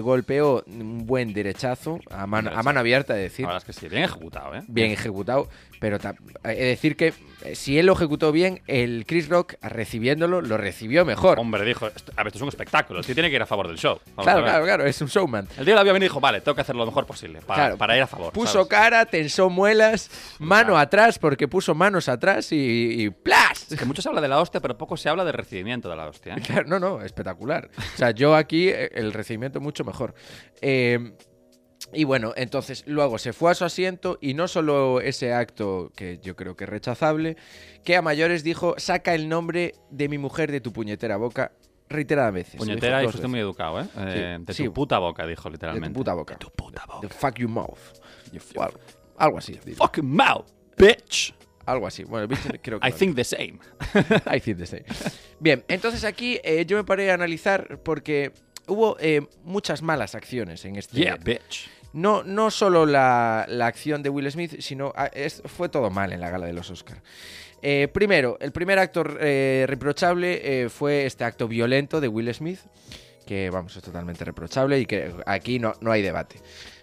golpeó 0.00 0.64
un 0.66 1.04
buen 1.04 1.34
derechazo 1.34 2.00
a 2.10 2.26
mano, 2.26 2.50
a 2.54 2.62
mano 2.62 2.80
abierta, 2.80 3.18
es 3.18 3.24
decir, 3.24 3.44
verdad 3.44 3.58
es 3.58 3.64
que 3.66 3.74
sí, 3.74 3.86
bien 3.86 4.04
ejecutado, 4.04 4.54
¿eh? 4.54 4.62
bien 4.66 4.92
ejecutado, 4.92 5.50
pero 5.84 5.98
ta- 5.98 6.14
es 6.44 6.58
decir 6.58 6.96
que 6.96 7.12
eh, 7.42 7.54
si 7.54 7.78
él 7.78 7.84
lo 7.84 7.92
ejecutó 7.92 8.32
bien, 8.32 8.62
el 8.66 9.04
Chris 9.06 9.28
Rock 9.28 9.56
recibiéndolo 9.60 10.40
lo 10.40 10.56
recibió 10.56 11.04
mejor. 11.04 11.38
Hombre, 11.38 11.62
dijo, 11.62 11.88
"Esto- 11.88 12.10
a 12.16 12.22
ver, 12.22 12.28
esto 12.28 12.38
es 12.38 12.42
un 12.42 12.48
espectáculo, 12.48 13.00
el 13.00 13.04
tío 13.04 13.14
tiene 13.14 13.28
que 13.28 13.36
ir 13.36 13.42
a 13.42 13.44
favor 13.44 13.68
del 13.68 13.76
show. 13.76 14.00
Vamos 14.16 14.24
Claro, 14.24 14.42
claro, 14.42 14.64
claro, 14.64 14.86
es 14.86 14.98
un 15.02 15.08
showman. 15.08 15.46
El 15.58 15.66
tío 15.66 15.74
la 15.74 15.82
había 15.82 15.92
venido 15.92 16.06
y 16.06 16.08
dijo, 16.08 16.20
vale, 16.20 16.40
tengo 16.40 16.54
que 16.54 16.62
hacer 16.62 16.74
lo 16.74 16.86
mejor 16.86 17.04
posible 17.04 17.42
para, 17.42 17.54
Claro, 17.64 17.76
para 17.76 17.96
ir 17.98 18.02
a 18.02 18.06
favor. 18.06 18.32
Puso 18.32 18.52
¿sabes? 18.54 18.68
cara, 18.68 19.04
tensó 19.04 19.50
muelas, 19.50 20.10
mano 20.38 20.68
Claro. 20.68 20.78
atrás, 20.78 21.18
porque 21.18 21.46
puso 21.48 21.74
manos 21.74 22.08
atrás 22.08 22.50
y, 22.50 23.02
y 23.04 23.10
¡plas! 23.10 23.70
Es 23.70 23.78
que 23.78 23.84
mucho 23.84 24.00
se 24.00 24.08
habla 24.08 24.22
de 24.22 24.28
la 24.28 24.40
hostia, 24.40 24.62
pero 24.62 24.78
poco 24.78 24.96
se 24.96 25.10
habla 25.10 25.22
del 25.22 25.34
recibimiento 25.34 25.90
de 25.90 25.96
la 25.96 26.08
hostia. 26.08 26.36
¿eh? 26.36 26.42
Claro, 26.46 26.66
no, 26.66 26.78
no, 26.80 27.02
espectacular. 27.02 27.68
O 27.76 27.98
sea, 27.98 28.10
yo 28.12 28.34
aquí 28.34 28.70
eh, 28.70 28.88
el 28.94 29.12
recibimiento 29.12 29.60
mucho 29.60 29.84
mejor. 29.84 30.14
Eh, 30.62 31.12
y 31.94 32.04
bueno, 32.04 32.32
entonces 32.36 32.84
luego 32.86 33.18
se 33.18 33.32
fue 33.32 33.50
a 33.50 33.54
su 33.54 33.64
asiento 33.64 34.18
y 34.20 34.34
no 34.34 34.48
solo 34.48 35.00
ese 35.00 35.32
acto 35.32 35.92
que 35.96 36.18
yo 36.22 36.36
creo 36.36 36.56
que 36.56 36.64
es 36.64 36.70
rechazable, 36.70 37.36
que 37.84 37.96
a 37.96 38.02
mayores 38.02 38.42
dijo, 38.44 38.74
saca 38.78 39.14
el 39.14 39.28
nombre 39.28 39.74
de 39.90 40.08
mi 40.08 40.18
mujer 40.18 40.50
de 40.50 40.60
tu 40.60 40.72
puñetera 40.72 41.16
boca 41.16 41.52
reiteradas 41.88 42.32
veces. 42.32 42.56
Puñetera 42.56 43.02
y 43.02 43.08
fuiste 43.08 43.28
muy 43.28 43.40
educado, 43.40 43.80
¿eh? 43.80 43.86
Eh, 43.96 44.38
de 44.40 44.54
sí. 44.54 44.64
tu 44.64 44.72
puta 44.72 44.98
boca, 44.98 45.26
dijo 45.26 45.48
De 45.48 45.52
literalmente. 45.52 45.88
tu 45.88 46.00
puta 46.00 46.14
boca. 46.14 46.34
De 46.34 46.38
tu 46.38 46.50
puta 46.50 46.84
boca. 46.86 47.06
The 47.06 47.14
fuck 47.14 47.36
your 47.36 47.50
mouth. 47.50 47.78
O 48.56 48.62
algo, 48.62 48.78
algo 49.16 49.38
así. 49.38 49.54
Fucking 49.76 50.06
mouth, 50.06 50.46
bitch. 50.76 51.34
Algo 51.66 51.86
así. 51.86 52.04
Bueno, 52.04 52.28
creo 52.62 52.80
que 52.80 52.86
I 52.86 52.90
no. 52.90 52.96
think 52.96 53.16
the 53.16 53.24
same. 53.24 53.58
I 54.30 54.40
think 54.40 54.58
the 54.58 54.66
same. 54.66 54.84
Bien, 55.40 55.64
entonces 55.68 56.04
aquí 56.04 56.38
eh, 56.44 56.64
yo 56.66 56.76
me 56.76 56.84
paré 56.84 57.10
a 57.10 57.14
analizar 57.14 57.80
porque 57.82 58.32
hubo 58.66 58.96
eh, 59.00 59.26
muchas 59.44 59.82
malas 59.82 60.14
acciones 60.14 60.64
en 60.64 60.76
este. 60.76 60.96
Yeah, 60.96 61.16
bitch. 61.16 61.70
No, 61.94 62.22
no 62.22 62.50
solo 62.50 62.84
la, 62.86 63.46
la 63.48 63.66
acción 63.66 64.02
de 64.02 64.10
Will 64.10 64.30
Smith, 64.30 64.60
sino 64.60 64.92
ah, 64.96 65.06
es- 65.12 65.42
fue 65.46 65.68
todo 65.70 65.88
mal 65.90 66.12
en 66.12 66.20
la 66.20 66.28
gala 66.28 66.46
de 66.46 66.52
los 66.52 66.68
Oscars. 66.70 67.00
primero, 67.92 68.36
el 68.40 68.52
primer 68.52 68.78
acto 68.78 69.04
eh, 69.20 69.64
reprochable 69.66 70.64
eh, 70.64 70.68
fue 70.68 71.06
este 71.06 71.24
acto 71.24 71.48
violento 71.48 72.00
de 72.00 72.08
Will 72.08 72.32
Smith, 72.34 72.58
que 73.26 73.48
vamos, 73.48 73.74
es 73.76 73.82
totalmente 73.82 74.22
reprochable 74.24 74.78
y 74.80 74.86
que 74.86 75.14
aquí 75.24 75.58
no, 75.58 75.72
no 75.80 75.90
hay 75.92 76.02
debate. 76.02 76.36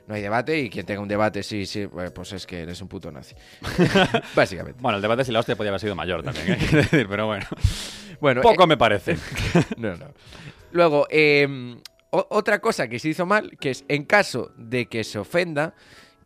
No 0.07 0.15
hay 0.15 0.21
debate 0.23 0.57
y 0.59 0.69
quien 0.69 0.85
tenga 0.85 0.99
un 0.99 1.07
debate, 1.07 1.43
sí, 1.43 1.65
sí, 1.67 1.81
eh, 1.81 2.09
pues 2.13 2.33
es 2.33 2.47
que 2.47 2.61
eres 2.61 2.81
un 2.81 2.87
puto 2.87 3.11
nazi. 3.11 3.35
Básicamente. 4.35 4.79
Bueno, 4.81 4.95
el 4.97 5.01
debate 5.01 5.23
si 5.23 5.31
la 5.31 5.39
hostia 5.39 5.55
podía 5.55 5.69
haber 5.69 5.79
sido 5.81 5.95
mayor 5.95 6.23
también, 6.23 6.53
¿eh? 6.53 6.57
Quiero 6.59 6.77
decir, 6.77 7.07
pero 7.07 7.27
bueno. 7.27 7.45
Bueno, 8.19 8.41
Poco 8.41 8.65
me 8.65 8.77
parece. 8.77 9.17
No, 9.77 9.95
no. 9.95 10.07
Luego, 10.71 11.05
eh, 11.09 11.75
o- 12.11 12.27
otra 12.29 12.59
cosa 12.59 12.87
que 12.87 12.99
se 12.99 13.09
hizo 13.09 13.25
mal, 13.25 13.57
que 13.59 13.71
es 13.71 13.83
en 13.87 14.03
caso 14.05 14.51
de 14.57 14.85
que 14.85 15.03
se 15.03 15.17
ofenda, 15.19 15.73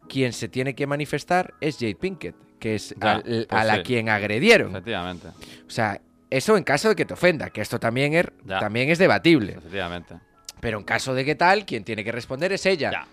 quien 0.09 0.33
se 0.33 0.47
tiene 0.49 0.75
que 0.75 0.85
manifestar 0.85 1.53
es 1.61 1.77
Jade 1.79 1.95
Pinkett, 1.95 2.35
que 2.59 2.75
es 2.75 2.93
Ya, 3.01 3.13
al- 3.13 3.23
pues 3.23 3.47
a 3.49 3.63
la 3.63 3.75
sí. 3.77 3.81
quien 3.83 4.09
agredieron. 4.09 4.71
Efectivamente. 4.71 5.27
O 5.65 5.69
sea, 5.69 5.99
eso 6.29 6.57
en 6.57 6.63
caso 6.63 6.89
de 6.89 6.95
que 6.95 7.05
te 7.05 7.13
ofenda, 7.13 7.49
que 7.49 7.61
esto 7.61 7.79
también 7.79 8.13
es, 8.13 8.25
Ya. 8.45 8.59
también 8.59 8.89
es 8.89 8.97
debatible. 8.99 9.53
Efectivamente. 9.53 10.15
Pero 10.59 10.77
en 10.79 10.83
caso 10.83 11.13
de 11.13 11.23
que 11.25 11.35
tal, 11.35 11.65
quien 11.65 11.83
tiene 11.83 12.03
que 12.03 12.11
responder 12.11 12.51
es 12.51 12.65
ella. 12.65 12.91
Ya. 12.91 13.07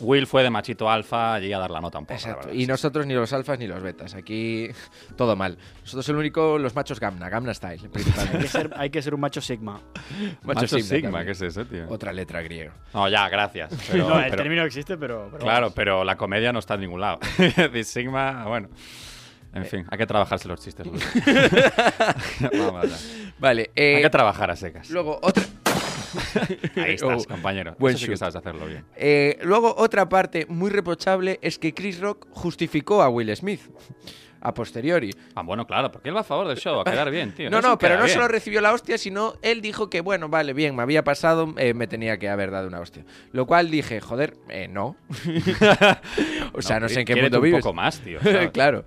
Will 0.00 0.26
fue 0.26 0.42
de 0.42 0.50
machito 0.50 0.88
alfa 0.90 1.34
allí 1.34 1.52
a 1.52 1.58
dar 1.58 1.70
la 1.70 1.80
nota 1.80 1.98
un 1.98 2.04
poco. 2.06 2.14
Exacto. 2.14 2.52
Y 2.52 2.66
nosotros 2.66 3.06
ni 3.06 3.14
los 3.14 3.32
alfas 3.32 3.58
ni 3.58 3.66
los 3.66 3.82
betas. 3.82 4.14
Aquí 4.14 4.68
todo 5.16 5.34
mal. 5.36 5.58
Nosotros 5.82 6.08
el 6.08 6.16
único, 6.16 6.58
los 6.58 6.74
machos 6.74 7.00
Gamna, 7.00 7.28
Gamna 7.28 7.52
Style, 7.54 7.80
Hay 8.32 8.38
que, 8.40 8.48
ser, 8.48 8.70
hay 8.76 8.90
que 8.90 9.02
ser 9.02 9.14
un 9.14 9.20
macho 9.20 9.40
sigma. 9.40 9.80
Macho 10.42 10.66
Sigma. 10.78 11.24
¿qué 11.24 11.32
es 11.32 11.42
eso, 11.42 11.64
tío? 11.64 11.86
Otra 11.88 12.12
letra 12.12 12.42
griega. 12.42 12.72
No, 12.94 13.08
ya, 13.08 13.28
gracias. 13.28 13.72
Pero, 13.90 14.08
no, 14.08 14.18
el 14.18 14.30
pero- 14.30 14.42
término 14.42 14.62
existe, 14.64 14.96
pero. 14.96 15.28
pero 15.32 15.42
claro, 15.44 15.60
vamos. 15.66 15.72
pero 15.74 16.04
la 16.04 16.16
comedia 16.16 16.52
no 16.52 16.58
está 16.60 16.74
en 16.74 16.80
ningún 16.80 17.00
lado. 17.00 17.18
Decir, 17.38 17.84
Sigma, 17.84 18.44
bueno. 18.46 18.68
En 19.54 19.64
fin, 19.64 19.86
hay 19.90 19.98
que 19.98 20.06
trabajarse 20.06 20.46
los 20.46 20.60
chistes. 20.60 20.86
Vamos. 22.52 23.32
Vale. 23.38 23.70
eh, 23.74 23.96
Hay 23.96 24.02
que 24.02 24.10
trabajar 24.10 24.50
a 24.50 24.56
secas. 24.56 24.90
luego, 24.90 25.18
otra. 25.22 25.42
Ahí 26.76 26.94
estás, 26.94 27.24
Oh, 27.24 27.28
compañero. 27.28 27.74
buen 27.78 27.94
Eso 27.94 28.00
sí 28.00 28.06
que 28.06 28.12
shoot. 28.12 28.18
sabes 28.18 28.36
hacerlo 28.36 28.66
bien. 28.66 28.84
Eh, 28.96 29.38
luego, 29.42 29.74
otra 29.76 30.08
parte 30.08 30.46
muy 30.48 30.70
reprochable 30.70 31.38
es 31.42 31.58
que 31.58 31.74
Chris 31.74 32.00
Rock 32.00 32.26
justificó 32.30 33.02
a 33.02 33.08
Will 33.08 33.34
Smith 33.36 33.60
a 34.40 34.54
posteriori. 34.54 35.10
Ah, 35.34 35.42
bueno, 35.42 35.66
claro, 35.66 35.90
porque 35.90 36.08
él 36.10 36.14
va 36.16 36.20
a 36.20 36.24
favor 36.24 36.46
del 36.46 36.56
show, 36.58 36.78
a 36.80 36.84
quedar 36.84 37.10
bien, 37.10 37.32
tío. 37.34 37.50
No, 37.50 37.60
no, 37.60 37.76
pero 37.76 37.96
no 37.96 38.04
bien. 38.04 38.14
solo 38.14 38.28
recibió 38.28 38.60
la 38.60 38.72
hostia, 38.72 38.96
sino 38.96 39.34
él 39.42 39.60
dijo 39.60 39.90
que, 39.90 40.00
bueno, 40.00 40.28
vale, 40.28 40.52
bien, 40.52 40.76
me 40.76 40.82
había 40.82 41.02
pasado, 41.02 41.52
eh, 41.58 41.74
me 41.74 41.88
tenía 41.88 42.18
que 42.18 42.28
haber 42.28 42.52
dado 42.52 42.68
una 42.68 42.78
hostia. 42.78 43.04
Lo 43.32 43.46
cual 43.46 43.68
dije, 43.70 44.00
joder, 44.00 44.36
eh, 44.48 44.68
no. 44.68 44.96
o 46.52 46.62
sea, 46.62 46.78
no, 46.80 46.88
sé 46.88 47.00
en 47.00 47.06
qué 47.06 47.14
quiérete 47.14 47.22
mundo 47.22 47.38
un 47.38 47.44
vives. 47.44 47.60
poco 47.62 47.74
más, 47.74 47.98
tío. 48.00 48.18
claro. 48.52 48.84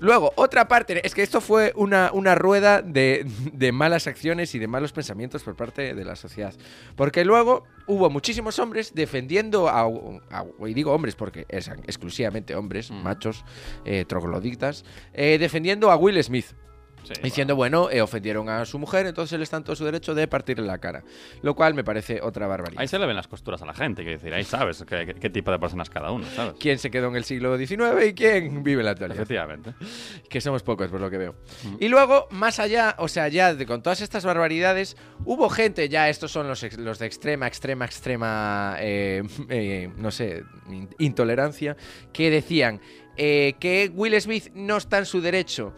Luego, 0.00 0.32
otra 0.36 0.68
parte, 0.68 1.06
es 1.06 1.14
que 1.14 1.22
esto 1.22 1.40
fue 1.40 1.72
una, 1.76 2.10
una 2.12 2.34
rueda 2.34 2.82
de, 2.82 3.26
de 3.52 3.72
malas 3.72 4.06
acciones 4.06 4.54
y 4.54 4.58
de 4.58 4.66
malos 4.66 4.92
pensamientos 4.92 5.42
por 5.42 5.56
parte 5.56 5.94
de 5.94 6.04
la 6.04 6.16
sociedad. 6.16 6.52
Porque 6.96 7.24
luego 7.24 7.64
hubo 7.86 8.10
muchísimos 8.10 8.58
hombres 8.58 8.92
defendiendo 8.94 9.68
a, 9.68 9.82
a- 9.82 10.44
y 10.66 10.74
digo 10.74 10.92
hombres 10.92 11.14
porque 11.14 11.46
eran 11.48 11.80
exclusivamente 11.80 12.54
hombres, 12.54 12.90
Mm. 12.90 13.02
machos, 13.02 13.44
eh, 13.84 14.04
trogloditas, 14.06 14.84
eh, 15.12 15.38
defendiendo 15.38 15.90
a 15.90 15.96
Will 15.96 16.22
Smith. 16.22 16.46
Sí, 17.04 17.12
Diciendo, 17.22 17.54
bueno, 17.54 17.90
eh, 17.90 18.00
ofendieron 18.00 18.48
a 18.48 18.64
su 18.64 18.78
mujer, 18.78 19.06
entonces 19.06 19.34
él 19.34 19.42
está 19.42 19.58
en 19.58 19.64
todo 19.64 19.76
su 19.76 19.84
derecho 19.84 20.14
de 20.14 20.26
partirle 20.26 20.66
la 20.66 20.78
cara. 20.78 21.04
Lo 21.42 21.54
cual 21.54 21.74
me 21.74 21.84
parece 21.84 22.20
otra 22.22 22.46
barbaridad. 22.46 22.80
Ahí 22.80 22.88
se 22.88 22.98
le 22.98 23.06
ven 23.06 23.14
las 23.16 23.28
costuras 23.28 23.60
a 23.62 23.66
la 23.66 23.74
gente, 23.74 24.02
quiero 24.02 24.18
decir, 24.18 24.32
ahí 24.34 24.44
sabes 24.44 24.82
qué, 24.88 25.06
qué- 25.06 25.14
qué 25.14 25.30
tipo 25.30 25.50
de 25.50 25.58
personas 25.58 25.90
cada 25.90 26.10
uno, 26.10 26.26
¿sabes? 26.34 26.54
¿Quién 26.58 26.78
se 26.78 26.90
quedó 26.90 27.08
en 27.08 27.16
el 27.16 27.24
siglo 27.24 27.56
XIX 27.58 28.06
y 28.08 28.14
quién 28.14 28.62
vive 28.62 28.80
en 28.80 28.86
la 28.86 28.92
actualidad? 28.92 29.18
Efectivamente. 29.20 29.74
Que 30.28 30.40
somos 30.40 30.62
pocos, 30.62 30.88
por 30.90 31.00
lo 31.00 31.10
que 31.10 31.18
veo. 31.18 31.34
Y 31.78 31.88
luego, 31.88 32.26
más 32.30 32.58
allá, 32.58 32.96
o 32.98 33.08
sea, 33.08 33.28
ya 33.28 33.54
de- 33.54 33.66
con 33.66 33.82
todas 33.82 34.00
estas 34.00 34.24
barbaridades, 34.24 34.96
hubo 35.24 35.48
gente, 35.50 35.88
ya 35.88 36.08
estos 36.08 36.32
son 36.32 36.48
los, 36.48 36.62
ex- 36.62 36.78
los 36.78 36.98
de 36.98 37.06
extrema, 37.06 37.46
extrema, 37.46 37.84
extrema, 37.84 38.76
eh, 38.80 39.22
eh, 39.50 39.90
no 39.96 40.10
sé, 40.10 40.44
in- 40.70 40.88
intolerancia, 40.98 41.76
que 42.12 42.30
decían 42.30 42.80
que 43.16 43.92
Will 43.94 44.20
Smith 44.20 44.48
no 44.54 44.76
está 44.76 44.98
en 44.98 45.06
su 45.06 45.20
derecho 45.20 45.72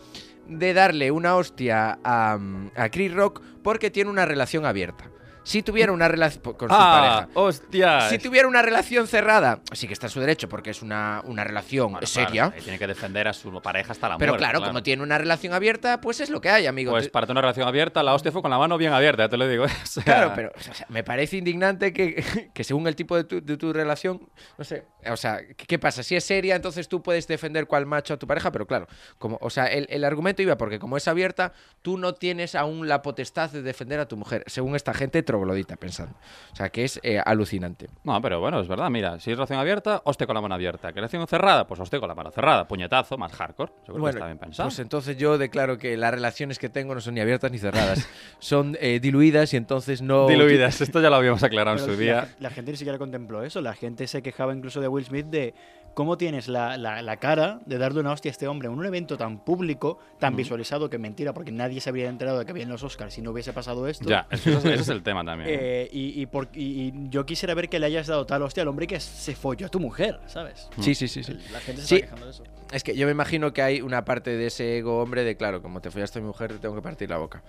de 0.49 0.75
darle 0.75 1.11
una 1.11 1.37
hostia 1.37 1.99
a, 2.03 2.37
mm, 2.39 2.71
a 2.77 2.89
Chris 2.91 3.13
Rock 3.13 3.43
porque 3.63 3.91
tiene 3.91 4.11
una 4.11 4.25
relación 4.25 4.65
abierta. 4.67 5.11
Si 5.47 5.63
tuviera 5.63 5.93
una 5.93 6.09
relación 6.09 6.43
con 6.43 6.69
su 6.69 6.75
¡Ah! 6.77 7.29
pareja. 7.31 8.09
Si 8.11 8.19
tuviera 8.19 8.49
una 8.49 8.63
relación 8.63 9.07
cerrada, 9.07 9.61
sí 9.73 9.87
que 9.87 9.93
está 9.93 10.07
en 10.07 10.11
su 10.11 10.19
derecho 10.19 10.49
porque 10.49 10.71
es 10.71 10.83
una, 10.83 11.23
una 11.25 11.45
relación 11.45 11.93
Bueno, 11.93 12.05
seria. 12.07 12.49
claro, 12.51 12.63
tiene 12.65 12.81
que 12.81 12.87
defender 12.89 13.29
a 13.29 13.33
su 13.33 13.53
pareja 13.63 13.93
hasta 13.93 14.09
la 14.09 14.19
Pero 14.19 14.33
muerte. 14.33 14.45
claro, 14.45 14.67
como 14.67 14.83
tiene 14.83 15.05
una 15.05 15.19
relación 15.19 15.53
abierta, 15.55 16.01
pues 16.01 16.19
es 16.19 16.31
lo 16.31 16.41
que 16.41 16.51
hay, 16.51 16.67
amigo. 16.67 16.91
Pues 16.91 17.09
para 17.11 17.27
tener 17.29 17.37
una 17.37 17.43
relación 17.43 17.69
abierta, 17.69 18.03
la 18.03 18.13
hostia 18.15 18.33
fue 18.33 18.43
con 18.43 18.51
la 18.51 18.59
mano 18.59 18.77
bien 18.77 18.93
abierta, 18.93 19.23
ya 19.25 19.29
te 19.29 19.37
lo 19.37 19.47
digo. 19.47 19.67
O 19.87 19.87
sea, 19.87 20.03
Claro, 20.03 20.33
pero 20.35 20.51
o 20.59 20.61
sea, 20.61 20.85
me 20.89 21.05
parece 21.05 21.37
indignante 21.37 21.93
que, 21.93 22.51
que 22.55 22.65
según 22.65 22.89
el 22.89 22.97
tipo 22.97 23.15
de 23.17 23.23
tu, 23.23 23.41
de 23.41 23.57
tu 23.57 23.73
relación, 23.73 24.21
no 24.59 24.65
sé, 24.65 24.85
o 25.09 25.17
sea, 25.17 25.39
¿qué 25.57 25.65
qué 25.67 25.79
pasa? 25.79 26.03
Si 26.03 26.17
es 26.17 26.25
seria, 26.25 26.57
entonces 26.57 26.89
tú 26.89 27.03
puedes 27.05 27.29
defender 27.29 27.67
cual 27.69 27.87
macho 27.87 28.15
a 28.15 28.17
tu 28.17 28.27
pareja, 28.27 28.51
pero 28.51 28.67
claro, 28.67 28.89
como, 29.19 29.39
o 29.41 29.49
sea, 29.51 29.67
el, 29.67 29.87
el 29.91 30.03
argumento 30.03 30.43
iba 30.43 30.57
porque 30.57 30.81
como 30.81 30.97
es 30.97 31.07
abierta, 31.07 31.53
tú 31.83 31.99
no 31.99 32.15
tienes 32.15 32.57
aún 32.57 32.89
la 32.89 33.01
potestad 33.03 33.51
de 33.51 33.63
defender 33.63 34.01
a 34.01 34.09
tu 34.09 34.17
mujer, 34.17 34.43
según 34.49 34.75
esta 34.75 34.93
gente 34.93 35.23
troglodita 35.37 35.77
pensando. 35.77 36.15
O 36.53 36.57
sea, 36.57 36.71
que 36.71 36.85
es 36.85 36.99
eh, 37.03 37.21
alucinante. 37.25 37.89
No, 38.05 38.21
pero 38.21 38.41
bueno, 38.41 38.61
es 38.61 38.69
verdad, 38.69 38.91
mira, 38.91 39.21
si 39.21 39.31
es 39.31 39.37
relación 39.37 39.59
abierta, 39.59 40.01
hostia 40.05 40.27
con 40.27 40.35
la 40.35 40.41
mano 40.41 40.55
abierta. 40.55 40.89
Que 40.89 40.97
relación 40.97 41.27
cerrada, 41.27 41.67
pues 41.67 41.81
hostia 41.81 42.01
con 42.01 42.09
la 42.09 42.15
mano 42.15 42.31
cerrada. 42.31 42.67
Puñetazo, 42.67 43.19
más 43.19 43.33
hardcore. 43.33 43.73
Yo 43.87 43.95
creo 43.95 44.05
que 44.05 44.11
está 44.11 44.27
bien 44.27 44.39
pensado. 44.39 44.69
pues 44.69 44.79
entonces 44.79 45.17
yo 45.17 45.39
declaro 45.39 45.79
que 45.79 45.97
las 45.97 46.13
relaciones 46.13 46.59
que 46.59 46.69
tengo 46.69 46.95
no 46.95 47.01
son 47.01 47.15
ni 47.15 47.21
abiertas 47.21 47.51
ni 47.51 47.59
cerradas, 47.59 48.09
son 48.39 48.77
eh, 48.81 49.01
diluidas 49.01 49.53
y 49.53 49.57
entonces 49.57 50.03
no... 50.03 50.27
Diluidas, 50.27 50.81
esto 50.81 51.01
ya 51.01 51.11
lo 51.11 51.17
habíamos 51.17 51.43
aclarado 51.43 51.77
en 51.77 51.85
su 51.85 51.91
la, 51.91 51.97
día. 51.97 52.35
la 52.39 52.51
gente 52.51 52.71
ni 52.71 52.77
siquiera 52.77 52.99
contempló 52.99 53.43
eso. 53.43 53.61
La 53.61 53.75
gente 53.75 54.07
se 54.07 54.23
quejaba 54.23 54.55
incluso 54.55 54.81
de 54.81 54.89
Will 54.89 55.05
Smith 55.05 55.27
de 55.27 55.55
cómo 55.97 56.19
tienes 56.19 56.47
la, 56.47 56.77
la- 56.77 57.01
la 57.01 57.17
cara 57.17 57.59
de 57.65 57.79
darle 57.79 58.01
una 58.01 58.13
hostia 58.13 58.29
a 58.29 58.33
este 58.33 58.47
hombre 58.47 58.69
en 58.69 58.75
un 58.79 58.85
evento 58.85 59.17
tan 59.17 59.39
público, 59.39 59.99
tan 60.21 60.37
visualizado 60.37 60.91
que 60.91 60.99
mentira, 60.99 61.33
porque 61.33 61.51
nadie 61.53 61.81
se 61.81 61.89
habría 61.89 62.11
enterado 62.11 62.39
de 62.39 62.45
que 62.45 62.51
había 62.51 62.65
en 62.65 62.69
los 62.69 62.83
Oscars 62.83 63.15
si 63.15 63.23
no 63.23 63.31
hubiese 63.31 63.55
pasado 63.55 63.89
esto. 63.89 64.07
Ya, 64.07 64.27
es- 64.31 64.47
ese 64.47 64.75
es 64.75 64.89
el 64.91 65.03
tema 65.03 65.25
también. 65.25 65.49
Eh, 65.51 65.89
y, 65.91 66.21
y 66.21 66.27
por- 66.27 66.51
y- 66.53 66.89
y 66.89 66.93
yo 67.09 67.25
quisiera 67.25 67.55
ver 67.55 67.71
que 67.71 67.79
le 67.79 67.87
hayas 67.87 68.09
dado 68.09 68.27
tal 68.27 68.43
hostia 68.43 68.63
al 68.63 68.69
hombre 68.69 68.87
que 68.87 69.01
se 69.01 69.35
folló 69.35 69.65
a 69.67 69.69
tu 69.71 69.81
mujer, 69.81 70.21
¿sabes? 70.27 70.69
Sí, 70.81 70.95
sí, 70.95 71.09
sí, 71.09 71.25
sí. 71.25 71.33
La 71.51 71.61
gente 71.61 71.81
se 71.81 71.89
Sí. 71.89 71.95
está 71.95 72.07
quejando 72.09 72.27
de 72.27 72.33
eso. 72.33 72.45
Es 72.73 72.83
que 72.83 72.97
yo 72.97 73.07
me 73.07 73.13
imagino 73.13 73.53
que 73.53 73.63
hay 73.63 73.81
una 73.81 74.05
parte 74.05 74.37
de 74.37 74.49
ese 74.49 74.79
ego 74.79 75.01
hombre 75.01 75.23
de, 75.23 75.37
claro, 75.37 75.63
como 75.63 75.81
te 75.81 75.91
follaste 75.91 76.19
a 76.19 76.23
mi 76.23 76.27
mujer, 76.27 76.53
te 76.53 76.59
tengo 76.59 76.75
que 76.75 76.83
partir 76.83 77.09
la 77.09 77.17
boca. 77.17 77.45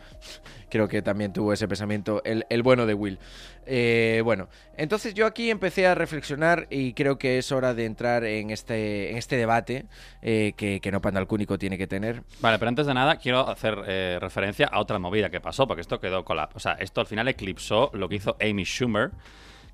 Creo 0.69 0.87
que 0.87 1.01
también 1.01 1.33
tuvo 1.33 1.53
ese 1.53 1.67
pensamiento 1.67 2.21
el, 2.23 2.45
el 2.49 2.61
bueno 2.61 2.85
de 2.85 2.93
Will. 2.93 3.17
Eh, 3.65 4.21
bueno, 4.23 4.47
entonces 4.77 5.15
yo 5.15 5.25
aquí 5.25 5.49
empecé 5.49 5.87
a 5.87 5.95
reflexionar 5.95 6.67
y 6.69 6.93
creo 6.93 7.17
que 7.17 7.39
es 7.39 7.51
hora 7.51 7.73
de 7.73 7.85
entrar 7.85 8.23
en 8.25 8.51
este, 8.51 9.09
en 9.09 9.17
este 9.17 9.37
debate 9.37 9.85
eh, 10.21 10.53
que, 10.55 10.79
que 10.79 10.91
No 10.91 11.01
Panda 11.01 11.19
al 11.19 11.27
Cúnico 11.27 11.57
tiene 11.57 11.79
que 11.79 11.87
tener. 11.87 12.21
Vale, 12.39 12.59
pero 12.59 12.69
antes 12.69 12.85
de 12.85 12.93
nada 12.93 13.17
quiero 13.17 13.49
hacer 13.49 13.75
eh, 13.87 14.19
referencia 14.21 14.67
a 14.67 14.79
otra 14.79 14.99
movida 14.99 15.31
que 15.31 15.41
pasó, 15.41 15.67
porque 15.67 15.81
esto 15.81 15.99
quedó 15.99 16.23
la... 16.35 16.49
O 16.53 16.59
sea, 16.59 16.73
esto 16.73 17.01
al 17.01 17.07
final 17.07 17.27
eclipsó 17.27 17.89
lo 17.93 18.07
que 18.07 18.15
hizo 18.15 18.37
Amy 18.39 18.65
Schumer, 18.65 19.11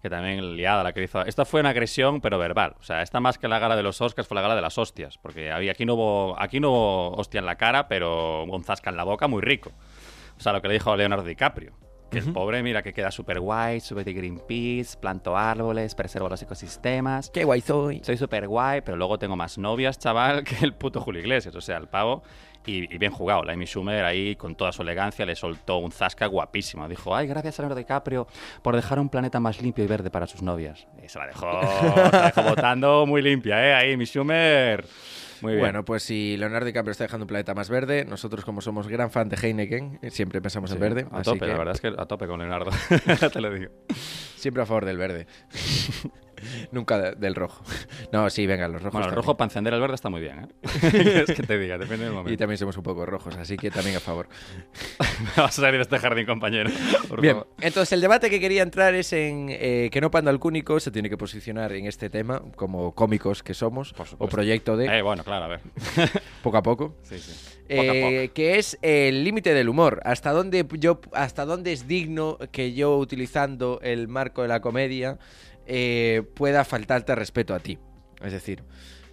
que 0.03 0.09
también 0.09 0.57
liada 0.57 0.83
la 0.83 0.91
que 0.91 1.01
hizo... 1.01 1.21
Esto 1.21 1.45
fue 1.45 1.61
una 1.61 1.69
agresión, 1.69 2.19
pero 2.19 2.37
verbal. 2.37 2.75
O 2.77 2.83
sea, 2.83 3.01
esta 3.01 3.21
más 3.21 3.37
que 3.37 3.47
la 3.47 3.57
gala 3.57 3.77
de 3.77 3.83
los 3.83 4.01
Oscars 4.01 4.27
fue 4.27 4.35
la 4.35 4.41
gala 4.41 4.53
de 4.53 4.61
las 4.61 4.77
hostias, 4.77 5.17
porque 5.17 5.49
había, 5.49 5.71
aquí, 5.71 5.85
no 5.85 5.93
hubo, 5.93 6.35
aquí 6.37 6.59
no 6.59 6.71
hubo 6.71 7.11
hostia 7.11 7.39
en 7.39 7.45
la 7.45 7.55
cara, 7.55 7.87
pero 7.87 8.43
un 8.43 8.65
zasca 8.65 8.89
en 8.89 8.97
la 8.97 9.05
boca 9.05 9.29
muy 9.29 9.41
rico. 9.41 9.71
O 10.37 10.41
sea, 10.41 10.51
lo 10.51 10.61
que 10.61 10.67
le 10.67 10.73
dijo 10.73 10.93
Leonardo 10.97 11.23
DiCaprio. 11.23 11.71
Que 12.11 12.19
el 12.19 12.33
pobre, 12.33 12.61
mira, 12.61 12.83
que 12.83 12.91
queda 12.91 13.11
súper 13.11 13.39
guay, 13.39 13.79
sube 13.79 14.03
de 14.03 14.11
Greenpeace, 14.11 14.97
planto 14.99 15.37
árboles, 15.37 15.95
preservo 15.95 16.27
los 16.27 16.41
ecosistemas. 16.41 17.29
¡Qué 17.29 17.45
guay 17.45 17.61
soy! 17.61 18.01
Soy 18.03 18.17
súper 18.17 18.49
guay, 18.49 18.81
pero 18.81 18.97
luego 18.97 19.17
tengo 19.17 19.37
más 19.37 19.57
novias, 19.57 19.97
chaval, 19.99 20.43
que 20.43 20.65
el 20.65 20.73
puto 20.73 20.99
Julio 20.99 21.21
Iglesias. 21.21 21.55
O 21.55 21.61
sea, 21.61 21.77
el 21.77 21.87
pavo. 21.87 22.23
Y, 22.65 22.93
y 22.93 22.97
bien 22.97 23.11
jugado. 23.11 23.43
La 23.43 23.53
Amy 23.53 23.65
Schumer 23.65 24.05
ahí, 24.05 24.35
con 24.35 24.55
toda 24.55 24.71
su 24.71 24.81
elegancia, 24.81 25.25
le 25.25 25.35
soltó 25.35 25.77
un 25.77 25.91
zasca 25.91 26.27
guapísimo. 26.27 26.87
Dijo, 26.87 27.15
ay, 27.15 27.27
gracias 27.27 27.59
a 27.59 27.63
Leonardo 27.63 27.79
DiCaprio 27.79 28.27
por 28.61 28.75
dejar 28.75 28.99
un 28.99 29.09
planeta 29.09 29.39
más 29.39 29.61
limpio 29.61 29.83
y 29.83 29.87
verde 29.87 30.09
para 30.09 30.27
sus 30.27 30.41
novias. 30.41 30.87
Y 31.03 31.09
se 31.09 31.19
la 31.19 31.27
dejó, 31.27 31.49
se 31.61 32.17
la 32.17 32.31
dejó 32.33 32.43
botando 32.49 33.05
muy 33.05 33.21
limpia, 33.21 33.65
¿eh? 33.67 33.73
Ahí, 33.73 33.93
Amy 33.93 34.05
Schumer. 34.05 34.85
Muy 35.41 35.53
bien. 35.53 35.63
Bueno, 35.65 35.83
pues 35.83 36.03
si 36.03 36.37
Leonardo 36.37 36.65
DiCaprio 36.65 36.91
está 36.91 37.03
dejando 37.03 37.25
un 37.25 37.27
planeta 37.27 37.53
más 37.53 37.69
verde, 37.69 38.05
nosotros 38.05 38.45
como 38.45 38.61
somos 38.61 38.87
gran 38.87 39.11
fan 39.11 39.27
de 39.27 39.35
Heineken, 39.35 39.99
eh, 40.01 40.09
siempre 40.09 40.41
pensamos 40.41 40.71
en 40.71 40.79
verde. 40.79 41.05
A 41.11 41.17
así 41.17 41.31
tope, 41.31 41.39
que 41.39 41.47
la 41.47 41.57
verdad 41.57 41.75
es 41.75 41.81
que 41.81 41.87
a 41.87 42.05
tope 42.05 42.27
con 42.27 42.39
Leonardo. 42.39 42.71
Te 43.33 43.41
lo 43.41 43.53
digo. 43.53 43.71
Siempre 44.37 44.63
a 44.63 44.65
favor 44.65 44.85
del 44.85 44.97
verde. 44.97 45.27
Nunca 46.71 46.97
de- 46.99 47.15
del 47.15 47.35
rojo. 47.35 47.63
No, 48.11 48.29
sí, 48.29 48.45
venga, 48.47 48.67
los 48.67 48.81
rojos. 48.81 48.93
Bueno, 48.93 49.09
el 49.09 49.15
rojo 49.15 49.35
para 49.37 49.47
encender 49.47 49.73
el 49.73 49.81
verde 49.81 49.95
está 49.95 50.09
muy 50.09 50.21
bien, 50.21 50.39
¿eh? 50.39 51.23
es 51.27 51.35
que 51.35 51.43
te 51.43 51.57
diga, 51.57 51.77
depende 51.77 52.05
del 52.05 52.13
Y 52.13 52.15
momento. 52.15 52.37
también 52.37 52.57
somos 52.57 52.75
un 52.77 52.83
poco 52.83 53.05
rojos, 53.05 53.35
así 53.37 53.57
que 53.57 53.71
también 53.71 53.97
a 53.97 53.99
favor. 53.99 54.27
Vas 55.37 55.59
a 55.59 55.61
salir 55.61 55.75
de 55.77 55.83
este 55.83 55.99
jardín, 55.99 56.25
compañero. 56.25 56.69
Bien, 57.21 57.35
favor. 57.35 57.47
entonces 57.61 57.91
el 57.93 58.01
debate 58.01 58.29
que 58.29 58.39
quería 58.39 58.63
entrar 58.63 58.93
es 58.95 59.13
en 59.13 59.47
eh, 59.49 59.89
que 59.91 60.01
no 60.01 60.11
Panda 60.11 60.31
al 60.31 60.39
Cúnico 60.39 60.79
se 60.79 60.91
tiene 60.91 61.09
que 61.09 61.17
posicionar 61.17 61.71
en 61.73 61.85
este 61.85 62.09
tema 62.09 62.41
como 62.55 62.93
cómicos 62.93 63.43
que 63.43 63.53
somos 63.53 63.93
o 64.17 64.27
proyecto 64.27 64.77
de 64.77 64.85
Eh, 64.97 65.01
bueno, 65.01 65.23
claro, 65.23 65.45
a 65.45 65.47
ver. 65.47 65.59
poco 66.41 66.57
a 66.57 66.63
poco. 66.63 66.95
Sí, 67.03 67.17
sí. 67.19 67.31
Poco 67.63 67.81
Eh, 67.83 68.31
que 68.33 68.57
es 68.59 68.77
el 68.81 69.23
límite 69.23 69.53
del 69.53 69.69
humor. 69.69 70.01
Hasta 70.03 70.31
dónde 70.31 70.65
yo, 70.79 70.99
hasta 71.13 71.45
dónde 71.45 71.71
es 71.71 71.87
digno 71.87 72.37
que 72.51 72.73
yo 72.73 72.97
utilizando 72.97 73.79
el 73.81 74.07
marco 74.09 74.41
de 74.41 74.49
la 74.49 74.59
comedia 74.59 75.17
eh, 75.65 76.23
pueda 76.33 76.65
faltarte 76.65 77.15
respeto 77.15 77.53
a 77.53 77.59
ti. 77.59 77.77
Es 78.21 78.31
decir, 78.31 78.63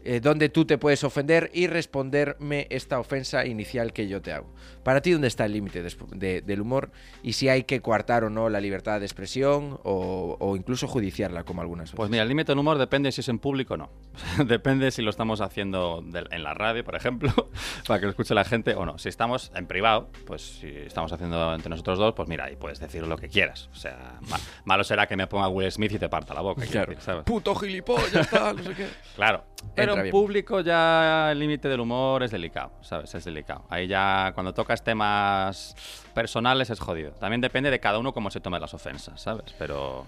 eh, 0.02 0.20
dónde 0.20 0.48
tú 0.48 0.64
te 0.64 0.78
puedes 0.78 1.04
ofender 1.04 1.50
y 1.52 1.66
responderme 1.66 2.66
esta 2.70 2.98
ofensa 2.98 3.44
inicial 3.44 3.92
que 3.92 4.08
yo 4.08 4.22
te 4.22 4.32
hago. 4.32 4.52
Para 4.82 5.00
ti, 5.00 5.12
¿dónde 5.12 5.28
está 5.28 5.44
el 5.44 5.52
límite 5.52 5.82
de- 5.82 6.40
del 6.42 6.60
humor? 6.60 6.90
Y 7.22 7.34
si 7.34 7.48
hay 7.48 7.64
que 7.64 7.80
coartar 7.80 8.24
o 8.24 8.30
no 8.30 8.48
la 8.48 8.60
libertad 8.60 8.98
de 9.00 9.06
expresión 9.06 9.78
o, 9.84 10.36
o 10.40 10.56
incluso 10.56 10.86
judiciarla, 10.88 11.44
como 11.44 11.60
algunas 11.62 11.90
Pues 11.92 12.08
veces. 12.08 12.10
mira, 12.10 12.22
el 12.22 12.28
límite 12.28 12.52
del 12.52 12.58
humor 12.58 12.78
depende 12.78 13.12
si 13.12 13.20
es 13.20 13.28
en 13.28 13.38
público 13.38 13.74
o 13.74 13.76
no. 13.76 13.90
depende 14.46 14.90
si 14.90 15.02
lo 15.02 15.10
estamos 15.10 15.40
haciendo 15.40 16.04
en 16.30 16.42
la 16.42 16.54
radio, 16.54 16.84
por 16.84 16.94
ejemplo, 16.96 17.32
para 17.86 18.00
que 18.00 18.06
lo 18.06 18.10
escuche 18.10 18.34
la 18.34 18.44
gente 18.44 18.74
o 18.74 18.84
no. 18.86 18.98
Si 18.98 19.08
estamos 19.08 19.52
en 19.54 19.66
privado, 19.66 20.10
pues 20.26 20.42
si 20.60 20.68
estamos 20.68 21.12
haciendo 21.12 21.54
entre 21.54 21.68
nosotros 21.70 21.98
dos, 21.98 22.14
pues 22.14 22.28
mira, 22.28 22.44
ahí 22.44 22.56
puedes 22.56 22.80
decir 22.80 23.06
lo 23.06 23.16
que 23.16 23.28
quieras. 23.28 23.68
O 23.72 23.76
sea, 23.76 24.18
ma- 24.28 24.38
malo 24.64 24.84
será 24.84 25.06
que 25.06 25.16
me 25.16 25.26
ponga 25.26 25.48
Will 25.48 25.70
Smith 25.70 25.92
y 25.92 25.98
te 25.98 26.08
parta 26.08 26.34
la 26.34 26.40
boca. 26.40 26.64
Claro. 26.66 26.90
decir, 26.90 27.02
¿sabes? 27.04 27.24
Puto 27.24 27.54
gilipollas, 27.54 28.28
tal, 28.30 28.56
no 28.56 28.62
sé 28.62 28.74
qué. 28.74 28.88
Claro. 29.14 29.44
Pero 29.74 29.92
Entra 29.92 29.94
en 29.96 30.02
bien. 30.04 30.10
público 30.12 30.60
ya 30.62 31.30
el 31.32 31.38
límite 31.38 31.68
del 31.68 31.80
humor 31.80 32.22
es 32.22 32.30
delicado, 32.30 32.72
¿sabes? 32.80 33.14
Es 33.14 33.24
delicado. 33.26 33.66
Ahí 33.68 33.86
ya 33.86 34.32
cuando 34.34 34.54
tocas 34.54 34.79
temas 34.80 35.76
personales 36.14 36.70
es 36.70 36.80
jodido. 36.80 37.12
También 37.12 37.40
depende 37.40 37.70
de 37.70 37.80
cada 37.80 37.98
uno 37.98 38.12
cómo 38.12 38.30
se 38.30 38.40
tome 38.40 38.60
las 38.60 38.74
ofensas, 38.74 39.20
¿sabes? 39.20 39.54
Pero 39.58 40.06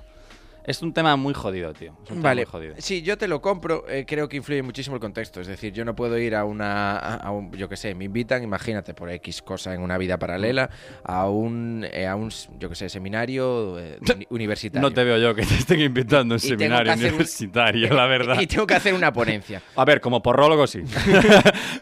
es 0.64 0.82
un 0.82 0.92
tema 0.92 1.16
muy 1.16 1.34
jodido, 1.34 1.72
tío. 1.72 1.92
Es 2.04 2.10
un 2.10 2.16
tema 2.18 2.28
Vale, 2.30 2.42
muy 2.42 2.50
jodido. 2.50 2.74
sí, 2.78 3.02
yo 3.02 3.18
te 3.18 3.28
lo 3.28 3.40
compro, 3.40 3.84
eh, 3.88 4.04
creo 4.06 4.28
que 4.28 4.36
influye 4.36 4.62
muchísimo 4.62 4.96
el 4.96 5.00
contexto, 5.00 5.40
es 5.40 5.46
decir, 5.46 5.72
yo 5.72 5.84
no 5.84 5.94
puedo 5.96 6.18
ir 6.18 6.34
a 6.34 6.44
una, 6.44 6.92
a, 6.96 7.14
a 7.16 7.30
un, 7.30 7.52
yo 7.52 7.68
qué 7.68 7.76
sé, 7.76 7.94
me 7.94 8.04
invitan, 8.04 8.42
imagínate, 8.42 8.94
por 8.94 9.10
X 9.10 9.42
cosa 9.42 9.74
en 9.74 9.80
una 9.82 9.98
vida 9.98 10.18
paralela, 10.18 10.70
a 11.04 11.28
un, 11.28 11.86
eh, 11.92 12.06
a 12.06 12.14
un 12.16 12.30
yo 12.58 12.68
qué 12.68 12.74
sé, 12.74 12.88
seminario 12.88 13.78
eh, 13.78 13.98
uni- 14.14 14.26
universitario. 14.30 14.88
No 14.88 14.94
te 14.94 15.04
veo 15.04 15.18
yo 15.18 15.34
que 15.34 15.42
te 15.44 15.54
estén 15.54 15.80
invitando 15.80 16.34
a 16.34 16.36
un 16.36 16.44
Y 16.44 16.48
seminario 16.48 16.92
un- 16.92 16.98
universitario, 17.00 17.92
la 17.94 18.06
verdad. 18.06 18.40
Y 18.40 18.46
tengo 18.46 18.66
que 18.66 18.74
hacer 18.74 18.94
una 18.94 19.12
ponencia. 19.12 19.62
A 19.76 19.84
ver, 19.84 20.00
como 20.00 20.22
porrólogo 20.22 20.66
sí. 20.66 20.82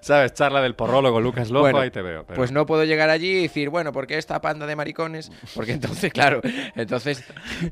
¿Sabes? 0.00 0.32
Charla 0.34 0.60
del 0.62 0.74
porrólogo 0.74 1.20
Lucas 1.20 1.50
Lojo, 1.50 1.62
Bueno, 1.64 1.78
ahí 1.80 1.90
te 1.90 2.02
veo. 2.02 2.24
pero- 2.24 2.36
Pues 2.36 2.52
no 2.52 2.66
puedo 2.66 2.84
llegar 2.84 3.10
allí 3.10 3.28
y 3.30 3.42
decir, 3.42 3.68
bueno, 3.68 3.92
¿por 3.92 4.06
qué 4.06 4.18
esta 4.18 4.40
panda 4.40 4.66
de 4.66 4.76
maricones? 4.76 5.30
Porque 5.54 5.72
entonces, 5.72 6.12
claro, 6.12 6.40
entonces, 6.76 7.24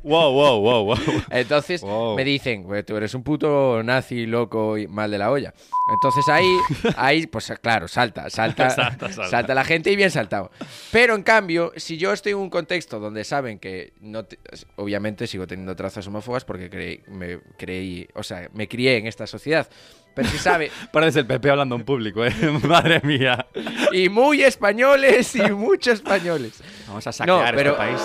Wow, 0.03 0.33
wow, 0.33 0.61
wow, 0.61 0.85
wow. 0.85 0.98
entonces 1.31 1.81
Wow. 1.83 2.17
me 2.17 2.25
dicen, 2.25 2.65
"Pues 2.65 2.85
tú 2.87 2.97
eres 2.97 3.15
un 3.15 3.23
puto 3.23 3.83
nazi 3.83 4.27
loco 4.27 4.77
y 4.79 4.87
mal 4.87 5.11
de 5.11 5.19
la 5.19 5.31
olla. 5.31 5.55
Entonces 5.93 6.25
ahí, 6.29 6.45
ahí, 6.97 7.27
pues 7.27 7.53
claro, 7.63 7.89
salta, 7.89 8.29
salta, 8.31 8.69
Salta, 8.79 9.09
salta. 9.13 9.31
salta 9.31 9.55
la 9.55 9.65
gente 9.65 9.91
y 9.91 9.97
bien 9.97 10.11
saltado. 10.11 10.51
Pero 10.93 11.15
en 11.15 11.23
cambio, 11.23 11.73
si 11.77 11.97
yo 11.97 12.13
estoy 12.13 12.33
en 12.33 12.39
un 12.39 12.51
contexto 12.51 12.99
donde 13.01 13.25
saben 13.25 13.59
que 13.59 13.93
no, 14.01 14.25
te- 14.25 14.39
obviamente 14.77 15.27
sigo 15.27 15.47
teniendo 15.47 15.75
trazas 15.77 16.07
homófobas 16.07 16.45
porque 16.45 16.69
creí, 16.71 17.01
me 17.09 17.41
creí, 17.57 18.07
o 18.15 18.23
sea, 18.23 18.49
me 18.53 18.69
crié 18.69 18.97
en 18.99 19.07
esta 19.07 19.27
sociedad. 19.27 19.69
Pero 20.15 20.29
si 20.31 20.39
sabe, 20.39 20.71
Pareces 20.93 21.17
el 21.17 21.27
PP 21.27 21.49
hablando 21.49 21.77
en 21.77 21.85
público, 21.85 22.25
¿eh? 22.25 22.33
Madre 22.65 23.01
mía. 23.05 23.47
y 23.93 24.09
muy 24.09 24.43
españoles 24.43 25.37
y 25.37 25.43
muchos 25.53 25.95
españoles. 25.95 26.61
Vamos 26.89 27.07
a 27.07 27.13
saquear 27.13 27.55
pero- 27.55 27.71
este 27.71 27.79
país. 27.79 28.01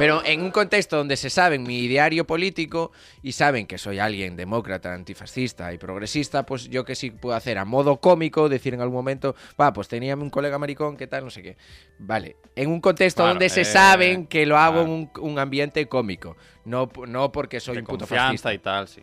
Pero 0.00 0.24
en 0.24 0.40
un 0.40 0.50
contexto 0.50 0.96
donde 0.96 1.14
se 1.18 1.28
saben 1.28 1.62
mi 1.62 1.80
ideario 1.80 2.26
político 2.26 2.90
y 3.22 3.32
saben 3.32 3.66
que 3.66 3.76
soy 3.76 3.98
alguien 3.98 4.34
demócrata, 4.34 4.94
antifascista 4.94 5.74
y 5.74 5.76
progresista, 5.76 6.46
pues 6.46 6.70
yo 6.70 6.86
que 6.86 6.94
sí 6.94 7.10
puedo 7.10 7.36
hacer 7.36 7.58
a 7.58 7.66
modo 7.66 7.98
cómico, 8.00 8.48
decir 8.48 8.72
en 8.72 8.80
algún 8.80 8.96
momento, 8.96 9.34
va, 9.60 9.74
pues 9.74 9.88
tenía 9.88 10.16
un 10.16 10.30
colega 10.30 10.56
maricón, 10.58 10.96
¿qué 10.96 11.06
tal? 11.06 11.24
No 11.24 11.30
sé 11.30 11.42
qué. 11.42 11.58
Vale, 11.98 12.36
en 12.56 12.70
un 12.70 12.80
contexto 12.80 13.26
donde 13.26 13.50
se 13.50 13.60
eh, 13.60 13.64
saben 13.66 14.26
que 14.26 14.46
lo 14.46 14.56
hago 14.56 14.80
en 14.80 15.04
claro. 15.04 15.22
un, 15.22 15.32
un 15.32 15.38
ambiente 15.38 15.86
cómico, 15.86 16.34
no, 16.64 16.90
no 17.06 17.30
porque 17.30 17.60
soy 17.60 17.74
de 17.74 17.80
un 17.80 17.86
puto 17.86 17.98
confianza 18.06 18.28
fascista. 18.28 18.54
y 18.54 18.58
tal, 18.58 18.88
sí, 18.88 19.02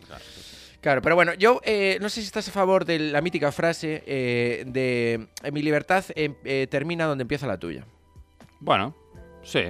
claro. 0.80 1.00
pero 1.00 1.14
bueno, 1.14 1.32
yo 1.34 1.60
eh, 1.62 1.98
no 2.00 2.08
sé 2.08 2.22
si 2.22 2.26
estás 2.26 2.48
a 2.48 2.50
favor 2.50 2.84
de 2.84 2.98
la 2.98 3.20
mítica 3.20 3.52
frase 3.52 4.02
eh, 4.04 4.64
de 4.66 5.28
"Eh, 5.44 5.52
mi 5.52 5.62
libertad 5.62 6.04
eh, 6.16 6.66
termina 6.68 7.04
donde 7.04 7.22
empieza 7.22 7.46
la 7.46 7.56
tuya. 7.56 7.84
Bueno, 8.58 8.96
sí, 9.44 9.66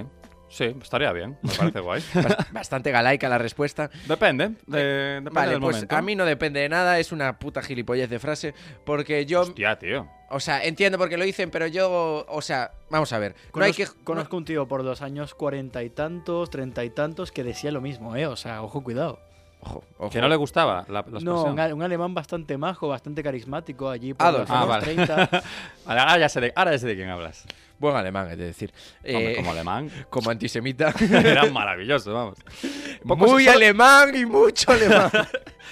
sí, 0.49 0.75
estaría 0.81 1.11
bien, 1.13 1.37
me 1.41 1.51
parece 1.53 1.79
guay. 1.79 2.01
Bas- 2.13 2.51
Bastante 2.51 2.91
galaica 2.91 3.29
la 3.29 3.37
respuesta. 3.37 3.89
Depende, 4.07 4.51
de- 4.67 4.77
depende 5.21 5.29
Vale, 5.31 5.51
del 5.51 5.59
pues 5.61 5.75
momento. 5.77 5.95
a 5.95 6.01
mí 6.01 6.15
no 6.15 6.25
depende 6.25 6.59
de 6.59 6.69
nada, 6.69 6.99
es 6.99 7.11
una 7.11 7.39
puta 7.39 7.61
gilipollez 7.61 8.09
de 8.09 8.19
frase, 8.19 8.53
porque 8.85 9.25
yo, 9.25 9.41
Hostia, 9.41 9.77
tío. 9.79 10.07
o 10.29 10.39
sea, 10.39 10.63
entiendo 10.63 10.97
por 10.97 11.09
qué 11.09 11.17
lo 11.17 11.23
dicen, 11.23 11.49
pero 11.51 11.67
yo, 11.67 12.25
o 12.27 12.41
sea, 12.41 12.71
vamos 12.89 13.13
a 13.13 13.19
ver, 13.19 13.33
no 13.55 13.63
hay 13.63 13.71
Conozco, 13.73 13.95
que... 13.97 14.03
conozco 14.03 14.37
un 14.37 14.45
tío 14.45 14.67
por 14.67 14.83
los 14.83 15.01
años 15.01 15.33
cuarenta 15.35 15.83
y 15.83 15.89
tantos, 15.89 16.49
treinta 16.49 16.83
y 16.83 16.89
tantos, 16.89 17.31
que 17.31 17.43
decía 17.43 17.71
lo 17.71 17.81
mismo, 17.81 18.15
¿eh? 18.15 18.27
O 18.27 18.35
sea, 18.35 18.61
ojo, 18.63 18.81
cuidado. 18.83 19.19
Ojo, 19.61 19.83
ojo. 19.97 20.09
Que 20.09 20.21
no 20.21 20.29
le 20.29 20.37
gustaba 20.37 20.85
la, 20.87 21.03
la 21.11 21.19
No, 21.19 21.43
un, 21.43 21.59
ale- 21.59 21.73
un 21.73 21.83
alemán 21.83 22.13
bastante 22.13 22.57
majo, 22.57 22.87
bastante 22.87 23.21
carismático 23.21 23.89
allí 23.89 24.13
por 24.13 24.25
Adolf. 24.25 24.47
los 24.47 24.51
Ah, 24.51 24.57
años 24.59 24.67
vale. 24.69 24.83
30. 24.85 25.15
Vale, 25.85 25.99
ahora, 25.99 26.17
ya 26.17 26.29
sé 26.29 26.39
de, 26.39 26.53
ahora 26.55 26.71
ya 26.71 26.77
sé 26.79 26.87
de 26.87 26.95
quién 26.95 27.09
hablas. 27.09 27.43
Buen 27.79 27.95
alemán, 27.95 28.29
es 28.31 28.37
decir. 28.37 28.71
Hombre, 29.05 29.31
Eh, 29.31 29.35
como 29.37 29.51
alemán. 29.51 29.89
como 30.09 30.29
antisemita. 30.29 30.93
Era 31.11 31.45
maravilloso, 31.45 32.13
vamos. 32.13 32.37
Poco 33.07 33.25
Muy 33.27 33.45
se- 33.45 33.49
alemán 33.51 34.13
y 34.15 34.25
mucho 34.25 34.71
alemán. 34.71 35.09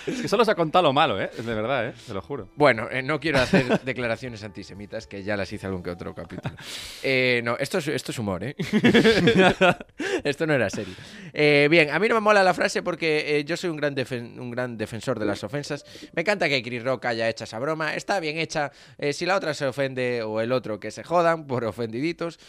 Es 0.06 0.22
que 0.22 0.28
solo 0.28 0.46
se 0.46 0.52
ha 0.52 0.56
contado 0.56 0.84
lo 0.84 0.94
malo, 0.94 1.20
¿eh? 1.20 1.30
De 1.36 1.54
verdad, 1.54 1.88
¿eh? 1.88 1.94
Te 2.06 2.14
lo 2.14 2.22
juro. 2.22 2.50
Bueno, 2.56 2.88
eh, 2.92 3.02
no 3.02 3.20
quiero 3.20 3.40
hacer 3.40 3.82
declaraciones 3.84 4.44
antisemitas, 4.44 5.08
que 5.08 5.24
ya 5.24 5.36
las 5.36 5.52
hice 5.52 5.66
algún 5.68 5.84
que 5.84 5.90
otro 5.90 6.14
capítulo. 6.14 6.56
Eh, 7.04 7.42
no, 7.44 7.58
esto 7.58 7.80
es, 7.80 7.88
esto 7.88 8.12
es 8.12 8.20
humor, 8.20 8.44
¿eh? 8.44 8.56
esto 10.24 10.46
no 10.46 10.54
era 10.54 10.70
serio. 10.70 10.94
Eh, 11.34 11.68
bien, 11.70 11.90
a 11.90 12.00
mí 12.00 12.08
no 12.08 12.16
me 12.16 12.22
mola 12.22 12.44
la 12.44 12.54
frase 12.54 12.84
porque 12.84 13.38
eh, 13.38 13.44
yo 13.44 13.58
soy 13.58 13.70
un 13.70 13.78
gran, 13.78 13.96
un 14.40 14.52
gran 14.52 14.78
defensor 14.78 15.20
de 15.20 15.26
las 15.26 15.44
ofensas. 15.44 15.86
Me 16.14 16.22
encanta 16.22 16.48
que 16.50 16.62
Chris 16.64 16.84
Rock 16.84 17.06
haya 17.06 17.30
hecho 17.30 17.44
esa 17.44 17.60
broma. 17.60 17.96
Está 17.96 18.20
bien 18.20 18.38
hecha. 18.38 18.72
Eh, 18.98 19.14
si 19.14 19.26
la 19.26 19.36
otra 19.36 19.54
se 19.54 19.66
ofende 19.66 20.24
o 20.24 20.42
el 20.42 20.52
otro, 20.52 20.80
que 20.80 20.92
se 20.92 21.04
jodan 21.04 21.48
por 21.48 21.66
ofendiditos. 21.66 22.40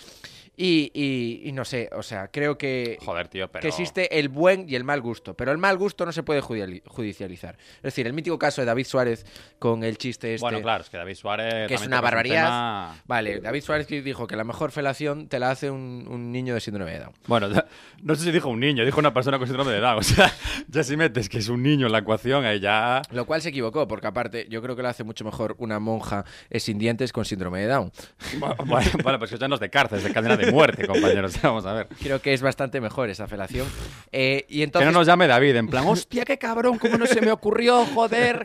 Y, 0.61 0.90
y- 0.92 1.48
y 1.48 1.52
no 1.52 1.64
sé, 1.64 1.88
o 1.92 2.02
sea, 2.02 2.28
creo 2.32 2.59
que, 2.59 2.98
Joder, 3.00 3.28
tío, 3.28 3.48
pero... 3.48 3.62
que 3.62 3.68
existe 3.68 4.18
el 4.18 4.28
buen 4.28 4.68
y 4.68 4.74
el 4.74 4.82
mal 4.82 5.00
gusto, 5.00 5.34
pero 5.34 5.52
el 5.52 5.59
mal 5.59 5.78
gusto 5.78 6.04
no 6.04 6.11
se 6.11 6.24
puede 6.24 6.40
judicializar. 6.40 7.56
Es 7.76 7.82
decir, 7.82 8.09
el 8.09 8.12
mítico 8.12 8.40
caso 8.40 8.61
de 8.61 8.66
David 8.66 8.84
Suárez 8.86 9.24
con 9.61 9.84
el 9.84 9.98
chiste 9.98 10.34
este... 10.34 10.42
Bueno, 10.44 10.61
claro, 10.61 10.82
es 10.82 10.90
que 10.90 10.96
David 10.96 11.14
Suárez... 11.14 11.68
que 11.68 11.74
es 11.74 11.86
una 11.86 11.98
un 11.98 12.02
barbaridad. 12.02 12.44
tema- 12.44 13.02
Vale, 13.06 13.38
David 13.40 13.62
Suárez 13.62 13.86
dijo 13.86 14.26
que 14.26 14.34
la 14.34 14.42
mejor 14.42 14.72
felación 14.72 15.28
te 15.28 15.38
la 15.38 15.50
hace 15.52 15.70
un, 15.70 16.06
un 16.11 16.32
niño 16.32 16.54
de 16.54 16.61
síndrome 16.61 16.90
de 16.90 16.98
Down. 17.00 17.12
Bueno, 17.28 17.48
no 18.02 18.14
sé 18.16 18.24
si 18.24 18.32
dijo 18.32 18.48
un 18.48 18.59
niño, 18.59 18.84
dijo 18.84 18.98
una 18.98 19.14
persona 19.14 19.38
con 19.38 19.46
síndrome 19.46 19.70
de 19.70 19.78
Down. 19.80 19.98
O 19.98 20.02
sea, 20.02 20.32
ya 20.68 20.82
si 20.82 20.96
metes 20.96 21.28
que 21.28 21.38
es 21.38 21.48
un 21.48 21.62
niño 21.62 21.86
en 21.86 21.92
la 21.92 21.98
ecuación, 21.98 22.44
ahí 22.44 22.59
ya... 22.59 23.02
Lo 23.12 23.26
cual 23.26 23.42
se 23.42 23.50
equivocó, 23.50 23.86
porque 23.86 24.06
aparte 24.09 24.46
yo 24.50 24.61
creo 24.61 24.74
que 24.74 24.82
lo 24.82 24.88
hace 24.88 25.04
mucho 25.04 25.24
mejor 25.24 25.54
una 25.59 25.78
monja 25.78 26.24
eh, 26.50 26.59
sin 26.61 26.78
dientes 26.78 27.12
con 27.12 27.24
síndrome 27.24 27.61
de 27.61 27.66
Down. 27.68 27.92
Bueno, 28.38 28.56
bueno, 29.04 29.18
pues 29.20 29.30
ya 29.38 29.46
no 29.48 29.54
es 29.54 29.61
de 29.61 29.70
cárcel, 29.70 29.98
es 29.98 30.04
de 30.04 30.12
cadena 30.12 30.36
de 30.36 30.47
muerte, 30.51 30.86
compañeros. 30.86 31.34
Vamos 31.42 31.64
a 31.66 31.72
ver. 31.72 31.88
Creo 32.03 32.20
que 32.20 32.32
es 32.34 32.42
bastante 32.42 32.80
mejor 32.80 33.11
esa 33.11 33.26
felación. 33.26 33.66
Eh, 34.12 34.44
y 34.49 34.59
Que 34.59 34.64
entonces... 34.64 34.92
no 34.92 34.99
nos 34.99 35.07
llame 35.07 35.26
David, 35.26 35.57
en 35.57 35.68
plan, 35.68 35.84
hostia, 35.86 36.24
qué 36.24 36.38
cabrón, 36.38 36.78
cómo 36.78 36.99
no 36.99 37.07
se 37.07 37.20
me 37.20 37.30
ocurrió, 37.32 37.84
joder. 37.86 38.44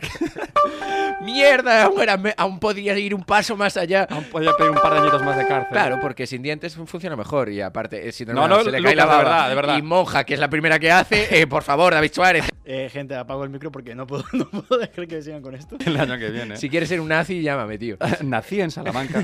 ¡Mierda! 1.22 1.84
Aún, 1.86 2.02
era 2.02 2.18
me- 2.18 2.34
aún 2.38 2.60
podía 2.60 2.98
ir 2.98 3.14
un 3.16 3.24
paso 3.24 3.56
más 3.56 3.78
allá. 3.78 4.08
Aún 4.10 4.26
podía 4.26 4.54
pedir 4.58 4.72
un 4.72 4.78
par 4.78 4.94
de 4.94 5.00
añitos 5.00 5.24
más 5.24 5.38
de 5.38 5.48
cárcel. 5.48 5.72
Claro, 5.72 6.00
porque 6.02 6.28
sin 6.28 6.42
dientes 6.42 6.76
funciona 6.76 7.16
mejor 7.16 7.50
y 7.50 7.62
aparte, 7.62 8.08
eh, 8.08 8.12
síndrome 8.12 8.42
No, 8.42 8.48
de 8.48 8.50
Down 8.50 8.60
no, 8.60 8.64
se 8.66 8.72
le 8.72 8.80
Lucas, 8.80 8.90
cae 8.90 8.96
la 8.96 9.04
de 9.04 9.08
baba. 9.10 9.24
verdad, 9.24 9.50
de 9.50 9.56
verdad. 9.56 9.78
Y 9.78 9.82
monja, 9.82 10.24
que 10.26 10.34
es 10.34 10.40
la 10.40 10.50
primera 10.50 10.80
que 10.80 10.92
hace, 10.92 11.40
eh, 11.42 11.48
por 11.48 11.64
favor, 11.64 11.94
David 11.94 12.12
Suárez. 12.14 12.46
Eh, 12.66 12.90
gente, 12.92 13.16
apago 13.16 13.44
el 13.44 13.50
micro 13.50 13.72
porque 13.72 13.96
no 13.96 14.06
puedo, 14.08 14.24
no 14.34 14.46
puedo 14.50 14.80
dejar 14.82 15.08
que 15.08 15.22
sigan 15.22 15.42
con 15.42 15.56
esto. 15.56 15.78
El 15.86 16.00
año 16.00 16.18
que 16.18 16.30
viene. 16.30 16.58
Si 16.58 16.70
quieres 16.70 16.90
ser 16.90 17.00
un 17.00 17.08
nazi, 17.10 17.42
llámame, 17.42 17.78
tío. 17.78 17.98
Nací 18.22 18.60
en 18.62 18.72
Salamanca. 18.72 19.22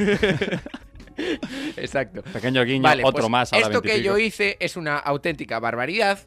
Exacto. 1.78 2.22
Pequeño 2.24 2.64
guiño, 2.64 2.84
Vale, 2.84 3.04
otro 3.04 3.22
pues 3.22 3.30
más 3.30 3.54
a 3.54 3.60
la 3.60 3.68
Esto 3.68 3.82
que 3.82 3.90
20 3.90 4.02
y 4.02 4.06
yo 4.06 4.18
hice 4.18 4.58
es 4.60 4.78
una 4.78 4.98
auténtica 4.98 5.60
barbaridad. 5.60 6.20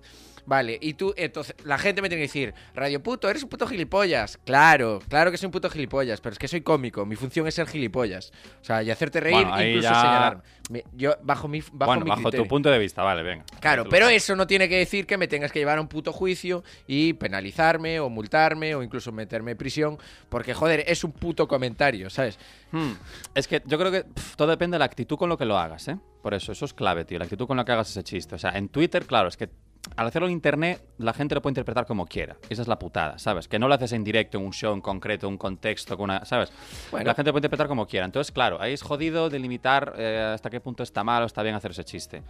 Vale, 0.45 0.77
y 0.81 0.95
tú, 0.95 1.15
entonces, 1.17 1.55
la 1.65 1.79
gente 1.79 2.03
me 2.03 2.09
tiene 2.09 2.21
que 2.23 2.27
decir, 2.29 2.53
Radio 2.75 3.01
Puto, 3.03 3.31
eres 3.31 3.45
un 3.45 3.49
puto 3.49 3.67
gilipollas. 3.67 4.39
Claro, 4.45 5.01
claro 5.09 5.31
que 5.31 5.37
soy 5.39 5.47
un 5.47 5.53
puto 5.53 5.71
gilipollas, 5.71 6.21
pero 6.21 6.33
es 6.33 6.39
que 6.39 6.49
soy 6.49 6.63
cómico, 6.63 7.07
mi 7.07 7.15
función 7.15 7.47
es 7.47 7.55
ser 7.55 7.69
gilipollas. 7.69 8.33
O 8.61 8.65
sea, 8.65 8.83
y 8.83 8.91
hacerte 8.91 9.21
reír, 9.21 9.37
Bueno, 9.47 9.63
incluso 9.63 9.89
ya- 9.89 10.01
señalarme. 10.01 10.43
Me- 10.71 10.85
Yo, 10.95 11.15
bajo 11.23 11.49
mi, 11.49 11.61
bajo 11.73 11.91
bueno, 11.91 12.05
mi 12.05 12.09
bajo 12.11 12.23
criterio. 12.23 12.45
tu 12.45 12.49
punto 12.49 12.71
de 12.71 12.79
vista, 12.79 13.03
vale, 13.03 13.23
venga. 13.23 13.45
Claro, 13.61 13.85
pero 13.89 14.09
eso 14.09 14.35
no 14.37 14.47
tiene 14.47 14.69
que 14.69 14.79
decir 14.79 15.07
que 15.07 15.17
me 15.19 15.29
tengas 15.29 15.53
que 15.53 15.59
llevar 15.59 15.79
a 15.79 15.81
un 15.81 15.89
puto 15.89 16.13
juicio 16.13 16.65
y 16.87 17.13
penalizarme 17.13 18.01
o 18.01 18.09
multarme 18.09 18.75
o 18.75 18.83
incluso 18.83 19.13
meterme 19.13 19.53
en 19.53 19.57
prisión, 19.59 19.99
porque 20.29 20.55
joder, 20.55 20.85
es 20.87 21.05
un 21.05 21.13
puto 21.13 21.47
comentario, 21.47 22.11
¿sabes? 22.11 22.39
Hmm, 22.71 22.93
Es 23.35 23.47
que 23.49 23.63
yo 23.67 23.79
creo 23.79 23.91
que 23.93 24.05
todo 24.37 24.49
depende 24.49 24.75
de 24.77 24.79
la 24.81 24.87
actitud 24.87 25.17
con 25.17 25.29
lo 25.29 25.37
que 25.37 25.45
lo 25.45 25.59
hagas, 25.59 25.89
¿eh? 25.89 25.99
Por 26.23 26.35
eso, 26.35 26.53
eso 26.53 26.65
es 26.65 26.73
clave, 26.75 27.05
tío, 27.05 27.19
la 27.19 27.25
actitud 27.25 27.47
con 27.47 27.57
la 27.57 27.65
que 27.65 27.73
hagas 27.73 27.91
ese 27.91 28.03
chiste. 28.03 28.35
O 28.35 28.39
sea, 28.39 28.51
en 28.53 28.69
Twitter, 28.69 29.05
claro, 29.07 29.29
es 29.29 29.37
que 29.37 29.51
al 29.97 30.07
hacerlo 30.07 30.29
en 30.29 30.33
internet, 30.33 30.83
la 30.99 31.13
gente 31.13 31.35
lo 31.35 31.43
puede 31.43 31.53
interpretar 31.53 31.87
como 31.87 32.07
quiera. 32.07 32.37
Esa 32.49 32.63
es 32.63 32.69
la 32.69 32.79
putada, 32.79 33.19
¿sabes? 33.19 33.49
Que 33.49 33.59
no 33.59 33.69
lo 33.69 33.75
haces 33.75 33.93
en 33.93 34.05
directo, 34.05 34.39
en 34.39 34.45
un 34.47 34.53
show 34.53 34.73
en 34.73 34.81
concreto, 34.81 35.29
un 35.29 35.37
contexto, 35.39 35.97
con 35.97 36.05
una. 36.05 36.25
¿Sabes? 36.25 36.53
Bueno. 36.91 37.07
La 37.07 37.15
gente 37.15 37.29
lo 37.29 37.33
puede 37.33 37.41
interpretar 37.41 37.67
como 37.69 37.87
quiera. 37.87 38.07
Entonces, 38.07 38.33
claro, 38.33 38.61
ahí 38.61 38.73
es 38.73 38.83
jodido 38.83 39.29
delimitar 39.29 39.95
eh, 39.99 40.33
hasta 40.35 40.51
qué 40.51 40.61
punto 40.61 40.83
está 40.83 41.03
mal 41.05 41.23
o 41.25 41.27
está 41.27 41.43
bien 41.43 41.55
hacer 41.55 41.73
ese 41.73 41.85
chiste. 41.85 42.23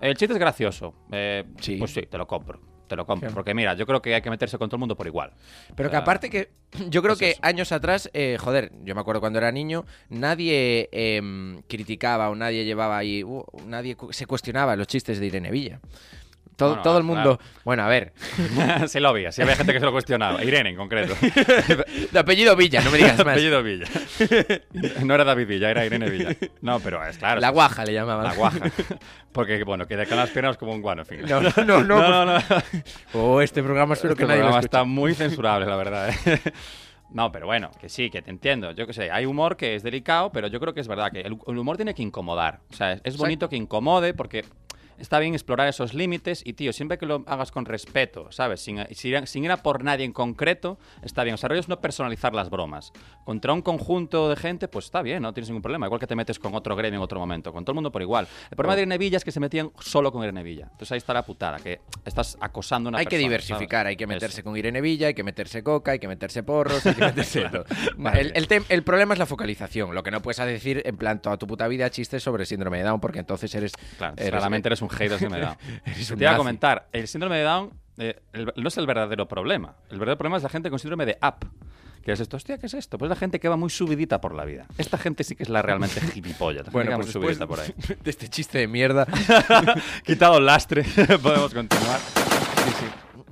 El 0.00 0.16
chiste 0.16 0.32
es 0.32 0.38
gracioso. 0.40 0.94
eh, 1.12 1.44
Sí. 1.60 1.76
Pues 1.76 1.92
sí, 1.92 2.02
te 2.02 2.16
lo 2.18 2.26
compro. 2.26 2.60
Te 2.88 2.94
lo 2.94 3.04
compro. 3.04 3.26
Claro. 3.28 3.34
Porque 3.34 3.52
mira, 3.52 3.74
yo 3.74 3.84
creo 3.84 4.00
que 4.00 4.14
hay 4.14 4.22
que 4.22 4.30
meterse 4.30 4.58
con 4.58 4.68
todo 4.68 4.76
el 4.76 4.80
mundo 4.80 4.96
por 4.96 5.06
igual. 5.08 5.32
Pero 5.74 5.90
que 5.90 5.96
aparte 5.96 6.30
que 6.30 6.50
yo 6.88 7.02
creo 7.02 7.14
es 7.14 7.18
que 7.18 7.30
eso. 7.32 7.40
años 7.42 7.72
atrás, 7.72 8.08
eh, 8.14 8.36
joder, 8.40 8.70
yo 8.84 8.94
me 8.94 9.00
acuerdo 9.00 9.20
cuando 9.20 9.38
era 9.38 9.50
niño, 9.50 9.84
nadie 10.08 10.88
em, 10.92 11.60
criticaba 11.68 12.30
o 12.30 12.36
nadie 12.36 12.64
llevaba 12.64 12.96
ahí, 12.96 13.24
uh, 13.24 13.44
nadie 13.66 13.96
se 14.10 14.26
cuestionaba 14.26 14.76
los 14.76 14.86
chistes 14.86 15.18
de 15.18 15.26
Irene 15.26 15.50
Villa. 15.50 15.80
Todo, 16.56 16.70
Bueno, 16.70 16.82
todo 16.82 16.98
el 16.98 17.04
claro. 17.04 17.20
mundo, 17.20 17.40
bueno, 17.64 17.82
a 17.82 17.88
ver, 17.88 18.14
sí 18.88 18.98
lo 18.98 19.10
había, 19.10 19.30
sí 19.30 19.42
había 19.42 19.56
gente 19.56 19.74
que 19.74 19.78
se 19.78 19.84
lo 19.84 19.92
cuestionaba. 19.92 20.42
Irene, 20.42 20.70
en 20.70 20.76
concreto. 20.76 21.14
de 22.12 22.18
apellido 22.18 22.56
Villa, 22.56 22.80
no 22.80 22.90
me 22.90 22.96
digas 22.96 23.18
más. 23.24 23.34
Apellido 23.34 23.62
Villa. 23.62 23.86
No 25.04 25.14
era 25.14 25.24
David 25.24 25.46
Villa, 25.46 25.70
era 25.70 25.84
Irene 25.84 26.08
Villa. 26.08 26.34
No, 26.62 26.80
pero 26.80 27.04
es 27.04 27.18
claro. 27.18 27.40
La 27.42 27.50
guaja 27.50 27.84
le 27.84 27.92
llamaban. 27.92 28.24
La 28.24 28.34
guaja. 28.34 28.70
Porque, 29.32 29.62
bueno, 29.64 29.86
que 29.86 29.98
de 29.98 30.06
con 30.06 30.16
las 30.16 30.30
piernas 30.30 30.56
como 30.56 30.72
un 30.72 30.80
guano, 30.80 31.02
en 31.02 31.06
fin. 31.06 31.20
No, 31.28 31.42
no, 31.42 31.50
no, 31.62 31.84
no, 31.84 32.24
no. 32.24 32.24
no, 32.24 32.44
Oh, 33.12 33.42
este 33.42 33.62
programa 33.62 33.92
espero 33.92 34.14
Este 34.14 34.22
que 34.22 34.28
nadie 34.28 34.40
programa 34.40 34.60
está 34.60 34.84
muy 34.84 35.14
censurable, 35.14 35.66
la 35.66 35.76
verdad. 35.76 36.08
¿eh? 36.08 36.40
No, 37.10 37.30
pero 37.30 37.46
bueno, 37.46 37.70
que 37.80 37.88
sí, 37.88 38.10
que 38.10 38.22
te 38.22 38.30
entiendo. 38.30 38.72
Yo 38.72 38.86
que 38.86 38.92
sé, 38.92 39.10
hay 39.10 39.26
humor 39.26 39.56
que 39.56 39.74
es 39.74 39.82
delicado, 39.82 40.32
pero 40.32 40.48
yo 40.48 40.58
creo 40.58 40.74
que 40.74 40.80
es 40.80 40.88
verdad 40.88 41.12
que 41.12 41.20
el, 41.20 41.32
humor 41.58 41.76
tiene 41.76 41.94
que 41.94 42.02
incomodar. 42.02 42.60
O 42.70 42.74
sea, 42.74 43.00
es 43.04 43.16
bonito 43.16 43.48
que 43.48 43.56
incomode 43.56 44.14
porque 44.14 44.44
está 44.98 45.18
bien 45.18 45.34
explorar 45.34 45.68
esos 45.68 45.94
límites 45.94 46.42
y, 46.44 46.52
tío, 46.54 46.72
siempre 46.72 46.98
que 46.98 47.06
lo 47.06 47.24
hagas 47.26 47.50
con 47.52 47.64
respeto, 47.64 48.30
¿sabes? 48.32 48.60
Sin, 48.60 48.84
sin, 48.94 49.26
sin 49.26 49.44
ir 49.44 49.50
a 49.52 49.58
por 49.58 49.84
nadie 49.84 50.04
en 50.04 50.12
concreto, 50.12 50.78
está 51.02 51.22
bien. 51.24 51.34
O 51.34 51.36
sea, 51.36 51.48
es 51.56 51.68
no 51.68 51.80
personalizar 51.80 52.34
las 52.34 52.50
bromas. 52.50 52.92
Contra 53.24 53.52
un 53.52 53.62
conjunto 53.62 54.28
de 54.28 54.36
gente, 54.36 54.68
pues 54.68 54.86
está 54.86 55.02
bien, 55.02 55.22
no 55.22 55.32
tienes 55.32 55.48
ningún 55.48 55.62
problema. 55.62 55.86
Igual 55.86 56.00
que 56.00 56.06
te 56.06 56.14
metes 56.16 56.38
con 56.38 56.54
otro 56.54 56.76
gremio 56.76 56.98
en 56.98 57.02
otro 57.02 57.18
momento, 57.18 57.52
con 57.52 57.64
todo 57.64 57.72
el 57.72 57.76
mundo 57.76 57.90
por 57.92 58.02
igual. 58.02 58.26
El 58.50 58.56
problema 58.56 58.76
de 58.76 58.82
Irene 58.82 58.98
Villa 58.98 59.16
es 59.16 59.24
que 59.24 59.32
se 59.32 59.40
metían 59.40 59.70
solo 59.80 60.12
con 60.12 60.22
Irene 60.22 60.42
Villa. 60.42 60.64
Entonces 60.70 60.92
ahí 60.92 60.98
está 60.98 61.12
la 61.14 61.22
putada, 61.24 61.58
que 61.58 61.80
estás 62.04 62.36
acosando 62.40 62.88
a 62.88 62.90
una 62.90 62.98
Hay 62.98 63.06
que 63.06 63.10
persona, 63.16 63.28
diversificar, 63.28 63.80
¿sabes? 63.80 63.90
hay 63.90 63.96
que 63.96 64.06
meterse 64.06 64.40
Eso. 64.40 64.44
con 64.44 64.56
Irene 64.56 64.80
Villa, 64.80 65.08
hay 65.08 65.14
que 65.14 65.24
meterse 65.24 65.62
coca, 65.62 65.92
hay 65.92 65.98
que 65.98 66.08
meterse 66.08 66.42
porros, 66.42 66.84
hay 66.86 66.94
que 66.94 67.00
meterse 67.06 67.48
todo. 67.48 67.64
Vale. 67.96 68.20
El, 68.20 68.32
el 68.34 68.46
el 68.68 68.82
problema 68.82 69.14
es 69.14 69.18
la 69.18 69.26
focalización. 69.26 69.94
Lo 69.94 70.02
que 70.02 70.10
no 70.10 70.22
puedes 70.22 70.38
decir 70.38 70.82
en 70.84 70.96
plan 70.96 71.20
toda 71.20 71.36
tu 71.36 71.46
puta 71.46 71.66
vida 71.68 71.90
chistes 71.90 72.22
sobre 72.22 72.46
síndrome 72.46 72.78
de 72.78 72.84
Down, 72.84 73.00
porque 73.00 73.18
entonces 73.18 73.54
eres. 73.54 73.72
Claro, 73.98 74.14
eres- 74.16 74.30
claramente 74.30 74.68
eres 74.68 74.82
un 74.82 74.85
hater 74.88 75.10
de 75.12 75.18
síndrome 75.18 75.38
de 75.38 75.44
Down. 75.46 75.56
Eres 75.86 76.06
Te 76.08 76.14
un 76.14 76.20
iba 76.22 76.30
a 76.32 76.36
comentar, 76.36 76.88
el 76.92 77.08
síndrome 77.08 77.36
de 77.38 77.42
Down 77.44 77.70
eh, 77.98 78.20
el- 78.32 78.52
no 78.56 78.68
es 78.68 78.76
el 78.76 78.86
verdadero 78.86 79.26
problema. 79.26 79.74
El 79.90 79.98
verdadero 79.98 80.18
problema 80.18 80.36
es 80.36 80.42
la 80.42 80.48
gente 80.48 80.68
con 80.70 80.78
síndrome 80.78 81.06
de 81.06 81.18
up. 81.22 81.48
¿Qué 82.04 82.12
es 82.12 82.20
esto? 82.20 82.36
Hostia, 82.36 82.56
¿qué 82.58 82.66
es 82.66 82.74
esto? 82.74 82.98
Pues 82.98 83.08
la 83.08 83.16
gente 83.16 83.40
que 83.40 83.48
va 83.48 83.56
muy 83.56 83.68
subidita 83.70 84.20
por 84.20 84.32
la 84.34 84.44
vida. 84.44 84.66
Esta 84.78 84.96
gente 84.96 85.24
sí 85.24 85.34
que 85.34 85.42
es 85.42 85.48
la 85.48 85.60
realmente 85.62 86.00
gilipollas. 86.12 86.66
La 86.66 86.70
gente 86.70 86.72
Bueno, 86.72 86.90
que 86.90 86.94
va 86.96 87.02
pues 87.02 87.14
muy 87.16 87.22
subidita 87.24 87.46
por 87.48 87.58
ahí. 87.60 87.74
de 88.04 88.10
este 88.10 88.28
chiste 88.28 88.58
de 88.58 88.68
mierda. 88.68 89.06
Quitado 90.04 90.38
el 90.38 90.46
lastre, 90.46 90.84
podemos 91.22 91.52
continuar. 91.52 91.98
Sí, 91.98 92.70
sí. 92.80 92.86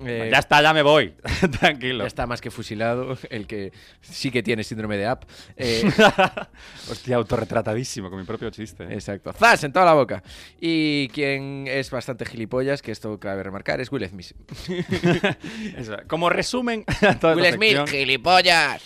Eh, 0.07 0.29
ya 0.31 0.39
está, 0.39 0.63
ya 0.63 0.73
me 0.73 0.83
voy. 0.83 1.15
Tranquilo. 1.61 2.05
ya 2.05 2.09
está 2.09 2.27
más 2.27 2.41
que 2.41 2.51
fusilado 2.51 3.17
el 3.31 3.47
que 3.47 3.73
sí 4.01 4.31
que 4.31 4.43
tiene 4.43 4.65
síndrome 4.65 4.97
de 4.97 5.11
Up. 5.11 5.21
Eh, 5.57 5.89
Hostia, 6.91 7.17
autorretratadísimo 7.17 8.11
con 8.11 8.19
mi 8.19 8.25
propio 8.25 8.51
chiste. 8.51 8.85
¿eh? 8.85 8.95
exacto. 8.95 9.33
¡Zas! 9.33 9.65
En 9.65 9.73
toda 9.73 9.85
la 9.85 9.95
boca. 9.95 10.23
Y 10.61 11.09
quien 11.09 11.67
es 11.69 11.91
bastante 11.91 12.25
gilipollas, 12.27 12.83
que 12.83 12.93
esto 12.93 13.19
cabe 13.19 13.43
remarcar, 13.43 13.81
es 13.81 13.91
Will 13.91 14.07
Smith. 14.09 14.33
Como 16.09 16.29
resumen, 16.29 16.85
Will 17.23 17.53
Smith, 17.55 17.89
gilipollas. 17.89 18.83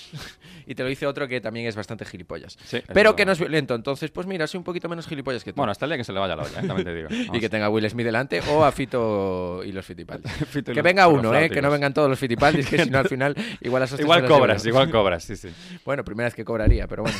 Y 0.68 0.74
te 0.74 0.82
lo 0.82 0.90
dice 0.90 1.06
otro 1.06 1.26
que 1.26 1.40
también 1.40 1.66
es 1.66 1.74
bastante 1.74 2.04
gilipollas. 2.04 2.58
Sí, 2.62 2.82
pero 2.92 3.16
que 3.16 3.24
no 3.24 3.32
es 3.32 3.38
violento. 3.38 3.74
Entonces, 3.74 4.10
pues 4.10 4.26
mira, 4.26 4.46
soy 4.46 4.58
un 4.58 4.64
poquito 4.64 4.86
menos 4.86 5.06
gilipollas 5.06 5.42
que 5.42 5.54
tú. 5.54 5.56
Bueno, 5.56 5.72
hasta 5.72 5.86
el 5.86 5.90
día 5.92 5.96
que 5.96 6.04
se 6.04 6.12
le 6.12 6.20
vaya 6.20 6.36
la 6.36 6.42
olla, 6.42 6.60
¿eh? 6.60 6.66
también 6.66 6.84
te 6.84 6.94
digo. 6.94 7.08
y 7.32 7.40
que 7.40 7.48
tenga 7.48 7.66
a 7.66 7.70
Will 7.70 7.88
Smith 7.88 8.04
delante 8.04 8.42
o 8.50 8.62
a 8.62 8.70
Fito 8.70 9.62
y 9.64 9.72
los 9.72 9.86
Fitipaldis. 9.86 10.30
Fito 10.50 10.72
y 10.72 10.74
que 10.74 10.80
los 10.80 10.84
venga 10.84 11.08
uno, 11.08 11.34
¿eh? 11.34 11.48
Que 11.48 11.62
no 11.62 11.70
vengan 11.70 11.94
todos 11.94 12.10
los 12.10 12.18
Fitipaldis, 12.18 12.68
que 12.68 12.78
si 12.84 12.90
no 12.90 12.98
al 12.98 13.08
final 13.08 13.34
igual 13.62 13.80
las 13.80 13.92
hostias 13.92 14.04
Igual 14.04 14.28
cobras, 14.28 14.66
igual 14.66 14.90
cobras, 14.90 15.24
sí, 15.24 15.36
sí. 15.36 15.48
Bueno, 15.86 16.04
primera 16.04 16.26
vez 16.26 16.34
que 16.34 16.44
cobraría, 16.44 16.86
pero 16.86 17.04
bueno. 17.04 17.16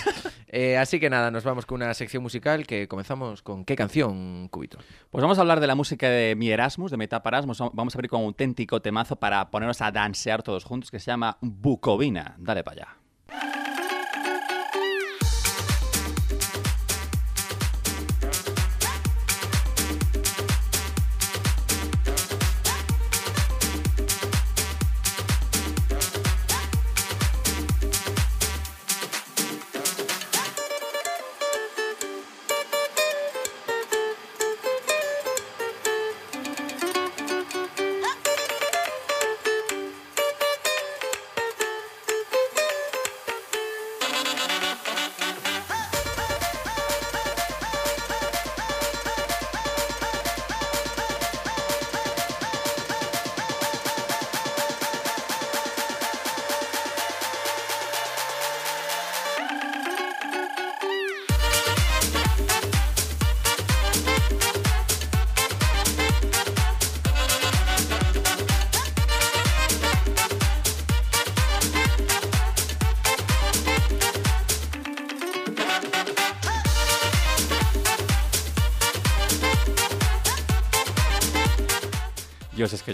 Eh, 0.49 0.77
así 0.77 1.01
que 1.01 1.09
nada, 1.09 1.31
nos 1.31 1.45
vamos 1.45 1.65
con 1.65 1.77
una 1.77 1.95
sección 1.95 2.23
musical 2.23 2.67
que 2.67 2.87
comenzamos 2.87 3.41
con 3.41 3.65
¿qué 3.65 3.77
canción, 3.77 4.49
Cubito? 4.49 4.77
Pues 5.11 5.23
vamos 5.23 5.39
a 5.39 5.41
hablar 5.41 5.61
de 5.61 5.67
la 5.67 5.75
música 5.75 6.11
de 6.11 6.35
mi 6.37 6.51
Erasmus, 6.51 6.91
de 6.91 6.99
mi 6.99 7.05
etapa 7.05 7.31
Erasmus. 7.31 7.61
Vamos 7.73 7.95
a 7.95 7.97
abrir 7.97 8.11
con 8.11 8.21
un 8.21 8.27
auténtico 8.27 8.83
temazo 8.83 9.17
para 9.17 9.51
ponernos 9.51 9.81
a 9.81 9.91
dansear 9.91 10.43
todos 10.43 10.65
juntos 10.65 10.91
que 10.91 10.99
se 10.99 11.11
llama 11.11 11.39
Bucovina. 11.41 12.37
Dale 12.39 12.63
para 12.63 12.83
allá. 12.83 13.08
Bucovina 13.29 13.65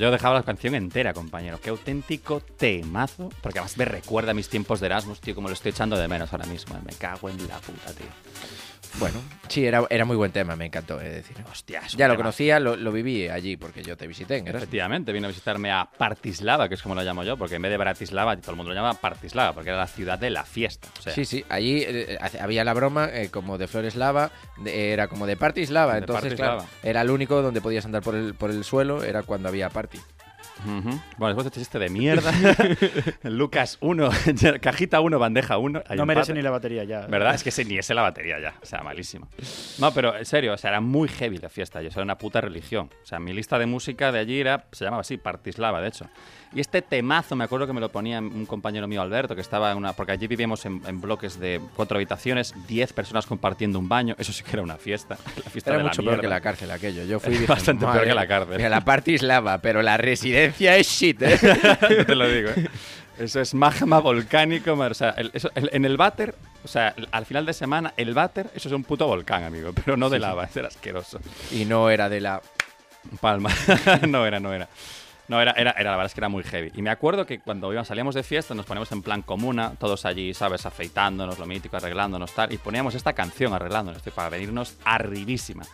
yo 0.05 0.11
dejaba 0.11 0.35
la 0.35 0.43
canción 0.43 0.75
entera, 0.75 1.15
compañero. 1.15 1.59
Qué 1.63 1.71
auténtico 1.71 2.41
temazo. 2.41 3.31
Porque 3.41 3.59
además 3.59 3.79
me 3.79 3.87
recuerda 3.87 4.33
a 4.33 4.35
mis 4.35 4.51
tiempos 4.51 4.79
de 4.81 4.87
Erasmus, 4.87 5.19
tío, 5.19 5.35
como 5.35 5.49
lo 5.49 5.55
estoy 5.55 5.71
echando 5.71 5.97
de 5.97 6.07
menos 6.09 6.31
ahora 6.31 6.45
mismo. 6.45 6.79
Me 6.85 6.93
cago 6.93 7.31
en 7.31 7.39
la 7.49 7.59
puta, 7.59 7.91
tío. 7.95 8.34
Bueno, 9.01 9.21
sí, 9.49 9.67
era, 9.67 9.85
era 9.91 10.05
muy 10.05 10.17
buen 10.17 10.31
tema, 10.31 10.55
me 10.55 10.67
encantó, 10.67 10.99
de 10.99 11.11
decir. 11.11 11.37
Hostia, 11.51 11.81
es 11.81 11.95
un 11.95 11.99
Ya 11.99 12.07
lo 12.09 12.17
conocía, 12.17 12.61
lo, 12.61 12.77
lo 12.77 12.93
viví 12.93 13.29
allí, 13.29 13.57
porque 13.57 13.83
yo 13.83 13.97
te 13.97 14.07
visité 14.07 14.37
en. 14.37 14.47
Efectivamente, 14.49 15.13
vino 15.13 15.27
a 15.27 15.29
visitarme 15.29 15.73
a 15.73 15.85
Partislava, 15.85 16.69
que 16.69 16.75
es 16.77 16.83
como 16.83 16.95
lo 16.95 17.03
llamo 17.03 17.25
yo, 17.25 17.37
porque 17.37 17.57
en 17.57 17.63
vez 17.63 17.71
de 17.73 17.77
Bratislava, 17.77 18.37
todo 18.37 18.53
el 18.53 18.57
mundo 18.57 18.71
lo 18.71 18.77
llama 18.77 18.95
Partislava, 18.95 19.53
porque 19.53 19.71
era 19.71 19.79
la 19.79 19.87
ciudad 19.89 20.19
de 20.19 20.31
la 20.31 20.45
fiesta. 20.45 20.89
O 20.99 21.03
sea, 21.03 21.13
Sí, 21.13 21.25
sí, 21.25 21.45
allí 21.49 21.83
eh, 21.87 22.19
había 22.41 22.63
la 22.65 22.73
broma 22.73 23.09
eh, 23.13 23.31
como 23.31 23.59
de 23.59 23.67
Flores 23.67 23.97
Lava, 23.97 24.31
de- 24.59 24.93
era 24.93 25.09
como 25.09 25.27
de 25.27 25.37
Party 25.37 25.67
Slava, 25.67 25.95
De 25.95 25.99
entonces 26.01 26.35
claro, 26.35 26.65
era 26.83 27.01
el 27.03 27.11
único 27.11 27.43
donde 27.43 27.61
podías 27.61 27.85
andar 27.85 28.03
por 28.03 28.15
el, 28.15 28.35
por 28.35 28.51
el 28.51 28.63
suelo, 28.65 29.03
era 29.03 29.23
cuando 29.25 29.49
había 29.49 29.71
party. 29.71 29.99
Ujú. 30.61 31.01
Bueno, 31.19 31.35
después 31.35 31.45
de 31.45 31.49
este 31.49 31.61
chiste 31.61 31.79
de 31.79 31.89
mierda, 31.91 32.33
Lucas 33.25 33.79
1, 33.81 34.11
cajita 34.61 35.01
1, 35.01 35.19
bandeja 35.19 35.59
1. 35.59 35.83
No 35.97 36.07
merece 36.07 36.33
ni 36.33 36.43
la 36.43 36.51
batería 36.51 36.85
ya. 36.85 37.07
¿Verdad? 37.07 37.35
Es 37.35 37.43
que 37.43 37.65
ni 37.65 37.79
ese 37.79 37.95
la 37.95 38.03
batería 38.03 38.39
ya. 38.41 38.55
O 38.63 38.67
sea, 38.67 38.83
malísimo. 38.83 39.29
No, 39.79 39.93
pero 39.93 40.17
en 40.17 40.25
serio, 40.25 40.55
o 40.55 40.57
sea, 40.57 40.71
era 40.71 40.81
muy 40.81 41.09
heavy 41.09 41.39
la 41.39 41.49
fiesta. 41.49 41.83
Yo, 41.83 41.89
o 41.89 41.91
sea, 41.91 42.01
era 42.01 42.05
una 42.05 42.19
puta 42.19 42.41
religión. 42.41 42.91
O 43.03 43.07
sea, 43.07 43.19
mi 43.19 43.33
lista 43.33 43.59
de 43.59 43.67
música 43.67 44.13
de 44.13 44.21
allí 44.21 44.41
era, 44.41 44.67
se 44.73 44.85
llamaba 44.85 45.01
así, 45.03 45.17
Partislava, 45.17 45.81
de 45.81 45.89
hecho. 45.89 46.09
Y 46.55 46.61
este 46.61 46.83
temazo, 46.83 47.35
me 47.35 47.43
acuerdo 47.45 47.67
que 47.67 47.73
me 47.73 47.81
lo 47.81 47.89
ponía 47.91 48.21
un 48.21 48.47
compañero 48.47 48.87
mío, 48.87 49.03
Alberto, 49.03 49.35
que 49.35 49.41
estaba 49.41 49.73
en 49.73 49.77
una. 49.79 49.93
Porque 49.93 50.13
allí 50.13 50.29
vivíamos 50.29 50.65
en, 50.67 50.81
en 50.87 51.01
bloques 51.01 51.41
de 51.41 51.61
cuatro 51.75 51.97
habitaciones, 51.97 52.55
10 52.69 52.93
personas 52.93 53.27
compartiendo 53.27 53.79
un 53.81 53.89
baño. 53.89 54.15
Eso 54.19 54.33
sí 54.33 54.45
que 54.45 54.53
era 54.53 54.63
una 54.63 54.77
fiesta. 54.77 55.19
La 55.45 55.51
fiesta 55.51 55.71
Era 55.71 55.79
de 55.79 55.85
la 55.85 55.91
mucho 55.91 56.03
peor 56.05 56.21
que 56.21 56.29
la 56.29 56.41
cárcel 56.41 56.71
aquello. 56.71 57.05
Yo 57.05 57.19
fui 57.19 57.33
dije, 57.33 57.47
Bastante 57.47 57.81
peor 57.85 57.95
"Madre, 57.97 58.09
que 58.09 58.15
la 58.15 58.27
cárcel". 58.29 58.57
mira, 58.57 58.69
la 58.69 58.85
Party 58.85 59.19
Slava, 59.19 59.59
pero 59.59 59.83
la 59.83 59.97
residencia 59.97 60.77
es 60.77 60.87
shit, 60.87 61.21
¿eh? 61.23 61.39
Yo 61.91 62.07
te 62.07 62.15
lo 62.15 62.29
digo, 62.29 62.51
¿eh? 62.51 62.69
Eso 63.19 63.41
es 63.41 63.53
magma 63.55 63.99
volcánico. 64.01 64.73
O 64.75 64.95
sea, 64.95 65.11
el- 65.11 65.31
eso- 65.35 65.51
el- 65.57 65.71
en 65.73 65.85
el 65.85 65.97
váter, 65.97 66.35
o 66.65 66.69
sea, 66.69 66.95
al 67.11 67.27
final 67.27 67.47
de 67.47 67.53
semana, 67.53 67.95
el 67.97 68.15
váter, 68.15 68.49
eso 68.55 68.69
es 68.69 68.73
un 68.75 68.85
puto 68.85 69.07
volcán, 69.09 69.43
amigo. 69.43 69.73
Pero 69.85 69.97
no 69.97 70.09
de 70.09 70.21
lava, 70.21 70.49
era 70.55 70.69
asqueroso. 70.69 71.19
y 71.51 71.65
no 71.65 71.91
era 71.91 72.09
de 72.09 72.21
la... 72.21 72.41
Palma. 73.21 73.51
no 74.09 74.25
era, 74.25 74.39
no 74.41 74.53
era. 74.55 74.69
No, 75.27 75.41
era, 75.41 75.53
era, 75.53 75.71
era, 75.73 75.91
la 75.91 75.97
verdad 75.97 76.07
es 76.07 76.15
que 76.15 76.21
era 76.21 76.29
muy 76.29 76.43
heavy. 76.43 76.71
Y 76.75 76.83
me 76.83 76.91
acuerdo 76.91 77.25
que 77.25 77.41
cuando 77.41 77.73
íbamos, 77.73 77.89
salíamos 77.89 78.15
de 78.15 78.23
fiesta 78.23 78.55
nos 78.55 78.67
poníamos 78.67 78.93
en 78.93 79.03
plan 79.03 79.23
comuna, 79.23 79.73
todos 79.79 80.05
allí, 80.05 80.35
¿sabes? 80.35 80.67
Afeitándonos, 80.67 81.39
lo 81.39 81.47
mítico, 81.47 81.77
arreglándonos, 81.77 82.33
tal. 82.33 82.53
Y 82.53 82.59
poníamos 82.59 82.95
esta 82.95 83.15
canción 83.15 83.55
arreglándonos, 83.55 84.03
para 84.15 84.29
venirnos 84.29 84.77
arribísima. 84.85 85.65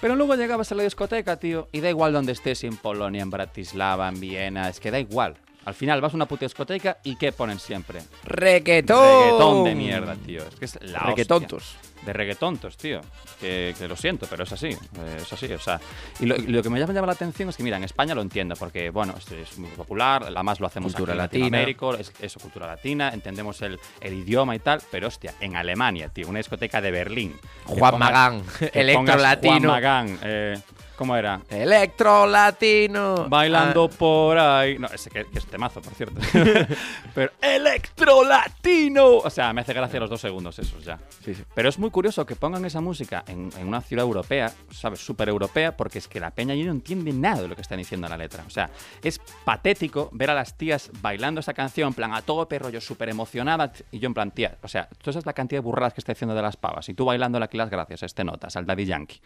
Pero 0.00 0.14
luego 0.16 0.34
llegabas 0.34 0.72
a 0.72 0.74
la 0.74 0.82
discoteca, 0.82 1.36
tío, 1.36 1.68
y 1.72 1.80
da 1.80 1.90
igual 1.90 2.12
donde 2.12 2.32
estés, 2.32 2.64
en 2.64 2.76
Polonia, 2.76 3.22
en 3.22 3.30
Bratislava, 3.30 4.08
en 4.08 4.20
Viena, 4.20 4.68
es 4.68 4.80
que 4.80 4.90
da 4.90 4.98
igual. 4.98 5.36
Al 5.66 5.74
final 5.74 6.00
vas 6.00 6.12
a 6.14 6.16
una 6.16 6.26
puta 6.26 6.44
discoteca 6.46 6.98
y 7.04 7.16
¿qué 7.16 7.32
ponen 7.32 7.58
siempre? 7.58 8.00
¡Reggaetón! 8.24 8.98
Reggaetón 8.98 9.64
de 9.64 9.74
mierda, 9.74 10.14
tío. 10.16 10.42
Es 10.46 10.54
que 10.54 10.64
es 10.64 10.74
la 10.80 10.98
hostia. 10.98 11.00
Reggaetontos. 11.06 11.76
De 12.04 12.12
reggaetontos, 12.12 12.76
tío. 12.76 13.00
Que, 13.40 13.74
que 13.76 13.88
lo 13.88 13.96
siento, 13.96 14.26
pero 14.30 14.44
es 14.44 14.52
así. 14.52 14.68
eh, 14.68 15.18
Es 15.20 15.32
así, 15.32 15.52
o 15.52 15.58
sea. 15.58 15.80
Y 16.20 16.26
lo, 16.26 16.36
lo 16.36 16.62
que 16.62 16.70
me 16.70 16.78
llama, 16.78 16.92
llama 16.92 17.08
la 17.08 17.14
atención 17.14 17.48
es 17.48 17.56
que, 17.56 17.64
mira, 17.64 17.76
en 17.78 17.84
España 17.84 18.14
lo 18.14 18.22
entiendo, 18.22 18.54
porque, 18.56 18.90
bueno, 18.90 19.14
esto 19.18 19.34
es 19.34 19.58
muy 19.58 19.70
popular, 19.70 20.22
además 20.24 20.60
lo 20.60 20.68
hacemos 20.68 20.92
Cultura 20.94 21.12
aquí 21.24 21.38
en 21.38 21.42
latina. 21.42 21.58
Latinoamérica, 21.58 22.00
es, 22.00 22.12
eso, 22.20 22.38
cultura 22.38 22.66
latina, 22.68 23.10
entendemos 23.12 23.60
el, 23.62 23.80
el 24.00 24.14
idioma 24.14 24.54
y 24.54 24.60
tal, 24.60 24.80
pero 24.92 25.08
hostia, 25.08 25.34
en 25.40 25.56
Alemania, 25.56 26.08
tío, 26.10 26.28
una 26.28 26.38
discoteca 26.38 26.80
de 26.80 26.92
Berlín. 26.92 27.34
Juan 27.64 27.94
pongas- 27.94 27.98
Magán, 27.98 28.42
electro 28.72 29.16
latino. 29.16 29.54
Juan 29.54 29.66
Magán, 29.66 30.18
eh, 30.22 30.60
¿cómo 30.96 31.16
era? 31.16 31.40
Electro 31.48 32.26
latino. 32.26 33.26
Bailando 33.28 33.88
Ah, 33.92 33.96
por 33.98 34.38
ahí. 34.38 34.78
No, 34.78 34.88
ese 34.88 35.10
que, 35.10 35.24
que 35.26 35.38
es 35.38 35.46
temazo, 35.46 35.80
por 35.80 35.94
cierto. 35.94 36.20
Pero 37.14 37.32
electro 37.40 38.24
latino. 38.24 39.18
O 39.18 39.30
sea, 39.30 39.52
me 39.52 39.60
hace 39.60 39.72
gracia 39.72 40.00
los 40.00 40.10
dos 40.10 40.20
segundos 40.20 40.58
esos 40.58 40.84
ya. 40.84 40.98
sí, 41.24 41.34
sí. 41.34 41.42
Pero 41.54 41.68
es 41.68 41.78
muy 41.78 41.90
curioso 41.90 42.24
que 42.26 42.36
pongan 42.36 42.64
esa 42.64 42.80
música 42.80 43.24
en, 43.26 43.50
en 43.58 43.68
una 43.68 43.80
ciudad 43.80 44.04
europea, 44.04 44.52
¿sabes? 44.70 45.00
Súper 45.00 45.28
europea, 45.28 45.76
porque 45.76 45.98
es 45.98 46.08
que 46.08 46.20
la 46.20 46.30
peña 46.30 46.54
allí 46.54 46.64
no 46.64 46.72
entiende 46.72 47.12
nada 47.12 47.42
de 47.42 47.48
lo 47.48 47.54
que 47.54 47.62
están 47.62 47.78
diciendo 47.78 48.06
en 48.06 48.10
la 48.10 48.16
letra. 48.16 48.44
O 48.46 48.50
sea, 48.50 48.70
es 49.02 49.20
patético 49.44 50.08
ver 50.12 50.30
a 50.30 50.34
las 50.34 50.56
tías 50.56 50.90
bailando 51.00 51.40
esa 51.40 51.54
canción, 51.54 51.88
en 51.88 51.94
plan, 51.94 52.14
a 52.14 52.22
todo 52.22 52.48
perro, 52.48 52.70
yo 52.70 52.80
súper 52.80 53.08
emocionada, 53.08 53.72
y 53.90 53.98
yo 53.98 54.06
en 54.06 54.14
plan, 54.14 54.30
tía, 54.30 54.56
o 54.62 54.68
sea, 54.68 54.88
tú 55.02 55.12
sabes 55.12 55.26
la 55.26 55.32
cantidad 55.32 55.60
de 55.60 55.64
burradas 55.64 55.92
que 55.94 56.00
está 56.00 56.12
diciendo 56.12 56.34
de 56.34 56.42
las 56.42 56.56
pavas, 56.56 56.88
y 56.88 56.94
tú 56.94 57.04
bailando 57.04 57.36
aquí 57.42 57.56
las 57.56 57.70
gracias 57.70 58.02
este 58.02 58.24
notas, 58.24 58.56
al 58.56 58.66
Daddy 58.66 58.86
Yankee. 58.86 59.20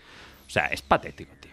O 0.47 0.51
sea, 0.51 0.67
es 0.67 0.83
patético, 0.83 1.33
tío. 1.41 1.50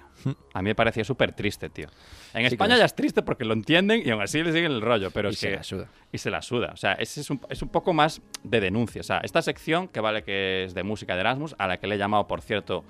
A 0.53 0.61
mí 0.61 0.69
me 0.69 0.75
parecía 0.75 1.03
súper 1.03 1.31
triste, 1.33 1.69
tío. 1.69 1.87
En 2.33 2.41
Sí 2.41 2.55
España 2.55 2.73
es. 2.73 2.79
ya 2.79 2.85
es 2.85 2.95
triste 2.95 3.21
porque 3.21 3.45
lo 3.45 3.53
entienden 3.53 4.01
y 4.05 4.09
aún 4.09 4.21
así 4.21 4.41
le 4.43 4.51
siguen 4.51 4.71
el 4.71 4.81
rollo, 4.81 5.11
pero 5.11 5.29
Y 5.29 5.33
es 5.33 5.39
se 5.39 5.49
que 5.49 5.55
la 5.57 5.63
suda. 5.63 5.87
y 6.11 6.17
se 6.17 6.29
la 6.31 6.41
suda. 6.41 6.71
O 6.73 6.77
sea, 6.77 6.93
es 6.93 7.29
un, 7.29 7.39
es 7.49 7.61
un 7.61 7.69
poco 7.69 7.93
más 7.93 8.21
de 8.43 8.59
denuncia. 8.59 9.01
O 9.01 9.03
sea, 9.03 9.19
esta 9.23 9.41
sección, 9.41 9.87
que 9.87 9.99
vale 9.99 10.23
que 10.23 10.65
es 10.65 10.73
de 10.73 10.83
música 10.83 11.13
de 11.15 11.21
Erasmus, 11.21 11.55
a 11.57 11.67
la 11.67 11.77
que 11.79 11.87
le 11.87 11.95
he 11.95 11.97
llamado, 11.97 12.27
por 12.27 12.41
cierto, 12.41 12.83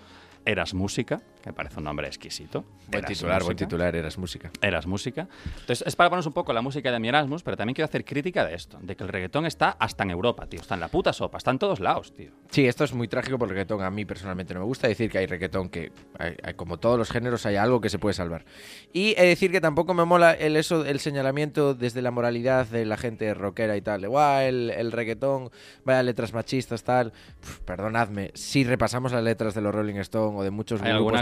Eras 0.45 0.73
Música, 0.73 1.21
me 1.45 1.53
parece 1.53 1.77
un 1.77 1.85
nombre 1.85 2.07
exquisito. 2.07 2.63
Buen 2.87 2.99
Eras 3.05 3.11
titular, 3.17 3.41
buen 3.43 3.53
Música. 3.55 3.65
titular, 3.67 3.95
eras 3.95 4.17
música. 4.17 4.51
Eras 4.61 4.85
Música. 4.85 5.27
Entonces, 5.61 5.83
es 5.87 5.95
para 5.95 6.09
ponernos 6.09 6.27
un 6.27 6.33
poco 6.33 6.51
la 6.53 6.61
música 6.61 6.91
de 6.91 6.99
mi 6.99 7.07
Erasmus, 7.07 7.43
pero 7.43 7.55
también 7.55 7.73
quiero 7.75 7.85
hacer 7.85 8.03
crítica 8.03 8.45
de 8.45 8.55
esto, 8.55 8.77
de 8.81 8.95
que 8.95 9.03
el 9.03 9.09
reggaetón 9.09 9.45
está 9.45 9.69
hasta 9.71 10.03
en 10.03 10.11
Europa, 10.11 10.45
tío. 10.47 10.59
Está 10.59 10.73
en 10.73 10.81
la 10.81 10.87
puta 10.89 11.13
sopa, 11.13 11.37
está 11.37 11.51
en 11.51 11.59
todos 11.59 11.79
lados, 11.79 12.13
tío. 12.13 12.31
Sí, 12.49 12.67
esto 12.67 12.83
es 12.83 12.93
muy 12.93 13.07
trágico 13.07 13.37
por 13.37 13.47
el 13.47 13.51
reggaetón. 13.55 13.81
A 13.81 13.89
mí 13.89 14.03
personalmente 14.05 14.53
no 14.53 14.59
me 14.61 14.65
gusta 14.65 14.87
decir 14.87 15.09
que 15.09 15.19
hay 15.19 15.25
reggaetón 15.25 15.69
que, 15.69 15.91
hay- 16.19 16.35
hay- 16.43 16.53
como 16.55 16.77
todos 16.79 16.97
los 16.97 17.09
géneros, 17.11 17.45
hay 17.45 17.55
algo 17.55 17.79
que 17.81 17.89
se 17.89 17.99
puede 17.99 18.13
salvar. 18.13 18.43
Y 18.93 19.11
he 19.17 19.21
de 19.21 19.27
decir 19.27 19.51
que 19.51 19.61
tampoco 19.61 19.93
me 19.93 20.03
mola 20.05 20.33
el, 20.33 20.55
eso, 20.57 20.85
el 20.85 20.99
señalamiento 20.99 21.73
desde 21.73 22.01
la 22.01 22.11
moralidad 22.11 22.67
de 22.67 22.85
la 22.85 22.97
gente 22.97 23.33
rockera 23.33 23.77
y 23.77 23.81
tal. 23.81 24.01
De, 24.01 24.07
"Guau, 24.07 24.41
el, 24.41 24.69
el 24.71 24.91
reggaetón, 24.91 25.49
vaya 25.85 26.03
letras 26.03 26.33
machistas, 26.33 26.83
tal. 26.83 27.13
Perdonadme, 27.65 28.31
si 28.33 28.63
repasamos 28.63 29.11
las 29.11 29.23
letras 29.23 29.53
de 29.53 29.61
los 29.61 29.73
Rolling 29.73 29.95
Stone 29.97 30.37
o 30.37 30.43
de 30.43 30.51
muchos 30.51 30.81
grupos 30.81 31.13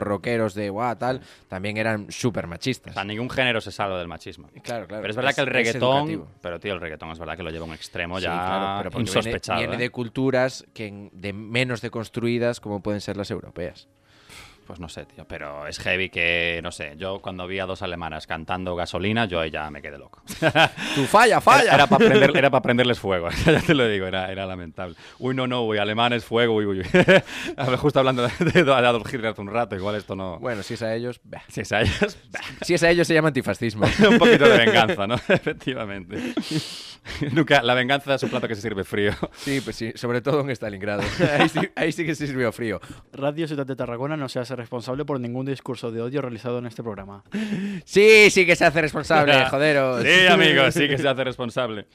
rockeros 0.00 0.54
de, 0.54 0.70
guau, 0.70 0.96
tal, 0.96 1.20
también 1.48 1.76
eran 1.76 2.10
súper 2.10 2.44
O 2.46 2.48
machistas. 2.48 2.94
sea, 2.94 3.04
ningún 3.04 3.28
género 3.30 3.60
se 3.60 3.70
salva 3.72 3.98
del 3.98 4.08
machismo. 4.08 4.48
Claro, 4.62 4.86
claro. 4.86 5.00
Pero 5.02 5.10
es 5.10 5.16
verdad 5.16 5.30
Es- 5.30 5.36
que 5.36 5.40
el 5.42 5.46
reggaetón. 5.48 6.26
Pero, 6.40 6.60
tío, 6.60 6.74
el 6.74 6.80
reggaetón 6.80 7.10
es 7.10 7.18
verdad 7.18 7.36
que 7.36 7.42
lo 7.42 7.50
lleva 7.50 7.64
a 7.64 7.68
un 7.68 7.74
extremo 7.74 8.18
Sí, 8.18 8.24
ya 8.24 8.30
claro, 8.32 8.78
pero 8.78 8.90
porque 8.90 9.04
viene- 9.04 9.18
insospechado. 9.18 9.58
Viene, 9.60 9.74
¿eh? 9.74 9.78
de 9.78 9.90
culturas 9.90 10.64
que 10.74 11.08
de 11.12 11.32
menos 11.32 11.80
deconstruidas 11.80 12.60
como 12.60 12.82
pueden 12.82 13.00
ser 13.00 13.16
las 13.16 13.30
europeas. 13.30 13.88
Pues 14.66 14.80
no 14.80 14.88
sé, 14.88 15.04
tío, 15.04 15.26
pero 15.26 15.66
es 15.66 15.78
heavy 15.78 16.08
que, 16.08 16.60
no 16.62 16.72
sé, 16.72 16.94
yo 16.96 17.20
cuando 17.20 17.46
vi 17.46 17.58
a 17.58 17.66
dos 17.66 17.82
alemanas 17.82 18.26
cantando 18.26 18.74
gasolina, 18.74 19.26
yo 19.26 19.40
ahí 19.40 19.50
ya 19.50 19.70
me 19.70 19.82
quedé 19.82 19.98
loco. 19.98 20.22
¡Tú 20.94 21.04
falla, 21.04 21.40
falla! 21.42 21.74
Era, 21.74 21.86
para 21.86 22.06
prender, 22.06 22.36
era 22.36 22.50
pa 22.50 22.62
prenderles 22.62 22.98
fuego, 22.98 23.28
ya 23.46 23.60
te 23.60 23.74
lo 23.74 23.86
digo, 23.86 24.06
era, 24.06 24.32
era 24.32 24.46
lamentable. 24.46 24.96
Uy, 25.18 25.34
no, 25.34 25.46
no, 25.46 25.64
uy, 25.64 25.78
alemanes, 25.78 26.24
fuego, 26.24 26.54
uy, 26.54 26.64
uy, 26.64 26.80
uy. 26.80 26.86
A 27.56 27.68
ver, 27.68 27.78
Justo 27.78 27.98
hablando 27.98 28.26
de, 28.26 28.62
de 28.62 28.72
Adolf 28.72 29.12
Hitler 29.12 29.32
hace 29.32 29.40
un 29.42 29.48
rato, 29.48 29.76
igual 29.76 29.96
esto 29.96 30.16
no... 30.16 30.38
Bueno, 30.38 30.62
si 30.62 30.74
es 30.74 30.82
a 30.82 30.94
ellos, 30.94 31.20
bah. 31.24 31.42
Si 31.48 31.60
es 31.60 31.72
a 31.72 31.82
ellos, 31.82 32.18
si 32.62 32.74
es 32.74 32.82
a 32.82 32.90
ellos 32.90 33.06
se 33.06 33.12
llama 33.12 33.28
antifascismo. 33.28 33.86
un 34.08 34.18
poquito 34.18 34.48
de 34.48 34.58
venganza, 34.58 35.06
¿no? 35.06 35.14
Efectivamente. 35.14 36.34
Nunca, 37.32 37.62
la 37.62 37.74
venganza 37.74 38.14
es 38.14 38.22
un 38.22 38.30
plato 38.30 38.48
que 38.48 38.54
se 38.54 38.62
sirve 38.62 38.84
frío. 38.84 39.12
Sí, 39.36 39.60
pues 39.60 39.76
sí, 39.76 39.92
sobre 39.94 40.22
todo 40.22 40.40
en 40.40 40.50
Stalingrado. 40.50 41.02
Ahí 41.38 41.48
sí, 41.48 41.60
ahí 41.76 41.92
sí 41.92 42.06
que 42.06 42.14
se 42.14 42.26
sirvió 42.26 42.50
frío. 42.52 42.80
Radio 43.12 43.46
Ciudad 43.46 43.66
de 43.66 43.76
Tarragona 43.76 44.16
no 44.16 44.28
se 44.28 44.40
hace 44.40 44.53
responsable 44.56 45.04
por 45.04 45.20
ningún 45.20 45.46
discurso 45.46 45.90
de 45.90 46.00
odio 46.00 46.22
realizado 46.22 46.58
en 46.58 46.66
este 46.66 46.82
programa. 46.82 47.22
Sí, 47.84 48.30
sí 48.30 48.46
que 48.46 48.56
se 48.56 48.64
hace 48.64 48.80
responsable, 48.80 49.44
joderos. 49.50 50.02
Sí, 50.02 50.26
amigos, 50.26 50.74
sí 50.74 50.88
que 50.88 50.98
se 50.98 51.08
hace 51.08 51.24
responsable. 51.24 51.86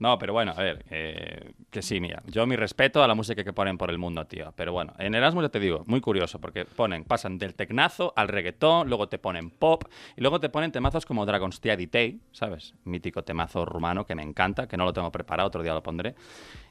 No, 0.00 0.18
pero 0.18 0.32
bueno, 0.32 0.52
a 0.56 0.62
ver, 0.62 0.84
eh, 0.90 1.52
que 1.70 1.82
sí, 1.82 2.00
mira, 2.00 2.22
yo 2.26 2.46
mi 2.46 2.56
respeto 2.56 3.02
a 3.04 3.06
la 3.06 3.14
música 3.14 3.44
que 3.44 3.52
ponen 3.52 3.76
por 3.76 3.90
el 3.90 3.98
mundo, 3.98 4.24
tío. 4.26 4.52
Pero 4.56 4.72
bueno, 4.72 4.94
en 4.98 5.14
Erasmus 5.14 5.44
ya 5.44 5.48
te 5.50 5.60
digo, 5.60 5.84
muy 5.86 6.00
curioso, 6.00 6.40
porque 6.40 6.64
ponen, 6.64 7.04
pasan 7.04 7.36
del 7.38 7.54
tecnazo 7.54 8.12
al 8.16 8.28
reggaetón, 8.28 8.88
luego 8.88 9.08
te 9.10 9.18
ponen 9.18 9.50
pop, 9.50 9.84
y 10.16 10.22
luego 10.22 10.40
te 10.40 10.48
ponen 10.48 10.72
temazos 10.72 11.04
como 11.04 11.26
Dragon's 11.26 11.60
Day, 11.60 12.18
¿sabes? 12.32 12.74
Mítico 12.84 13.22
temazo 13.24 13.66
rumano 13.66 14.06
que 14.06 14.14
me 14.14 14.22
encanta, 14.22 14.66
que 14.66 14.78
no 14.78 14.86
lo 14.86 14.92
tengo 14.94 15.12
preparado, 15.12 15.46
otro 15.48 15.62
día 15.62 15.74
lo 15.74 15.82
pondré. 15.82 16.14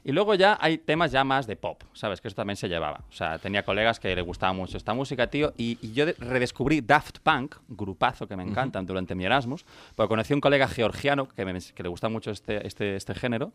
Y 0.02 0.10
luego 0.12 0.34
ya 0.34 0.58
hay 0.60 0.78
temas 0.78 1.12
ya 1.12 1.22
más 1.22 1.46
de 1.46 1.54
pop, 1.56 1.82
¿sabes? 1.92 2.20
Que 2.20 2.28
eso 2.28 2.34
también 2.34 2.56
se 2.56 2.68
llevaba. 2.68 3.04
O 3.10 3.12
sea, 3.12 3.38
tenía 3.38 3.62
colegas 3.64 4.00
que 4.00 4.12
le 4.16 4.22
gustaba 4.22 4.52
mucho 4.52 4.76
esta 4.76 4.92
música, 4.92 5.28
tío, 5.28 5.52
y, 5.56 5.78
y 5.82 5.92
yo 5.92 6.04
de- 6.06 6.14
redescubrí 6.14 6.80
Daft 6.80 7.18
Punk, 7.20 7.54
grupazo 7.68 8.26
que 8.26 8.34
me 8.34 8.42
encantan 8.42 8.86
durante 8.86 9.14
mi 9.14 9.24
Erasmus, 9.24 9.64
porque 9.94 10.08
conocí 10.08 10.32
a 10.32 10.36
un 10.36 10.40
colega 10.40 10.66
georgiano 10.66 11.28
que, 11.28 11.44
me- 11.44 11.60
que 11.60 11.82
le 11.84 11.88
gusta 11.88 12.08
mucho 12.08 12.32
este, 12.32 12.66
este, 12.66 12.96
este 12.96 13.14
género, 13.20 13.52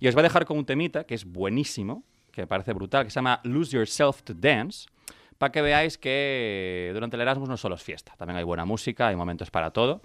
y 0.00 0.08
os 0.08 0.14
voy 0.14 0.20
a 0.20 0.24
dejar 0.24 0.44
con 0.44 0.58
un 0.58 0.66
temita 0.66 1.04
que 1.04 1.14
es 1.14 1.24
buenísimo, 1.24 2.04
que 2.32 2.42
me 2.42 2.46
parece 2.46 2.72
brutal, 2.72 3.04
que 3.04 3.10
se 3.10 3.14
llama 3.14 3.40
Lose 3.44 3.76
Yourself 3.76 4.22
to 4.22 4.34
Dance, 4.34 4.86
para 5.38 5.52
que 5.52 5.62
veáis 5.62 5.98
que 5.98 6.90
durante 6.92 7.16
el 7.16 7.22
Erasmus 7.22 7.48
no 7.48 7.56
solo 7.56 7.74
es 7.74 7.82
fiesta, 7.82 8.14
también 8.16 8.36
hay 8.36 8.44
buena 8.44 8.64
música, 8.64 9.08
hay 9.08 9.16
momentos 9.16 9.50
para 9.50 9.70
todo. 9.70 10.02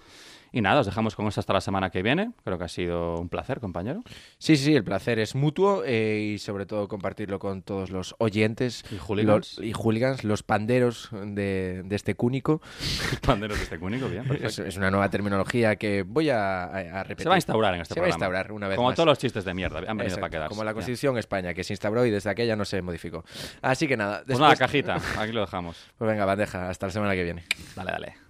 Y 0.52 0.60
nada, 0.60 0.80
os 0.80 0.86
dejamos 0.86 1.14
con 1.14 1.26
esto 1.28 1.40
hasta 1.40 1.52
la 1.52 1.60
semana 1.60 1.90
que 1.90 2.02
viene. 2.02 2.32
Creo 2.44 2.58
que 2.58 2.64
ha 2.64 2.68
sido 2.68 3.16
un 3.20 3.28
placer, 3.28 3.60
compañero. 3.60 4.00
Sí, 4.38 4.56
sí, 4.56 4.64
sí, 4.64 4.74
el 4.74 4.82
placer 4.84 5.18
es 5.20 5.34
mutuo 5.34 5.82
eh, 5.86 6.32
y 6.34 6.38
sobre 6.38 6.66
todo 6.66 6.88
compartirlo 6.88 7.38
con 7.38 7.62
todos 7.62 7.90
los 7.90 8.14
oyentes 8.18 8.84
Y 8.90 8.98
hooligans. 8.98 9.58
los- 9.58 9.66
y 9.66 9.72
hooligans, 9.72 10.24
los 10.24 10.42
panderos 10.42 11.08
de, 11.12 11.82
de 11.84 11.96
este 11.96 12.14
cúnico. 12.16 12.60
Panderos 13.26 13.58
de 13.58 13.64
este 13.64 13.78
cúnico, 13.78 14.08
bien. 14.08 14.24
Es, 14.42 14.58
es 14.58 14.76
una 14.76 14.90
nueva 14.90 15.08
terminología 15.08 15.76
que 15.76 16.02
voy 16.02 16.30
a, 16.30 17.02
repetir. 17.04 17.22
Se 17.24 17.28
va 17.28 17.34
a 17.36 17.38
instaurar 17.38 17.74
en 17.74 17.82
este 17.82 17.94
Se 17.94 18.00
va 18.00 18.06
a 18.06 18.08
programa. 18.10 18.26
instaurar 18.26 18.52
una 18.52 18.68
vez 18.68 18.76
Como 18.76 18.88
más. 18.88 18.96
todos 18.96 19.06
los 19.06 19.18
chistes 19.18 19.44
de 19.44 19.54
mierda, 19.54 19.78
han 19.78 19.84
venido 19.96 20.02
Exacto, 20.04 20.20
para 20.20 20.30
quedarse. 20.30 20.48
Como 20.50 20.64
la. 20.64 20.74
Constitución 20.74 21.18
España, 21.18 21.52
que 21.54 21.62
se 21.62 21.74
instauró 21.74 22.04
y 22.06 22.10
desde 22.10 22.30
aquella 22.30 22.56
no 22.56 22.64
se 22.64 22.80
modificó. 22.82 23.24
Así 23.62 23.86
que 23.86 23.96
nada. 23.96 24.22
Pues 24.26 24.38
nada, 24.38 24.50
después- 24.50 24.70
cajita, 24.84 25.20
aquí 25.20 25.32
lo 25.32 25.42
dejamos. 25.42 25.76
Pues 25.98 26.10
venga, 26.10 26.24
bandeja, 26.24 26.68
hasta 26.70 26.86
la 26.86 26.92
semana 26.92 27.12
que 27.14 27.22
viene. 27.24 27.44
Dale, 27.76 27.92
dale. 27.92 28.29